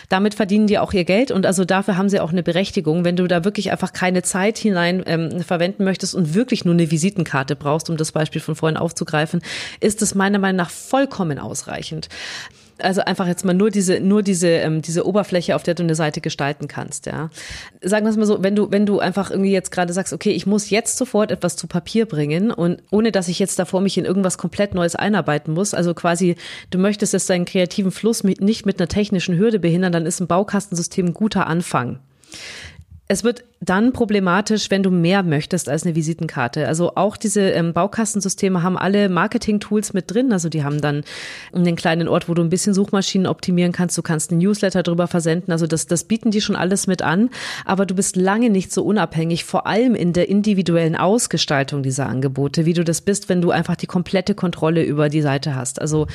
Damit 0.09 0.33
verdienen 0.33 0.67
die 0.67 0.77
auch 0.77 0.91
ihr 0.91 1.05
Geld 1.05 1.31
und 1.31 1.45
also 1.45 1.63
dafür 1.63 1.95
haben 1.95 2.09
sie 2.09 2.19
auch 2.19 2.31
eine 2.31 2.43
Berechtigung. 2.43 3.05
Wenn 3.05 3.15
du 3.15 3.27
da 3.27 3.45
wirklich 3.45 3.71
einfach 3.71 3.93
keine 3.93 4.23
Zeit 4.23 4.57
hinein 4.57 5.03
ähm, 5.05 5.39
verwenden 5.41 5.85
möchtest 5.85 6.15
und 6.15 6.33
wirklich 6.33 6.65
nur 6.65 6.73
eine 6.73 6.91
Visitenkarte 6.91 7.55
brauchst, 7.55 7.89
um 7.89 7.95
das 7.95 8.11
Beispiel 8.11 8.41
von 8.41 8.55
vorhin 8.55 8.75
aufzugreifen, 8.75 9.41
ist 9.79 10.01
es 10.01 10.15
meiner 10.15 10.39
Meinung 10.39 10.57
nach 10.57 10.69
vollkommen 10.69 11.39
ausreichend. 11.39 12.09
Also 12.81 13.01
einfach 13.01 13.27
jetzt 13.27 13.45
mal 13.45 13.53
nur 13.53 13.71
diese, 13.71 13.99
nur 13.99 14.23
diese, 14.23 14.47
ähm, 14.47 14.81
diese 14.81 15.05
Oberfläche, 15.05 15.55
auf 15.55 15.63
der 15.63 15.75
du 15.75 15.83
eine 15.83 15.95
Seite 15.95 16.21
gestalten 16.21 16.67
kannst, 16.67 17.05
ja. 17.05 17.29
Sagen 17.81 18.05
wir 18.05 18.09
es 18.09 18.17
mal 18.17 18.25
so, 18.25 18.43
wenn 18.43 18.55
du, 18.55 18.71
wenn 18.71 18.85
du 18.85 18.99
einfach 18.99 19.31
irgendwie 19.31 19.51
jetzt 19.51 19.71
gerade 19.71 19.93
sagst, 19.93 20.13
okay, 20.13 20.31
ich 20.31 20.45
muss 20.45 20.69
jetzt 20.69 20.97
sofort 20.97 21.31
etwas 21.31 21.55
zu 21.55 21.67
Papier 21.67 22.05
bringen 22.05 22.51
und 22.51 22.81
ohne 22.91 23.11
dass 23.11 23.27
ich 23.27 23.39
jetzt 23.39 23.59
davor 23.59 23.81
mich 23.81 23.97
in 23.97 24.05
irgendwas 24.05 24.37
komplett 24.37 24.73
Neues 24.73 24.95
einarbeiten 24.95 25.53
muss, 25.53 25.73
also 25.73 25.93
quasi, 25.93 26.35
du 26.69 26.77
möchtest 26.77 27.13
jetzt 27.13 27.29
deinen 27.29 27.45
kreativen 27.45 27.91
Fluss 27.91 28.23
mit, 28.23 28.41
nicht 28.41 28.65
mit 28.65 28.79
einer 28.79 28.87
technischen 28.87 29.37
Hürde 29.37 29.59
behindern, 29.59 29.91
dann 29.91 30.05
ist 30.05 30.19
ein 30.19 30.27
Baukastensystem 30.27 31.07
ein 31.07 31.13
guter 31.13 31.47
Anfang. 31.47 31.99
Es 33.11 33.25
wird 33.25 33.43
dann 33.59 33.91
problematisch, 33.91 34.71
wenn 34.71 34.83
du 34.83 34.89
mehr 34.89 35.21
möchtest 35.21 35.67
als 35.67 35.83
eine 35.83 35.95
Visitenkarte. 35.95 36.69
Also 36.69 36.95
auch 36.95 37.17
diese 37.17 37.41
ähm, 37.41 37.73
Baukastensysteme 37.73 38.63
haben 38.63 38.77
alle 38.77 39.09
Marketing-Tools 39.09 39.91
mit 39.91 40.09
drin. 40.09 40.31
Also 40.31 40.47
die 40.47 40.63
haben 40.63 40.79
dann 40.79 41.03
einen 41.51 41.75
kleinen 41.75 42.07
Ort, 42.07 42.29
wo 42.29 42.33
du 42.35 42.41
ein 42.41 42.49
bisschen 42.49 42.73
Suchmaschinen 42.73 43.27
optimieren 43.27 43.73
kannst. 43.73 43.97
Du 43.97 44.01
kannst 44.01 44.31
einen 44.31 44.39
Newsletter 44.39 44.81
drüber 44.81 45.07
versenden. 45.07 45.51
Also 45.51 45.67
das, 45.67 45.87
das 45.87 46.05
bieten 46.05 46.31
die 46.31 46.39
schon 46.39 46.55
alles 46.55 46.87
mit 46.87 47.01
an. 47.01 47.29
Aber 47.65 47.85
du 47.85 47.95
bist 47.95 48.15
lange 48.15 48.49
nicht 48.49 48.71
so 48.71 48.81
unabhängig, 48.81 49.43
vor 49.43 49.67
allem 49.67 49.93
in 49.93 50.13
der 50.13 50.29
individuellen 50.29 50.95
Ausgestaltung 50.95 51.83
dieser 51.83 52.05
Angebote, 52.07 52.65
wie 52.65 52.73
du 52.73 52.85
das 52.85 53.01
bist, 53.01 53.27
wenn 53.27 53.41
du 53.41 53.51
einfach 53.51 53.75
die 53.75 53.87
komplette 53.87 54.35
Kontrolle 54.35 54.85
über 54.85 55.09
die 55.09 55.21
Seite 55.21 55.53
hast. 55.53 55.81
Also 55.81 56.07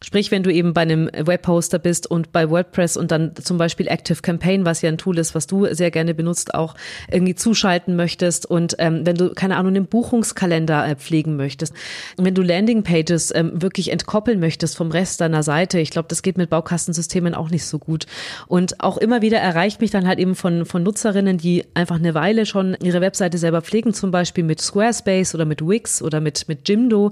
Sprich, 0.00 0.30
wenn 0.30 0.44
du 0.44 0.52
eben 0.52 0.74
bei 0.74 0.82
einem 0.82 1.10
Webhoster 1.12 1.80
bist 1.80 2.08
und 2.08 2.30
bei 2.30 2.48
WordPress 2.48 2.96
und 2.96 3.10
dann 3.10 3.34
zum 3.34 3.58
Beispiel 3.58 3.88
Active 3.88 4.22
Campaign, 4.22 4.64
was 4.64 4.80
ja 4.80 4.88
ein 4.88 4.98
Tool 4.98 5.18
ist, 5.18 5.34
was 5.34 5.48
du 5.48 5.66
sehr 5.74 5.90
gerne 5.90 6.14
benutzt, 6.14 6.54
auch 6.54 6.76
irgendwie 7.10 7.34
zuschalten 7.34 7.96
möchtest 7.96 8.46
und 8.46 8.76
ähm, 8.78 9.04
wenn 9.04 9.16
du, 9.16 9.30
keine 9.34 9.56
Ahnung, 9.56 9.74
einen 9.74 9.86
Buchungskalender 9.86 10.86
äh, 10.86 10.94
pflegen 10.94 11.36
möchtest, 11.36 11.74
wenn 12.16 12.34
du 12.34 12.42
Landingpages 12.42 13.34
ähm, 13.34 13.60
wirklich 13.60 13.90
entkoppeln 13.90 14.38
möchtest 14.38 14.76
vom 14.76 14.92
Rest 14.92 15.20
deiner 15.20 15.42
Seite, 15.42 15.80
ich 15.80 15.90
glaube, 15.90 16.08
das 16.08 16.22
geht 16.22 16.38
mit 16.38 16.48
Baukastensystemen 16.48 17.34
auch 17.34 17.50
nicht 17.50 17.64
so 17.66 17.80
gut. 17.80 18.06
Und 18.46 18.80
auch 18.80 18.98
immer 18.98 19.20
wieder 19.20 19.38
erreicht 19.38 19.80
mich 19.80 19.90
dann 19.90 20.06
halt 20.06 20.20
eben 20.20 20.36
von, 20.36 20.64
von 20.64 20.84
Nutzerinnen, 20.84 21.38
die 21.38 21.64
einfach 21.74 21.96
eine 21.96 22.14
Weile 22.14 22.46
schon 22.46 22.76
ihre 22.82 23.00
Webseite 23.00 23.36
selber 23.36 23.62
pflegen, 23.62 23.92
zum 23.92 24.12
Beispiel 24.12 24.44
mit 24.44 24.60
Squarespace 24.60 25.34
oder 25.34 25.44
mit 25.44 25.66
Wix 25.66 26.02
oder 26.02 26.20
mit, 26.20 26.46
mit 26.46 26.68
Jimdo, 26.68 27.10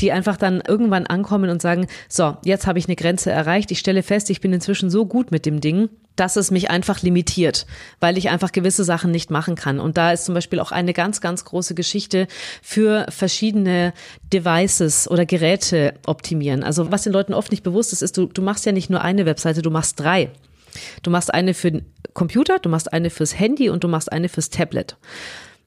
die 0.00 0.12
einfach 0.12 0.36
dann 0.36 0.62
irgendwann 0.66 1.06
ankommen 1.06 1.50
und 1.50 1.60
sagen, 1.60 1.88
so, 2.08 2.27
jetzt 2.44 2.66
habe 2.66 2.78
ich 2.78 2.86
eine 2.86 2.96
Grenze 2.96 3.30
erreicht. 3.30 3.70
Ich 3.70 3.78
stelle 3.78 4.02
fest, 4.02 4.30
ich 4.30 4.40
bin 4.40 4.52
inzwischen 4.52 4.90
so 4.90 5.06
gut 5.06 5.30
mit 5.30 5.46
dem 5.46 5.60
Ding, 5.60 5.88
dass 6.16 6.36
es 6.36 6.50
mich 6.50 6.70
einfach 6.70 7.02
limitiert, 7.02 7.66
weil 8.00 8.18
ich 8.18 8.28
einfach 8.28 8.52
gewisse 8.52 8.84
Sachen 8.84 9.10
nicht 9.10 9.30
machen 9.30 9.54
kann. 9.54 9.78
Und 9.78 9.96
da 9.96 10.12
ist 10.12 10.24
zum 10.24 10.34
Beispiel 10.34 10.60
auch 10.60 10.72
eine 10.72 10.92
ganz, 10.92 11.20
ganz 11.20 11.44
große 11.44 11.74
Geschichte 11.74 12.26
für 12.62 13.06
verschiedene 13.08 13.92
Devices 14.32 15.08
oder 15.08 15.26
Geräte 15.26 15.94
optimieren. 16.06 16.64
Also 16.64 16.90
was 16.90 17.04
den 17.04 17.12
Leuten 17.12 17.34
oft 17.34 17.50
nicht 17.50 17.62
bewusst 17.62 17.92
ist, 17.92 18.02
ist, 18.02 18.16
du, 18.16 18.26
du 18.26 18.42
machst 18.42 18.66
ja 18.66 18.72
nicht 18.72 18.90
nur 18.90 19.02
eine 19.02 19.26
Webseite, 19.26 19.62
du 19.62 19.70
machst 19.70 20.00
drei. 20.00 20.30
Du 21.02 21.10
machst 21.10 21.32
eine 21.32 21.54
für 21.54 21.72
den 21.72 21.86
Computer, 22.14 22.58
du 22.58 22.68
machst 22.68 22.92
eine 22.92 23.10
fürs 23.10 23.38
Handy 23.38 23.70
und 23.70 23.84
du 23.84 23.88
machst 23.88 24.12
eine 24.12 24.28
fürs 24.28 24.50
Tablet. 24.50 24.96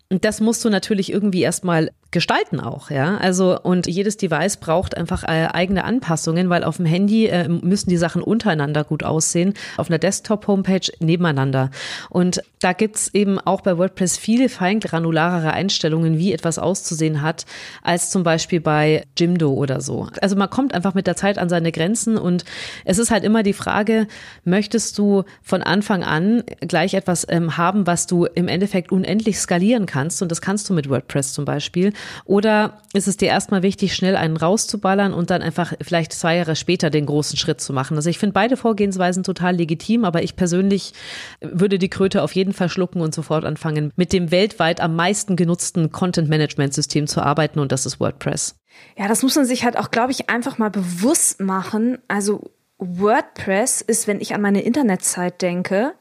Und 0.09 0.25
das 0.25 0.41
musst 0.41 0.63
du 0.65 0.69
natürlich 0.69 1.11
irgendwie 1.11 1.41
erstmal 1.41 1.91
gestalten 2.11 2.59
auch, 2.59 2.89
ja. 2.89 3.17
Also 3.17 3.59
und 3.59 3.87
jedes 3.87 4.17
Device 4.17 4.57
braucht 4.57 4.97
einfach 4.97 5.23
äh, 5.23 5.47
eigene 5.51 5.83
Anpassungen, 5.83 6.49
weil 6.49 6.63
auf 6.63 6.77
dem 6.77 6.85
Handy 6.85 7.27
äh, 7.27 7.47
müssen 7.47 7.89
die 7.89 7.97
Sachen 7.97 8.21
untereinander 8.21 8.83
gut 8.83 9.03
aussehen, 9.03 9.53
auf 9.77 9.89
einer 9.89 9.97
Desktop-Homepage 9.97 10.91
nebeneinander. 10.99 11.71
Und 12.09 12.41
da 12.59 12.73
gibt's 12.73 13.09
eben 13.13 13.39
auch 13.39 13.61
bei 13.61 13.77
WordPress 13.77 14.17
viele 14.17 14.49
feingranularere 14.49 15.53
Einstellungen, 15.53 16.17
wie 16.17 16.33
etwas 16.33 16.59
auszusehen 16.59 17.21
hat, 17.21 17.45
als 17.81 18.09
zum 18.11 18.23
Beispiel 18.23 18.61
bei 18.61 19.05
Jimdo 19.17 19.51
oder 19.51 19.81
so. 19.81 20.07
Also 20.21 20.35
man 20.35 20.49
kommt 20.49 20.73
einfach 20.73 20.93
mit 20.93 21.07
der 21.07 21.15
Zeit 21.15 21.39
an 21.39 21.49
seine 21.49 21.71
Grenzen 21.71 22.17
und 22.17 22.45
es 22.85 22.97
ist 22.97 23.09
halt 23.09 23.23
immer 23.23 23.41
die 23.41 23.53
Frage, 23.53 24.07
möchtest 24.43 24.97
du 24.97 25.23
von 25.41 25.63
Anfang 25.63 26.03
an 26.03 26.43
gleich 26.59 26.93
etwas 26.93 27.25
ähm, 27.29 27.57
haben, 27.57 27.87
was 27.87 28.05
du 28.05 28.25
im 28.25 28.47
Endeffekt 28.47 28.91
unendlich 28.91 29.39
skalieren 29.39 29.85
kannst? 29.85 30.21
Und 30.21 30.29
das 30.29 30.41
kannst 30.41 30.69
du 30.69 30.73
mit 30.73 30.89
WordPress 30.89 31.33
zum 31.33 31.45
Beispiel. 31.45 31.93
Oder 32.25 32.77
ist 32.93 33.07
es 33.07 33.17
dir 33.17 33.27
erstmal 33.27 33.63
wichtig, 33.63 33.95
schnell 33.95 34.15
einen 34.15 34.37
rauszuballern 34.37 35.13
und 35.13 35.29
dann 35.29 35.41
einfach 35.41 35.73
vielleicht 35.81 36.13
zwei 36.13 36.37
Jahre 36.37 36.55
später 36.55 36.89
den 36.89 37.05
großen 37.05 37.37
Schritt 37.37 37.61
zu 37.61 37.73
machen? 37.73 37.97
Also 37.97 38.09
ich 38.09 38.19
finde 38.19 38.33
beide 38.33 38.57
Vorgehensweisen 38.57 39.23
total 39.23 39.55
legitim, 39.55 40.05
aber 40.05 40.23
ich 40.23 40.35
persönlich 40.35 40.93
würde 41.41 41.79
die 41.79 41.89
Kröte 41.89 42.23
auf 42.23 42.33
jeden 42.33 42.53
Fall 42.53 42.69
schlucken 42.69 43.01
und 43.01 43.13
sofort 43.13 43.45
anfangen, 43.45 43.91
mit 43.95 44.13
dem 44.13 44.31
weltweit 44.31 44.81
am 44.81 44.95
meisten 44.95 45.35
genutzten 45.35 45.91
Content-Management-System 45.91 47.07
zu 47.07 47.21
arbeiten 47.21 47.59
und 47.59 47.71
das 47.71 47.85
ist 47.85 47.99
WordPress. 47.99 48.55
Ja, 48.97 49.07
das 49.07 49.23
muss 49.23 49.35
man 49.35 49.45
sich 49.45 49.63
halt 49.63 49.77
auch, 49.77 49.91
glaube 49.91 50.11
ich, 50.11 50.29
einfach 50.29 50.57
mal 50.57 50.69
bewusst 50.69 51.41
machen. 51.41 51.97
Also 52.07 52.51
WordPress 52.77 53.81
ist, 53.81 54.07
wenn 54.07 54.21
ich 54.21 54.33
an 54.33 54.41
meine 54.41 54.61
Internetzeit 54.61 55.41
denke, 55.41 55.93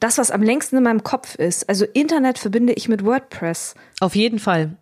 das, 0.00 0.18
was 0.18 0.30
am 0.30 0.42
längsten 0.42 0.76
in 0.76 0.82
meinem 0.82 1.02
Kopf 1.02 1.34
ist. 1.34 1.68
Also 1.68 1.84
Internet 1.84 2.38
verbinde 2.38 2.72
ich 2.72 2.88
mit 2.88 3.04
WordPress. 3.04 3.74
Auf 4.00 4.16
jeden 4.16 4.38
Fall. 4.38 4.76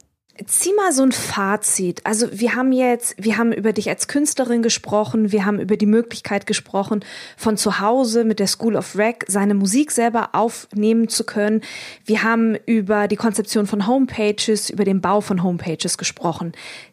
Zieh 0.47 0.73
mal 0.75 0.93
so 0.93 1.03
ein 1.03 1.11
Fazit. 1.11 2.01
Also 2.05 2.29
wir 2.31 2.55
haben 2.55 2.71
jetzt, 2.71 3.15
wir 3.19 3.39
haben 3.39 3.53
über 3.53 3.73
dich 3.73 3.89
als 3.89 4.07
Künstlerin 4.07 4.63
gesprochen, 4.63 5.33
wir 5.33 5.45
haben 5.45 5.59
über 5.59 5.77
die 5.77 5.87
Möglichkeit 5.87 6.47
gesprochen, 6.47 7.05
von 7.37 7.57
zu 7.57 7.81
Hause 7.81 8.25
mit 8.25 8.39
der 8.39 8.47
School 8.47 8.77
of 8.77 8.97
Rec 8.97 9.25
seine 9.27 9.55
Musik 9.55 9.91
selber 9.91 10.31
aufnehmen 10.35 11.09
zu 11.09 11.25
können. 11.25 11.63
Wir 12.05 12.23
haben 12.23 12.55
über 12.67 13.09
die 13.09 13.17
Konzeption 13.17 13.67
von 13.67 13.87
Homepages, 13.89 14.71
über 14.71 14.85
den 14.85 15.01
Bau 15.01 15.21
von 15.21 15.43
Homepages 15.43 15.99
gesprochen. 15.99 16.53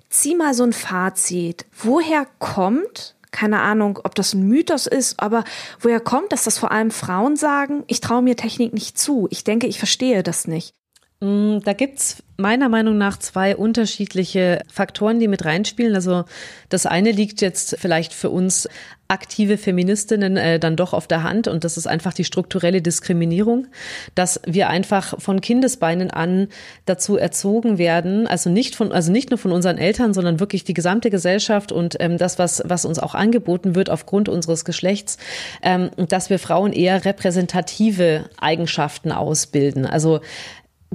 Zieh 0.09 0.35
mal 0.35 0.53
so 0.53 0.63
ein 0.63 0.73
Fazit. 0.73 1.65
Woher 1.71 2.25
kommt 2.39 3.15
keine 3.31 3.59
Ahnung, 3.61 3.99
ob 4.05 4.15
das 4.15 4.33
ein 4.33 4.47
Mythos 4.47 4.87
ist, 4.87 5.19
aber 5.19 5.43
woher 5.81 5.99
kommt, 5.99 6.31
dass 6.31 6.45
das 6.45 6.57
vor 6.57 6.71
allem 6.71 6.89
Frauen 6.89 7.35
sagen, 7.35 7.83
ich 7.87 7.99
traue 7.99 8.21
mir 8.21 8.37
Technik 8.37 8.73
nicht 8.73 8.97
zu. 8.97 9.27
Ich 9.29 9.43
denke, 9.43 9.67
ich 9.67 9.77
verstehe 9.77 10.23
das 10.23 10.47
nicht. 10.47 10.73
Mm, 11.21 11.59
da 11.63 11.73
gibt's 11.73 12.23
meiner 12.37 12.67
Meinung 12.67 12.97
nach 12.97 13.17
zwei 13.17 13.55
unterschiedliche 13.55 14.61
Faktoren, 14.71 15.19
die 15.19 15.29
mit 15.29 15.45
reinspielen. 15.45 15.95
Also 15.95 16.25
das 16.67 16.85
eine 16.85 17.11
liegt 17.11 17.39
jetzt 17.39 17.77
vielleicht 17.79 18.13
für 18.13 18.29
uns 18.29 18.67
aktive 19.07 19.57
Feministinnen 19.57 20.35
äh, 20.35 20.59
dann 20.59 20.75
doch 20.75 20.93
auf 20.93 21.07
der 21.07 21.21
Hand 21.21 21.47
und 21.47 21.63
das 21.63 21.77
ist 21.77 21.85
einfach 21.85 22.11
die 22.11 22.23
strukturelle 22.23 22.81
Diskriminierung, 22.81 23.67
dass 24.15 24.41
wir 24.47 24.67
einfach 24.67 25.21
von 25.21 25.41
Kindesbeinen 25.41 26.09
an 26.09 26.47
dazu 26.85 27.15
erzogen 27.15 27.77
werden, 27.77 28.25
also 28.25 28.49
nicht 28.49 28.75
von, 28.75 28.91
also 28.91 29.11
nicht 29.11 29.29
nur 29.29 29.37
von 29.37 29.51
unseren 29.51 29.77
Eltern, 29.77 30.15
sondern 30.15 30.39
wirklich 30.39 30.63
die 30.63 30.73
gesamte 30.73 31.11
Gesellschaft 31.11 31.71
und 31.71 31.97
ähm, 31.99 32.17
das, 32.17 32.39
was, 32.39 32.63
was 32.65 32.83
uns 32.83 32.97
auch 32.97 33.13
angeboten 33.13 33.75
wird 33.75 33.91
aufgrund 33.91 34.27
unseres 34.27 34.65
Geschlechts, 34.65 35.19
ähm, 35.61 35.91
dass 35.95 36.31
wir 36.31 36.39
Frauen 36.39 36.73
eher 36.73 37.05
repräsentative 37.05 38.25
Eigenschaften 38.39 39.11
ausbilden. 39.11 39.85
Also 39.85 40.19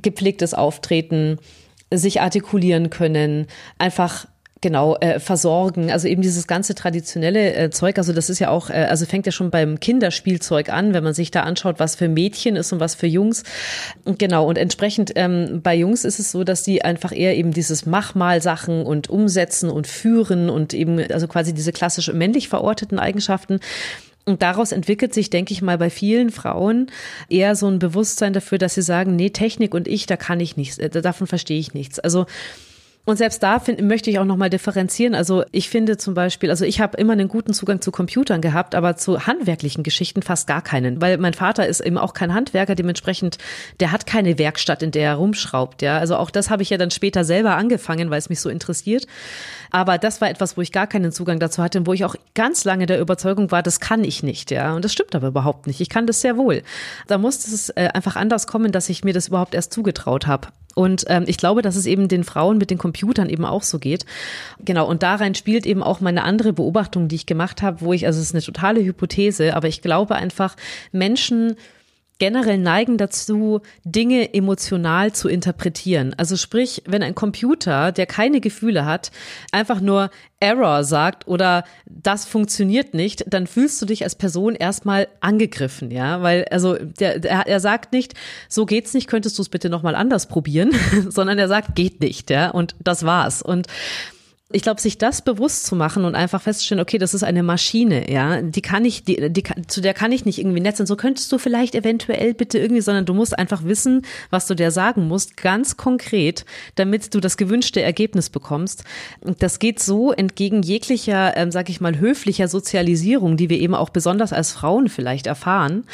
gepflegtes 0.03 0.55
Auftreten, 0.55 1.39
sich 1.93 2.21
artikulieren 2.21 2.91
können, 2.91 3.47
einfach 3.79 4.27
genau 4.61 4.97
äh, 4.97 5.19
versorgen. 5.21 5.91
Also 5.91 6.07
eben 6.09 6.23
dieses 6.23 6.47
ganze 6.47 6.75
traditionelle 6.75 7.55
äh, 7.55 7.71
Zeug 7.71 7.97
also 7.99 8.13
das 8.13 8.29
ist 8.29 8.39
ja 8.39 8.51
auch 8.51 8.71
äh, 8.71 8.87
also 8.91 9.07
fängt 9.07 9.27
ja 9.27 9.33
schon 9.33 9.51
beim 9.51 9.81
Kinderspielzeug 9.81 10.69
an 10.69 10.93
wenn 10.93 11.03
man 11.03 11.15
sich 11.15 11.31
da 11.31 11.43
anschaut 11.43 11.77
was 11.79 11.97
für 11.97 12.09
Mädchen 12.09 12.57
ist 12.57 12.73
und 12.73 12.81
was 12.81 12.95
für 12.95 13.07
Jungs. 13.07 13.43
Genau 14.05 14.47
und 14.47 14.59
entsprechend 14.59 15.13
ähm, 15.17 15.61
bei 15.63 15.75
Jungs 15.75 16.05
ist 16.05 16.19
es 16.19 16.31
so 16.31 16.45
dass 16.45 16.63
die 16.63 16.85
einfach 16.85 17.13
eher 17.13 17.37
eben 17.37 17.53
dieses 17.53 17.87
Machmal 17.87 18.43
Sachen 18.43 18.85
und 18.85 19.09
umsetzen 19.09 19.71
und 19.71 19.87
führen 19.87 20.51
und 20.51 20.75
eben 20.75 20.99
also 21.11 21.27
quasi 21.27 21.55
diese 21.55 21.73
klassisch 21.73 22.13
männlich 22.13 22.49
verorteten 22.49 22.99
Eigenschaften 22.99 23.61
und 24.27 24.43
daraus 24.43 24.73
entwickelt 24.73 25.15
sich, 25.15 25.31
denke 25.31 25.53
ich 25.53 25.63
mal, 25.63 25.79
bei 25.79 25.91
vielen 25.91 26.31
Frauen 26.31 26.91
eher 27.29 27.57
so 27.57 27.69
ein 27.69 27.79
Bewusstsein 27.79 28.33
dafür, 28.33 28.59
dass 28.59 28.75
sie 28.75 28.83
sagen, 28.83 29.17
nee, 29.17 29.31
Technik 29.31 29.75
und 29.75 29.89
ich, 29.89 30.07
da 30.07 30.17
kann 30.17 30.41
ich 30.41 30.57
nichts, 30.57 30.79
äh, 30.79 30.91
davon 30.91 31.27
verstehe 31.27 31.59
ich 31.59 31.75
nichts. 31.75 31.99
Also 31.99 32.27
und 33.07 33.17
selbst 33.17 33.43
da 33.43 33.59
find, 33.59 33.81
möchte 33.81 34.11
ich 34.11 34.19
auch 34.19 34.25
nochmal 34.25 34.51
differenzieren. 34.51 35.15
Also 35.15 35.45
ich 35.53 35.71
finde 35.71 35.97
zum 35.97 36.15
Beispiel, 36.15 36.51
also 36.51 36.65
ich 36.65 36.81
habe 36.81 36.99
immer 36.99 37.15
einen 37.15 37.29
guten 37.29 37.55
Zugang 37.55 37.81
zu 37.81 37.91
Computern 37.91 38.41
gehabt, 38.41 38.75
aber 38.75 38.97
zu 38.97 39.27
handwerklichen 39.27 39.83
Geschichten 39.83 40.23
fast 40.23 40.47
gar 40.47 40.63
keinen, 40.63 41.01
weil 41.01 41.17
mein 41.19 41.35
Vater 41.35 41.67
ist 41.67 41.81
eben 41.81 41.97
auch 41.97 42.13
kein 42.13 42.35
Handwerker, 42.35 42.75
dementsprechend, 42.75 43.39
der 43.81 43.91
hat 43.91 44.07
keine 44.07 44.39
Werkstatt, 44.39 44.83
in 44.83 44.91
der 44.91 45.11
er 45.11 45.15
rumschraubt. 45.15 45.83
Ja, 45.83 45.99
also 45.99 46.17
auch 46.17 46.31
das 46.31 46.51
habe 46.51 46.63
ich 46.63 46.71
ja 46.71 46.77
dann 46.77 46.91
später 46.91 47.25
selber 47.25 47.57
angefangen, 47.57 48.11
weil 48.11 48.19
es 48.19 48.29
mich 48.29 48.41
so 48.41 48.51
interessiert. 48.51 49.07
Aber 49.71 49.99
das 49.99 50.21
war 50.21 50.29
etwas, 50.29 50.57
wo 50.57 50.61
ich 50.61 50.73
gar 50.73 50.87
keinen 50.87 51.11
Zugang 51.13 51.39
dazu 51.39 51.63
hatte 51.63 51.79
und 51.79 51.87
wo 51.87 51.93
ich 51.93 52.05
auch 52.05 52.17
ganz 52.35 52.65
lange 52.65 52.87
der 52.87 53.01
Überzeugung 53.01 53.51
war, 53.51 53.63
das 53.63 53.81
kann 53.81 54.05
ich 54.05 54.23
nicht. 54.23 54.51
Ja, 54.51 54.75
und 54.75 54.85
das 54.85 54.93
stimmt 54.93 55.15
aber 55.15 55.29
überhaupt 55.29 55.67
nicht. 55.67 55.81
Ich 55.81 55.89
kann 55.89 56.07
das 56.07 56.21
sehr 56.21 56.37
wohl. 56.37 56.63
Da 57.07 57.19
musste 57.19 57.53
es 57.53 57.71
äh, 57.71 57.89
einfach 57.95 58.17
anders 58.17 58.47
kommen, 58.47 58.73
dass 58.73 58.89
ich 58.89 59.05
mir 59.05 59.15
das 59.15 59.29
überhaupt 59.29 59.55
erst 59.55 59.73
zugetraut 59.73 60.27
habe. 60.27 60.49
Und 60.75 61.05
ähm, 61.09 61.25
ich 61.27 61.37
glaube, 61.37 61.63
dass 61.63 61.77
es 61.77 61.87
eben 61.87 62.09
den 62.09 62.25
Frauen 62.25 62.59
mit 62.59 62.71
den 62.71 62.79
Computern 62.79 63.29
eben 63.29 63.45
auch 63.45 63.63
so 63.63 63.79
geht. 63.79 64.07
Genau, 64.65 64.87
und 64.89 65.03
da 65.03 65.17
rein 65.17 65.35
spielt 65.35 65.67
eben 65.67 65.83
auch 65.83 66.01
meine 66.01 66.25
andere 66.25 66.53
Beobachtung, 66.53 67.09
die 67.09 67.17
ich 67.17 67.27
gemacht 67.27 67.63
habe, 67.63 67.81
wo 67.81 67.93
ich, 67.93 68.07
also 68.07 68.21
es 68.21 68.27
ist 68.27 68.35
eine 68.35 68.43
totale 68.43 68.83
Hypothese, 68.85 69.57
aber 69.57 69.69
ich 69.69 69.83
glaube 69.83 70.15
einfach, 70.15 70.57
Menschen 70.93 71.57
generell 72.21 72.59
neigen 72.59 72.99
dazu, 72.99 73.63
Dinge 73.83 74.33
emotional 74.35 75.13
zu 75.13 75.29
interpretieren. 75.29 76.15
Also 76.17 76.37
sprich, 76.37 76.85
wenn 76.87 77.03
ein 77.03 77.17
Computer, 77.17 77.91
der 77.91 78.07
keine 78.07 78.41
Gefühle 78.41 78.85
hat, 78.85 79.11
einfach 79.51 79.81
nur 79.81 80.11
Error 80.39 80.85
sagt 80.85 81.27
oder 81.27 81.65
das 81.87 82.27
funktioniert 82.27 82.95
nicht, 82.95 83.25
dann 83.27 83.47
fühlst 83.47 83.81
du 83.83 83.87
dich 83.87 84.05
als 84.05 84.15
Person 84.15 84.55
erstmal 84.55 85.09
angegriffen, 85.21 85.91
ja, 85.91 86.23
weil 86.23 86.45
also 86.51 86.77
der, 86.77 87.19
der 87.19 87.47
er 87.47 87.61
sagt 87.61 87.93
nicht, 87.93 88.15
so 88.49 88.67
geht's 88.67 88.95
nicht, 88.95 89.09
könntest 89.09 89.37
du 89.39 89.43
es 89.43 89.49
bitte 89.49 89.69
noch 89.69 89.83
mal 89.83 89.95
anders 89.95 90.27
probieren, 90.27 90.73
sondern 91.09 91.39
er 91.39 91.49
sagt, 91.49 91.75
geht 91.75 92.01
nicht, 92.01 92.31
ja, 92.31 92.51
und 92.51 92.77
das 92.79 93.05
war's. 93.05 93.43
Und 93.43 93.67
ich 94.53 94.63
glaube, 94.63 94.81
sich 94.81 94.99
das 94.99 95.23
bewusst 95.23 95.67
zu 95.67 95.77
machen 95.77 96.05
und 96.05 96.17
einfach 96.17 96.43
festzustellen, 96.43 96.81
okay, 96.81 96.99
das 96.99 97.15
ist 97.15 97.23
eine 97.23 97.45
Maschine, 97.45 98.11
ja, 98.11 98.43
die 98.43 98.63
kann 98.63 98.85
ich, 98.85 99.05
die, 99.05 99.31
die, 99.31 99.45
zu 99.69 99.81
der 99.81 99.95
kann 99.95 100.11
ich 100.11 100.25
nicht 100.25 100.39
irgendwie 100.39 100.61
netzen. 100.61 100.87
So 100.87 100.97
könntest 100.97 101.31
du 101.31 101.39
vielleicht 101.39 101.77
eventuell 101.77 102.35
bitte 102.35 102.59
irgendwie, 102.59 102.81
sondern 102.81 103.07
du 103.07 103.15
musst 103.15 103.39
einfach 103.39 103.65
wissen, 103.65 104.03
was 104.31 104.49
du 104.49 104.55
der 104.55 104.73
sagen 104.73 105.07
musst, 105.07 105.37
ganz 105.37 105.77
konkret, 105.77 106.45
damit 106.75 107.15
du 107.15 107.21
das 107.21 107.37
gewünschte 107.37 107.81
Ergebnis 107.81 108.29
bekommst. 108.29 108.83
Das 109.39 109.61
geht 109.61 109.79
so 109.79 110.11
entgegen 110.13 110.63
jeglicher, 110.63 111.37
ähm, 111.37 111.53
sag 111.53 111.69
ich 111.69 111.81
mal, 111.81 112.01
höflicher 112.01 112.49
Sozialisierung, 112.49 113.37
die 113.37 113.51
wir 113.51 113.61
eben 113.61 113.77
auch 113.77 113.91
besonders 113.91 114.33
als 114.33 114.51
Frauen 114.51 114.89
vielleicht 114.89 115.29
erfahren, 115.29 115.85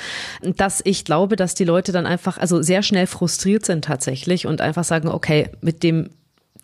dass 0.43 0.81
ich 0.85 1.05
glaube, 1.05 1.37
dass 1.37 1.55
die 1.55 1.65
Leute 1.65 1.93
dann 1.93 2.07
einfach, 2.07 2.39
also 2.39 2.63
sehr 2.63 2.83
schnell 2.83 3.07
frustriert 3.07 3.67
sind 3.67 3.85
tatsächlich 3.85 4.47
und 4.47 4.63
einfach 4.63 4.85
sagen, 4.85 5.09
okay, 5.09 5.51
mit 5.61 5.83
dem 5.83 6.09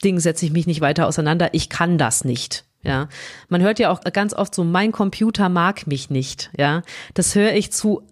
Ding 0.05 0.21
setze 0.21 0.45
ich 0.45 0.53
mich 0.53 0.67
nicht 0.67 0.81
weiter 0.81 1.07
auseinander, 1.07 1.51
ich 1.53 1.69
kann 1.69 1.99
das 1.99 2.25
nicht. 2.25 2.65
Ja, 2.85 3.09
man 3.49 3.63
hört 3.63 3.79
ja 3.79 3.91
auch 3.91 4.01
ganz 4.13 4.35
oft 4.35 4.55
so, 4.55 4.65
mein 4.65 4.91
Computer 4.91 5.49
mag 5.49 5.87
mich 5.87 6.11
nicht. 6.11 6.51
Ja, 6.57 6.83
das 7.15 7.35
höre 7.35 7.53
ich 7.55 7.73
zu 7.73 8.03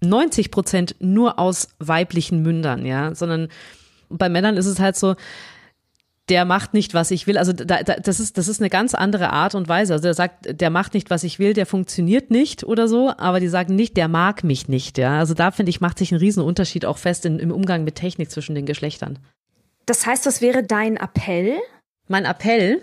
90 0.00 0.50
Prozent 0.50 0.96
nur 1.00 1.38
aus 1.38 1.68
weiblichen 1.78 2.42
Mündern. 2.42 2.86
Ja, 2.86 3.14
sondern 3.14 3.48
bei 4.08 4.28
Männern 4.28 4.56
ist 4.56 4.66
es 4.66 4.78
halt 4.78 4.96
so, 4.96 5.16
der 6.28 6.44
macht 6.44 6.72
nicht, 6.72 6.94
was 6.94 7.10
ich 7.10 7.26
will. 7.26 7.36
Also 7.36 7.52
da, 7.52 7.82
da, 7.82 7.96
das 7.96 8.18
ist 8.18 8.38
das 8.38 8.48
ist 8.48 8.60
eine 8.60 8.70
ganz 8.70 8.94
andere 8.94 9.30
Art 9.30 9.54
und 9.54 9.68
Weise. 9.68 9.94
Also 9.94 10.04
der 10.04 10.14
sagt, 10.14 10.60
der 10.60 10.70
macht 10.70 10.94
nicht, 10.94 11.10
was 11.10 11.24
ich 11.24 11.38
will, 11.38 11.52
der 11.52 11.66
funktioniert 11.66 12.30
nicht 12.30 12.64
oder 12.64 12.88
so. 12.88 13.12
Aber 13.18 13.40
die 13.40 13.48
sagen 13.48 13.74
nicht, 13.74 13.96
der 13.96 14.08
mag 14.08 14.44
mich 14.44 14.68
nicht. 14.68 14.96
Ja, 14.96 15.18
also 15.18 15.34
da 15.34 15.50
finde 15.50 15.70
ich 15.70 15.80
macht 15.80 15.98
sich 15.98 16.12
ein 16.12 16.18
Riesenunterschied 16.18 16.86
auch 16.86 16.98
fest 16.98 17.26
in, 17.26 17.38
im 17.38 17.50
Umgang 17.50 17.84
mit 17.84 17.96
Technik 17.96 18.30
zwischen 18.30 18.54
den 18.54 18.64
Geschlechtern. 18.64 19.18
Das 19.86 20.06
heißt, 20.06 20.26
was 20.26 20.40
wäre 20.40 20.62
dein 20.62 20.96
Appell? 20.96 21.58
Mein 22.08 22.24
Appell 22.24 22.80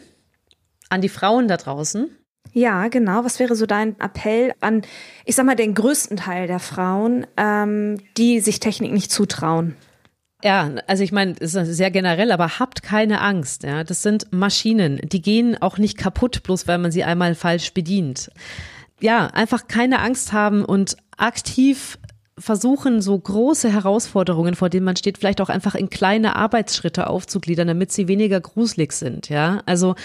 an 0.90 1.02
die 1.02 1.10
Frauen 1.10 1.48
da 1.48 1.58
draußen. 1.58 2.10
Ja, 2.54 2.88
genau. 2.90 3.24
Was 3.24 3.40
wäre 3.40 3.56
so 3.56 3.66
dein 3.66 4.00
Appell 4.00 4.54
an, 4.60 4.82
ich 5.26 5.36
sag 5.36 5.46
mal, 5.46 5.56
den 5.56 5.74
größten 5.74 6.18
Teil 6.18 6.48
der 6.48 6.60
Frauen, 6.60 7.26
ähm, 7.38 7.98
die 8.18 8.40
sich 8.42 8.60
Technik 8.60 8.92
nicht 8.92 9.12
zutrauen? 9.12 9.76
Ja, 10.44 10.72
also 10.88 11.04
ich 11.04 11.12
meine, 11.12 11.36
es 11.40 11.54
ist 11.54 11.78
sehr 11.78 11.92
generell, 11.92 12.32
aber 12.32 12.60
habt 12.60 12.82
keine 12.82 13.22
Angst. 13.22 13.64
Ja, 13.64 13.84
das 13.84 14.02
sind 14.02 14.32
Maschinen, 14.34 15.00
die 15.04 15.22
gehen 15.22 15.62
auch 15.62 15.78
nicht 15.78 15.98
kaputt, 15.98 16.44
bloß 16.44 16.68
weil 16.68 16.80
man 16.80 16.92
sie 16.92 17.04
einmal 17.04 17.36
falsch 17.36 17.74
bedient. 17.74 18.32
Ja, 19.00 19.28
einfach 19.28 19.68
keine 19.68 20.00
Angst 20.00 20.34
haben 20.34 20.66
und 20.66 20.98
aktiv 21.18 22.00
versuchen, 22.38 23.02
so 23.02 23.18
große 23.18 23.72
Herausforderungen, 23.72 24.56
vor 24.56 24.70
denen 24.70 24.86
man 24.86 24.96
steht, 24.96 25.18
vielleicht 25.18 25.42
auch 25.42 25.50
einfach 25.50 25.76
in 25.76 25.90
kleine 25.90 26.36
Arbeitsschritte 26.36 27.08
aufzugliedern, 27.08 27.68
damit 27.68 27.92
sie 27.92 28.08
weniger 28.08 28.40
gruselig 28.40 28.94
sind, 28.94 29.30
ja. 29.30 29.62
Also 29.66 29.96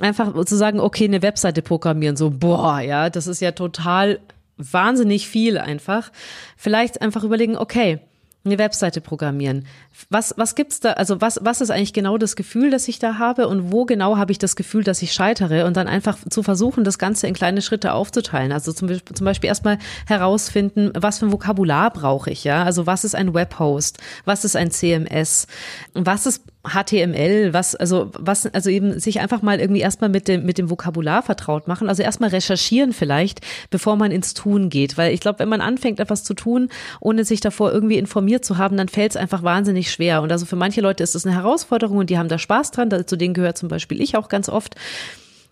einfach 0.00 0.44
zu 0.44 0.56
sagen, 0.56 0.80
okay, 0.80 1.04
eine 1.04 1.22
Webseite 1.22 1.62
programmieren, 1.62 2.16
so, 2.16 2.30
boah, 2.30 2.80
ja, 2.80 3.10
das 3.10 3.26
ist 3.26 3.40
ja 3.40 3.52
total 3.52 4.20
wahnsinnig 4.56 5.28
viel 5.28 5.58
einfach. 5.58 6.10
Vielleicht 6.56 7.00
einfach 7.00 7.24
überlegen, 7.24 7.56
okay, 7.56 8.00
eine 8.44 8.58
Webseite 8.58 9.00
programmieren. 9.00 9.66
Was, 10.10 10.34
was 10.36 10.54
gibt's 10.54 10.80
da, 10.80 10.92
also 10.92 11.20
was, 11.20 11.40
was 11.42 11.60
ist 11.60 11.70
eigentlich 11.70 11.92
genau 11.92 12.18
das 12.18 12.36
Gefühl, 12.36 12.70
das 12.70 12.88
ich 12.88 12.98
da 12.98 13.18
habe 13.18 13.48
und 13.48 13.72
wo 13.72 13.84
genau 13.84 14.16
habe 14.16 14.32
ich 14.32 14.38
das 14.38 14.56
Gefühl, 14.56 14.84
dass 14.84 15.02
ich 15.02 15.12
scheitere 15.12 15.66
und 15.66 15.76
dann 15.76 15.88
einfach 15.88 16.18
zu 16.30 16.42
versuchen, 16.42 16.84
das 16.84 16.98
Ganze 16.98 17.26
in 17.26 17.34
kleine 17.34 17.62
Schritte 17.62 17.92
aufzuteilen. 17.92 18.52
Also 18.52 18.72
zum, 18.72 18.88
zum 18.88 19.24
Beispiel 19.24 19.48
erstmal 19.48 19.78
herausfinden, 20.06 20.92
was 20.94 21.18
für 21.18 21.26
ein 21.26 21.32
Vokabular 21.32 21.92
brauche 21.92 22.30
ich, 22.30 22.44
ja? 22.44 22.62
Also 22.64 22.86
was 22.86 23.04
ist 23.04 23.14
ein 23.14 23.34
Webhost? 23.34 23.98
Was 24.24 24.44
ist 24.44 24.56
ein 24.56 24.70
CMS? 24.70 25.46
Was 25.94 26.26
ist 26.26 26.44
HTML, 26.64 27.52
was, 27.52 27.74
also, 27.74 28.10
was, 28.18 28.46
also 28.46 28.68
eben 28.68 28.98
sich 28.98 29.20
einfach 29.20 29.42
mal 29.42 29.60
irgendwie 29.60 29.80
erstmal 29.80 30.10
mit 30.10 30.28
dem, 30.28 30.44
mit 30.44 30.58
dem 30.58 30.70
Vokabular 30.70 31.22
vertraut 31.22 31.68
machen. 31.68 31.88
Also 31.88 32.02
erstmal 32.02 32.30
recherchieren 32.30 32.92
vielleicht, 32.92 33.40
bevor 33.70 33.96
man 33.96 34.10
ins 34.10 34.34
Tun 34.34 34.68
geht. 34.68 34.98
Weil 34.98 35.14
ich 35.14 35.20
glaube, 35.20 35.38
wenn 35.38 35.48
man 35.48 35.60
anfängt, 35.60 36.00
etwas 36.00 36.24
zu 36.24 36.34
tun, 36.34 36.68
ohne 37.00 37.24
sich 37.24 37.40
davor 37.40 37.72
irgendwie 37.72 37.96
informiert 37.96 38.44
zu 38.44 38.58
haben, 38.58 38.76
dann 38.76 38.88
fällt 38.88 39.12
es 39.12 39.16
einfach 39.16 39.42
wahnsinnig 39.42 39.90
schwer. 39.90 40.20
Und 40.20 40.32
also 40.32 40.46
für 40.46 40.56
manche 40.56 40.80
Leute 40.80 41.02
ist 41.02 41.14
das 41.14 41.24
eine 41.24 41.34
Herausforderung 41.34 41.98
und 41.98 42.10
die 42.10 42.18
haben 42.18 42.28
da 42.28 42.38
Spaß 42.38 42.72
dran. 42.72 42.90
Zu 43.06 43.16
denen 43.16 43.34
gehört 43.34 43.56
zum 43.56 43.68
Beispiel 43.68 44.00
ich 44.02 44.16
auch 44.16 44.28
ganz 44.28 44.48
oft. 44.48 44.74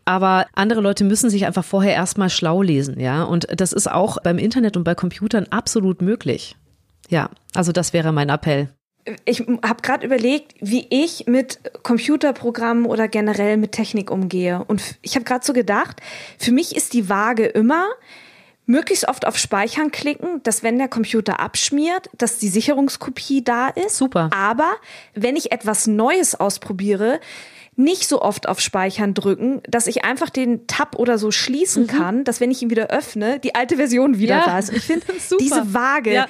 Aber 0.05 0.47
andere 0.55 0.81
Leute 0.81 1.05
müssen 1.05 1.31
sich 1.31 1.47
einfach 1.47 1.65
vorher 1.65 1.95
erstmal 1.95 2.31
schlau 2.31 2.63
lesen, 2.63 3.01
ja. 3.01 3.25
Und 3.25 3.49
das 3.57 3.73
ist 3.73 3.91
auch 3.91 4.19
beim 4.23 4.39
Internet 4.39 4.77
und 4.77 4.85
bei 4.85 4.95
Computern 4.95 5.47
absolut 5.51 6.01
möglich. 6.01 6.57
Ja, 7.09 7.31
also 7.55 7.73
das 7.73 7.93
wäre 7.93 8.13
mein 8.13 8.29
Appell 8.29 8.69
ich 9.25 9.41
habe 9.41 9.83
gerade 9.83 10.05
überlegt, 10.05 10.55
wie 10.61 10.87
ich 10.91 11.27
mit 11.27 11.61
Computerprogrammen 11.83 12.87
oder 12.87 13.09
generell 13.09 13.57
mit 13.57 13.73
Technik 13.73 14.11
umgehe. 14.11 14.65
Und 14.67 14.83
ich 15.03 15.15
habe 15.15 15.25
gerade 15.25 15.45
so 15.45 15.53
gedacht, 15.53 16.01
für 16.39 16.53
mich 16.53 16.75
ist 16.75 16.93
die 16.93 17.09
Waage 17.09 17.47
immer, 17.47 17.87
möglichst 18.67 19.09
oft 19.09 19.27
auf 19.27 19.39
Speichern 19.39 19.93
klicken, 19.93 20.43
dass 20.43 20.63
wenn 20.63 20.79
der 20.79 20.89
Computer 20.89 21.41
abschmiert, 21.41 22.11
dass 22.19 22.39
die 22.39 22.49
Sicherungskopie 22.49 23.43
da 23.45 23.69
ist. 23.69 23.97
Super. 23.97 24.31
Aber 24.35 24.75
wenn 25.15 25.37
ich 25.37 25.53
etwas 25.53 25.87
Neues 25.87 26.35
ausprobiere, 26.35 27.21
nicht 27.77 28.09
so 28.09 28.23
oft 28.23 28.49
auf 28.49 28.61
Speichern 28.61 29.15
drücken, 29.15 29.61
dass 29.69 29.87
ich 29.87 30.05
einfach 30.05 30.31
den 30.31 30.67
Tab 30.67 30.97
oder 30.99 31.19
so 31.19 31.31
schließen 31.31 31.85
mhm. 31.85 31.89
kann, 31.89 32.25
dass 32.25 32.41
wenn 32.41 32.51
ich 32.51 32.63
ihn 32.63 32.71
wieder 32.71 32.89
öffne, 32.89 33.39
die 33.39 33.55
alte 33.55 33.77
Version 33.77 34.19
wieder 34.19 34.39
ja. 34.39 34.45
da 34.45 34.59
ist. 34.59 34.73
Ich 34.73 34.85
finde, 34.85 35.07
diese 35.41 35.75
Waage 35.75 36.13
ja. 36.13 36.27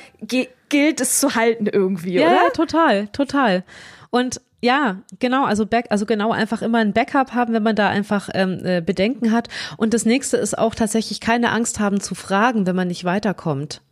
gilt 0.68 1.00
es 1.00 1.20
zu 1.20 1.34
halten 1.34 1.66
irgendwie, 1.66 2.14
ja, 2.14 2.26
oder? 2.26 2.34
Ja, 2.34 2.50
total, 2.50 3.08
total. 3.08 3.64
Und 4.10 4.40
ja, 4.60 5.02
genau, 5.20 5.44
also 5.44 5.66
back, 5.66 5.86
also 5.90 6.06
genau 6.06 6.32
einfach 6.32 6.62
immer 6.62 6.78
ein 6.78 6.92
Backup 6.92 7.34
haben, 7.34 7.52
wenn 7.52 7.62
man 7.62 7.76
da 7.76 7.88
einfach 7.88 8.28
ähm, 8.34 8.60
äh, 8.64 8.80
Bedenken 8.80 9.30
hat. 9.30 9.48
Und 9.76 9.94
das 9.94 10.04
nächste 10.04 10.38
ist 10.38 10.58
auch 10.58 10.74
tatsächlich 10.74 11.20
keine 11.20 11.52
Angst 11.52 11.78
haben 11.78 12.00
zu 12.00 12.14
fragen, 12.14 12.66
wenn 12.66 12.74
man 12.74 12.88
nicht 12.88 13.04
weiterkommt. 13.04 13.82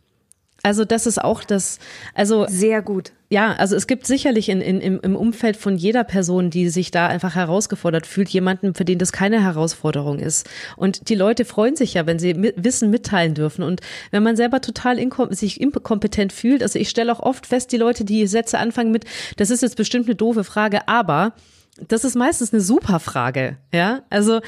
Also 0.65 0.83
das 0.83 1.05
ist 1.05 1.23
auch 1.23 1.43
das, 1.43 1.77
also 2.15 2.47
sehr 2.49 2.81
gut. 2.81 3.11
Ja, 3.29 3.53
also 3.53 3.75
es 3.75 3.85
gibt 3.85 4.07
sicherlich 4.07 4.49
in, 4.49 4.61
in, 4.61 4.81
im 4.81 5.15
Umfeld 5.15 5.57
von 5.57 5.77
jeder 5.77 6.03
Person, 6.03 6.49
die 6.49 6.69
sich 6.69 6.89
da 6.89 7.05
einfach 7.05 7.35
herausgefordert 7.35 8.07
fühlt, 8.07 8.29
jemanden, 8.29 8.73
für 8.73 8.83
den 8.83 8.97
das 8.97 9.11
keine 9.11 9.43
Herausforderung 9.43 10.17
ist. 10.17 10.49
Und 10.75 11.09
die 11.09 11.13
Leute 11.13 11.45
freuen 11.45 11.75
sich 11.75 11.93
ja, 11.93 12.07
wenn 12.07 12.17
sie 12.17 12.33
mit, 12.33 12.63
Wissen 12.63 12.89
mitteilen 12.89 13.35
dürfen. 13.35 13.61
Und 13.61 13.81
wenn 14.09 14.23
man 14.23 14.35
selber 14.35 14.59
total 14.59 14.97
inkom 14.97 15.31
sich 15.31 15.61
inkompetent 15.61 16.33
fühlt, 16.33 16.63
also 16.63 16.79
ich 16.79 16.89
stelle 16.89 17.13
auch 17.13 17.19
oft 17.19 17.45
fest, 17.45 17.71
die 17.71 17.77
Leute, 17.77 18.03
die 18.03 18.25
Sätze 18.25 18.57
anfangen 18.57 18.91
mit, 18.91 19.05
das 19.37 19.51
ist 19.51 19.61
jetzt 19.61 19.77
bestimmt 19.77 20.07
eine 20.07 20.15
doofe 20.15 20.43
Frage, 20.43 20.87
aber 20.87 21.33
das 21.87 22.05
ist 22.05 22.15
meistens 22.15 22.53
eine 22.53 22.61
super 22.61 23.01
Frage, 23.01 23.57
ja. 23.73 24.03
Also 24.09 24.39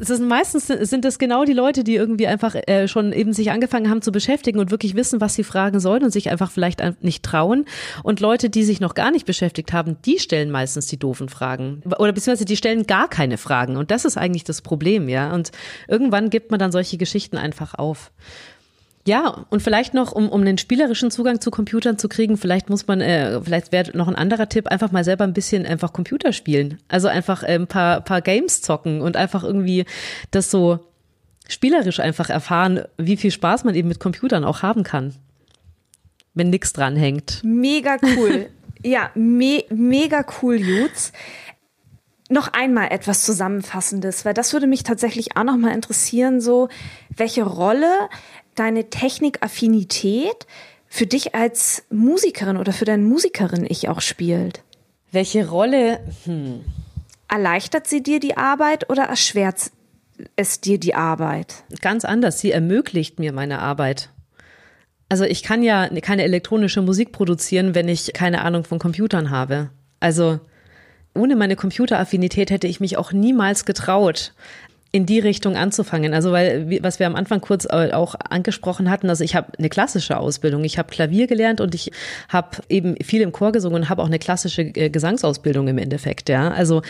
es 0.00 0.10
ist 0.10 0.20
meistens 0.20 0.66
sind 0.66 1.04
das 1.04 1.20
genau 1.20 1.44
die 1.44 1.52
Leute, 1.52 1.84
die 1.84 1.94
irgendwie 1.94 2.26
einfach 2.26 2.56
äh, 2.66 2.88
schon 2.88 3.12
eben 3.12 3.32
sich 3.32 3.52
angefangen 3.52 3.88
haben 3.88 4.02
zu 4.02 4.10
beschäftigen 4.10 4.58
und 4.58 4.72
wirklich 4.72 4.96
wissen, 4.96 5.20
was 5.20 5.34
sie 5.34 5.44
fragen 5.44 5.78
sollen 5.78 6.02
und 6.02 6.10
sich 6.10 6.30
einfach 6.30 6.50
vielleicht 6.50 6.82
nicht 7.00 7.22
trauen. 7.22 7.64
Und 8.02 8.18
Leute, 8.18 8.50
die 8.50 8.64
sich 8.64 8.80
noch 8.80 8.94
gar 8.94 9.12
nicht 9.12 9.24
beschäftigt 9.24 9.72
haben, 9.72 9.98
die 10.04 10.18
stellen 10.18 10.50
meistens 10.50 10.86
die 10.86 10.98
doofen 10.98 11.28
Fragen 11.28 11.82
oder 11.84 12.12
beziehungsweise 12.12 12.44
die 12.44 12.56
stellen 12.56 12.86
gar 12.86 13.08
keine 13.08 13.38
Fragen. 13.38 13.76
Und 13.76 13.92
das 13.92 14.04
ist 14.04 14.18
eigentlich 14.18 14.44
das 14.44 14.60
Problem, 14.60 15.08
ja. 15.08 15.32
Und 15.32 15.52
irgendwann 15.86 16.28
gibt 16.28 16.50
man 16.50 16.58
dann 16.58 16.72
solche 16.72 16.98
Geschichten 16.98 17.36
einfach 17.36 17.74
auf. 17.74 18.10
Ja, 19.08 19.46
und 19.48 19.62
vielleicht 19.62 19.94
noch, 19.94 20.12
um, 20.12 20.28
um 20.28 20.42
einen 20.42 20.58
spielerischen 20.58 21.10
Zugang 21.10 21.40
zu 21.40 21.50
Computern 21.50 21.96
zu 21.96 22.10
kriegen, 22.10 22.36
vielleicht 22.36 22.68
muss 22.68 22.86
man, 22.86 23.00
äh, 23.00 23.40
vielleicht 23.40 23.72
wäre 23.72 23.96
noch 23.96 24.06
ein 24.06 24.14
anderer 24.14 24.50
Tipp, 24.50 24.66
einfach 24.66 24.92
mal 24.92 25.02
selber 25.02 25.24
ein 25.24 25.32
bisschen 25.32 25.64
einfach 25.64 25.94
Computer 25.94 26.34
spielen. 26.34 26.78
Also 26.88 27.08
einfach 27.08 27.42
äh, 27.42 27.54
ein 27.54 27.66
paar, 27.66 28.02
paar 28.02 28.20
Games 28.20 28.60
zocken 28.60 29.00
und 29.00 29.16
einfach 29.16 29.44
irgendwie 29.44 29.86
das 30.30 30.50
so 30.50 30.80
spielerisch 31.48 32.00
einfach 32.00 32.28
erfahren, 32.28 32.82
wie 32.98 33.16
viel 33.16 33.30
Spaß 33.30 33.64
man 33.64 33.74
eben 33.74 33.88
mit 33.88 33.98
Computern 33.98 34.44
auch 34.44 34.60
haben 34.60 34.82
kann. 34.82 35.14
Wenn 36.34 36.50
nichts 36.50 36.74
dran 36.74 36.94
hängt. 36.94 37.40
Mega 37.42 37.96
cool. 38.14 38.50
ja, 38.82 39.10
me 39.14 39.64
mega 39.70 40.22
cool, 40.42 40.56
Jutz 40.56 41.12
noch 42.28 42.52
einmal 42.52 42.90
etwas 42.90 43.24
Zusammenfassendes, 43.24 44.24
weil 44.24 44.34
das 44.34 44.52
würde 44.52 44.66
mich 44.66 44.82
tatsächlich 44.82 45.36
auch 45.36 45.44
noch 45.44 45.56
mal 45.56 45.72
interessieren, 45.72 46.40
so 46.40 46.68
welche 47.16 47.42
Rolle 47.42 47.90
deine 48.54 48.90
Technikaffinität 48.90 50.46
für 50.88 51.06
dich 51.06 51.34
als 51.34 51.84
Musikerin 51.90 52.56
oder 52.56 52.72
für 52.72 52.84
deine 52.84 53.02
Musikerin 53.02 53.66
ich 53.68 53.88
auch 53.88 54.00
spielt? 54.00 54.62
Welche 55.12 55.48
Rolle? 55.48 56.00
Hm. 56.24 56.64
Erleichtert 57.28 57.86
sie 57.86 58.02
dir 58.02 58.20
die 58.20 58.36
Arbeit 58.36 58.88
oder 58.90 59.04
erschwert 59.04 59.70
es 60.36 60.60
dir 60.60 60.78
die 60.78 60.94
Arbeit? 60.94 61.64
Ganz 61.80 62.04
anders. 62.04 62.40
Sie 62.40 62.50
ermöglicht 62.50 63.18
mir 63.18 63.32
meine 63.32 63.60
Arbeit. 63.60 64.10
Also 65.08 65.24
ich 65.24 65.42
kann 65.42 65.62
ja 65.62 65.88
keine 66.00 66.24
elektronische 66.24 66.82
Musik 66.82 67.12
produzieren, 67.12 67.74
wenn 67.74 67.88
ich 67.88 68.12
keine 68.12 68.42
Ahnung 68.42 68.64
von 68.64 68.78
Computern 68.78 69.30
habe. 69.30 69.70
Also 70.00 70.40
ohne 71.18 71.36
meine 71.36 71.56
Computeraffinität 71.56 72.50
hätte 72.50 72.66
ich 72.66 72.80
mich 72.80 72.96
auch 72.96 73.12
niemals 73.12 73.64
getraut, 73.64 74.32
in 74.90 75.04
die 75.04 75.18
Richtung 75.18 75.56
anzufangen. 75.56 76.14
Also 76.14 76.32
weil, 76.32 76.78
was 76.82 76.98
wir 76.98 77.06
am 77.06 77.14
Anfang 77.14 77.40
kurz 77.42 77.66
äh, 77.66 77.92
auch 77.92 78.14
angesprochen 78.30 78.90
hatten, 78.90 79.10
also 79.10 79.22
ich 79.22 79.34
habe 79.34 79.52
eine 79.58 79.68
klassische 79.68 80.16
Ausbildung. 80.16 80.64
Ich 80.64 80.78
habe 80.78 80.90
Klavier 80.90 81.26
gelernt 81.26 81.60
und 81.60 81.74
ich 81.74 81.92
habe 82.30 82.58
eben 82.70 82.96
viel 83.04 83.20
im 83.20 83.32
Chor 83.32 83.52
gesungen 83.52 83.82
und 83.82 83.88
habe 83.90 84.02
auch 84.02 84.06
eine 84.06 84.18
klassische 84.18 84.62
äh, 84.62 84.88
Gesangsausbildung 84.88 85.68
im 85.68 85.76
Endeffekt. 85.76 86.30
Ja, 86.30 86.50
also 86.50 86.80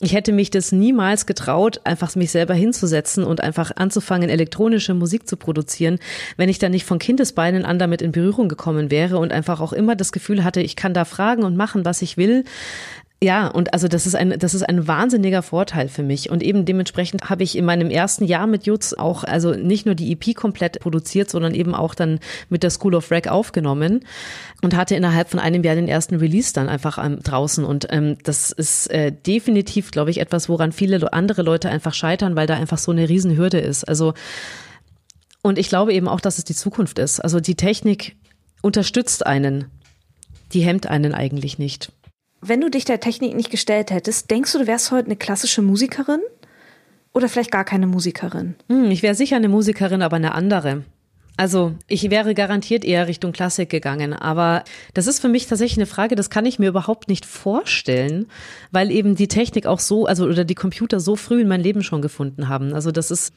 ich 0.00 0.14
hätte 0.14 0.32
mich 0.32 0.50
das 0.50 0.72
niemals 0.72 1.26
getraut, 1.26 1.82
einfach 1.84 2.16
mich 2.16 2.30
selber 2.30 2.54
hinzusetzen 2.54 3.22
und 3.22 3.42
einfach 3.42 3.70
anzufangen, 3.76 4.30
elektronische 4.30 4.94
Musik 4.94 5.28
zu 5.28 5.36
produzieren, 5.36 5.98
wenn 6.38 6.48
ich 6.48 6.58
dann 6.58 6.72
nicht 6.72 6.86
von 6.86 6.98
Kindesbeinen 6.98 7.66
an 7.66 7.78
damit 7.78 8.00
in 8.00 8.12
Berührung 8.12 8.48
gekommen 8.48 8.90
wäre 8.90 9.18
und 9.18 9.30
einfach 9.30 9.60
auch 9.60 9.74
immer 9.74 9.94
das 9.94 10.10
Gefühl 10.10 10.42
hatte, 10.42 10.60
ich 10.62 10.74
kann 10.74 10.94
da 10.94 11.04
fragen 11.04 11.44
und 11.44 11.56
machen, 11.56 11.84
was 11.84 12.02
ich 12.02 12.16
will. 12.16 12.44
Ja, 13.22 13.46
und 13.46 13.72
also 13.72 13.86
das 13.86 14.04
ist 14.08 14.16
ein, 14.16 14.36
das 14.36 14.52
ist 14.52 14.68
ein 14.68 14.88
wahnsinniger 14.88 15.42
Vorteil 15.42 15.86
für 15.86 16.02
mich. 16.02 16.30
Und 16.30 16.42
eben 16.42 16.64
dementsprechend 16.64 17.30
habe 17.30 17.44
ich 17.44 17.56
in 17.56 17.64
meinem 17.64 17.88
ersten 17.88 18.24
Jahr 18.24 18.48
mit 18.48 18.66
Jutz 18.66 18.94
auch, 18.94 19.22
also 19.22 19.52
nicht 19.52 19.86
nur 19.86 19.94
die 19.94 20.10
EP 20.10 20.34
komplett 20.34 20.80
produziert, 20.80 21.30
sondern 21.30 21.54
eben 21.54 21.72
auch 21.72 21.94
dann 21.94 22.18
mit 22.48 22.64
der 22.64 22.70
School 22.70 22.96
of 22.96 23.12
Rag 23.12 23.28
aufgenommen 23.28 24.00
und 24.60 24.76
hatte 24.76 24.96
innerhalb 24.96 25.28
von 25.28 25.38
einem 25.38 25.62
Jahr 25.62 25.76
den 25.76 25.86
ersten 25.86 26.16
Release 26.16 26.52
dann 26.52 26.68
einfach 26.68 26.98
ähm, 26.98 27.20
draußen. 27.22 27.64
Und 27.64 27.86
ähm, 27.90 28.16
das 28.24 28.50
ist 28.50 28.90
äh, 28.90 29.12
definitiv, 29.12 29.92
glaube 29.92 30.10
ich, 30.10 30.18
etwas, 30.18 30.48
woran 30.48 30.72
viele 30.72 31.12
andere 31.12 31.42
Leute 31.42 31.68
einfach 31.68 31.94
scheitern, 31.94 32.34
weil 32.34 32.48
da 32.48 32.54
einfach 32.54 32.78
so 32.78 32.90
eine 32.90 33.08
Riesenhürde 33.08 33.60
ist. 33.60 33.84
Also, 33.84 34.14
und 35.42 35.60
ich 35.60 35.68
glaube 35.68 35.94
eben 35.94 36.08
auch, 36.08 36.20
dass 36.20 36.38
es 36.38 36.44
die 36.44 36.56
Zukunft 36.56 36.98
ist. 36.98 37.20
Also 37.20 37.38
die 37.38 37.54
Technik 37.54 38.16
unterstützt 38.62 39.24
einen. 39.24 39.66
Die 40.52 40.62
hemmt 40.62 40.88
einen 40.88 41.14
eigentlich 41.14 41.60
nicht. 41.60 41.92
Wenn 42.44 42.60
du 42.60 42.70
dich 42.70 42.84
der 42.84 42.98
Technik 42.98 43.36
nicht 43.36 43.52
gestellt 43.52 43.92
hättest, 43.92 44.28
denkst 44.32 44.50
du, 44.52 44.58
du 44.58 44.66
wärst 44.66 44.90
heute 44.90 45.06
eine 45.06 45.14
klassische 45.14 45.62
Musikerin? 45.62 46.18
Oder 47.14 47.28
vielleicht 47.28 47.52
gar 47.52 47.64
keine 47.64 47.86
Musikerin? 47.86 48.56
Hm, 48.68 48.90
ich 48.90 49.04
wäre 49.04 49.14
sicher 49.14 49.36
eine 49.36 49.48
Musikerin, 49.48 50.02
aber 50.02 50.16
eine 50.16 50.34
andere. 50.34 50.82
Also 51.36 51.74
ich 51.88 52.10
wäre 52.10 52.34
garantiert 52.34 52.84
eher 52.84 53.08
Richtung 53.08 53.32
Klassik 53.32 53.70
gegangen, 53.70 54.12
aber 54.12 54.64
das 54.92 55.06
ist 55.06 55.20
für 55.20 55.30
mich 55.30 55.46
tatsächlich 55.46 55.78
eine 55.78 55.86
Frage, 55.86 56.14
das 56.14 56.28
kann 56.28 56.44
ich 56.44 56.58
mir 56.58 56.68
überhaupt 56.68 57.08
nicht 57.08 57.24
vorstellen, 57.24 58.26
weil 58.70 58.90
eben 58.90 59.16
die 59.16 59.28
Technik 59.28 59.66
auch 59.66 59.78
so, 59.78 60.04
also 60.04 60.26
oder 60.26 60.44
die 60.44 60.54
Computer 60.54 61.00
so 61.00 61.16
früh 61.16 61.40
in 61.40 61.48
mein 61.48 61.62
Leben 61.62 61.82
schon 61.82 62.02
gefunden 62.02 62.48
haben. 62.48 62.74
Also 62.74 62.90
das 62.90 63.10
ist, 63.10 63.32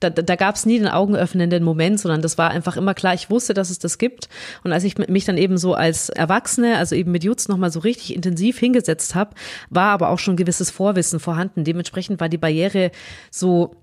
da, 0.00 0.08
da 0.08 0.36
gab 0.36 0.54
es 0.54 0.64
nie 0.64 0.78
den 0.78 0.88
augenöffnenden 0.88 1.62
Moment, 1.64 2.00
sondern 2.00 2.22
das 2.22 2.38
war 2.38 2.50
einfach 2.50 2.78
immer 2.78 2.94
klar, 2.94 3.12
ich 3.12 3.28
wusste, 3.28 3.52
dass 3.52 3.68
es 3.68 3.78
das 3.78 3.98
gibt. 3.98 4.30
Und 4.64 4.72
als 4.72 4.84
ich 4.84 4.96
mich 4.96 5.26
dann 5.26 5.36
eben 5.36 5.58
so 5.58 5.74
als 5.74 6.08
Erwachsene, 6.08 6.78
also 6.78 6.94
eben 6.94 7.12
mit 7.12 7.24
Jutz 7.24 7.48
nochmal 7.48 7.70
so 7.70 7.80
richtig 7.80 8.16
intensiv 8.16 8.58
hingesetzt 8.58 9.14
habe, 9.14 9.34
war 9.68 9.90
aber 9.90 10.08
auch 10.08 10.18
schon 10.18 10.36
gewisses 10.36 10.70
Vorwissen 10.70 11.20
vorhanden. 11.20 11.64
Dementsprechend 11.64 12.20
war 12.20 12.30
die 12.30 12.38
Barriere 12.38 12.90
so 13.30 13.76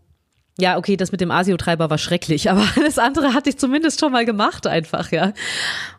ja, 0.59 0.77
okay, 0.77 0.97
das 0.97 1.11
mit 1.11 1.21
dem 1.21 1.31
Asio-Treiber 1.31 1.89
war 1.89 1.97
schrecklich, 1.97 2.49
aber 2.51 2.65
das 2.83 2.99
andere 2.99 3.33
hatte 3.33 3.49
ich 3.49 3.57
zumindest 3.57 3.99
schon 3.99 4.11
mal 4.11 4.25
gemacht, 4.25 4.67
einfach, 4.67 5.11
ja. 5.11 5.33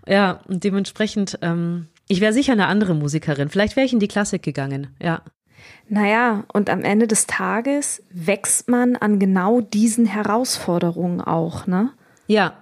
Ja, 0.06 0.40
und 0.48 0.64
dementsprechend, 0.64 1.38
ähm, 1.42 1.88
ich 2.08 2.20
wäre 2.20 2.32
sicher 2.32 2.52
eine 2.52 2.66
andere 2.66 2.94
Musikerin. 2.94 3.48
Vielleicht 3.48 3.76
wäre 3.76 3.86
ich 3.86 3.92
in 3.92 4.00
die 4.00 4.08
Klassik 4.08 4.42
gegangen, 4.42 4.88
ja. 5.00 5.22
Naja, 5.88 6.44
und 6.52 6.70
am 6.70 6.82
Ende 6.82 7.06
des 7.06 7.26
Tages 7.26 8.02
wächst 8.10 8.68
man 8.68 8.96
an 8.96 9.18
genau 9.18 9.60
diesen 9.60 10.06
Herausforderungen 10.06 11.20
auch, 11.20 11.66
ne? 11.66 11.90
Ja. 12.26 12.54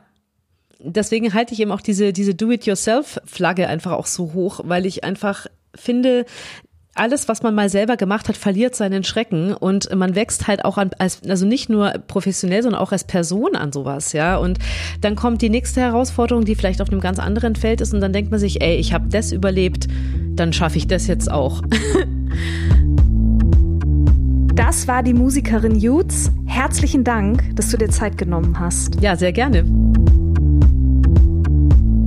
Deswegen 0.82 1.34
halte 1.34 1.53
ich 1.53 1.61
eben 1.61 1.72
auch 1.72 1.82
diese, 1.82 2.12
diese 2.14 2.34
Do-it-yourself-Flagge 2.34 3.68
einfach 3.68 3.93
auch 3.93 4.07
so 4.07 4.32
hoch, 4.32 4.61
weil 4.64 4.86
ich 4.86 5.05
einfach 5.05 5.47
finde, 5.74 6.24
alles, 6.95 7.28
was 7.28 7.43
man 7.43 7.55
mal 7.55 7.68
selber 7.68 7.97
gemacht 7.97 8.28
hat, 8.28 8.36
verliert 8.36 8.74
seinen 8.74 9.05
Schrecken 9.05 9.55
und 9.55 9.95
man 9.95 10.14
wächst 10.14 10.49
halt 10.49 10.64
auch 10.64 10.76
an, 10.76 10.91
als, 10.99 11.22
also 11.28 11.47
nicht 11.47 11.70
nur 11.70 11.93
professionell, 12.09 12.62
sondern 12.62 12.80
auch 12.80 12.93
als 12.93 13.05
Person 13.05 13.55
an 13.55 13.72
sowas, 13.72 14.12
ja. 14.12 14.36
Und 14.36 14.59
dann 15.01 15.14
kommt 15.14 15.41
die 15.41 15.51
nächste 15.51 15.80
Herausforderung, 15.80 16.45
die 16.45 16.55
vielleicht 16.55 16.82
auf 16.82 16.91
einem 16.91 17.01
ganz 17.01 17.18
anderen 17.18 17.55
Feld 17.55 17.80
ist 17.80 17.95
und 17.95 18.01
dann 18.01 18.12
denkt 18.12 18.30
man 18.30 18.41
sich, 18.41 18.61
ey, 18.61 18.76
ich 18.76 18.93
habe 18.93 19.09
das 19.09 19.32
überlebt, 19.32 19.86
dann 20.34 20.53
schaffe 20.53 20.78
ich 20.78 20.88
das 20.88 21.07
jetzt 21.07 21.30
auch. 21.30 21.62
Das 24.70 24.86
war 24.86 25.03
die 25.03 25.14
Musikerin 25.14 25.74
Jutz. 25.80 26.30
Herzlichen 26.47 27.03
Dank, 27.03 27.57
dass 27.57 27.70
du 27.70 27.76
dir 27.76 27.88
Zeit 27.88 28.18
genommen 28.18 28.61
hast. 28.61 29.01
Ja, 29.01 29.16
sehr 29.16 29.32
gerne. 29.32 29.64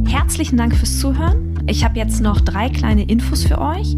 Herzlichen 0.08 0.58
Dank 0.58 0.76
fürs 0.76 1.00
Zuhören. 1.00 1.60
Ich 1.68 1.84
habe 1.84 1.98
jetzt 1.98 2.22
noch 2.22 2.42
drei 2.42 2.70
kleine 2.70 3.04
Infos 3.04 3.44
für 3.44 3.60
euch. 3.60 3.98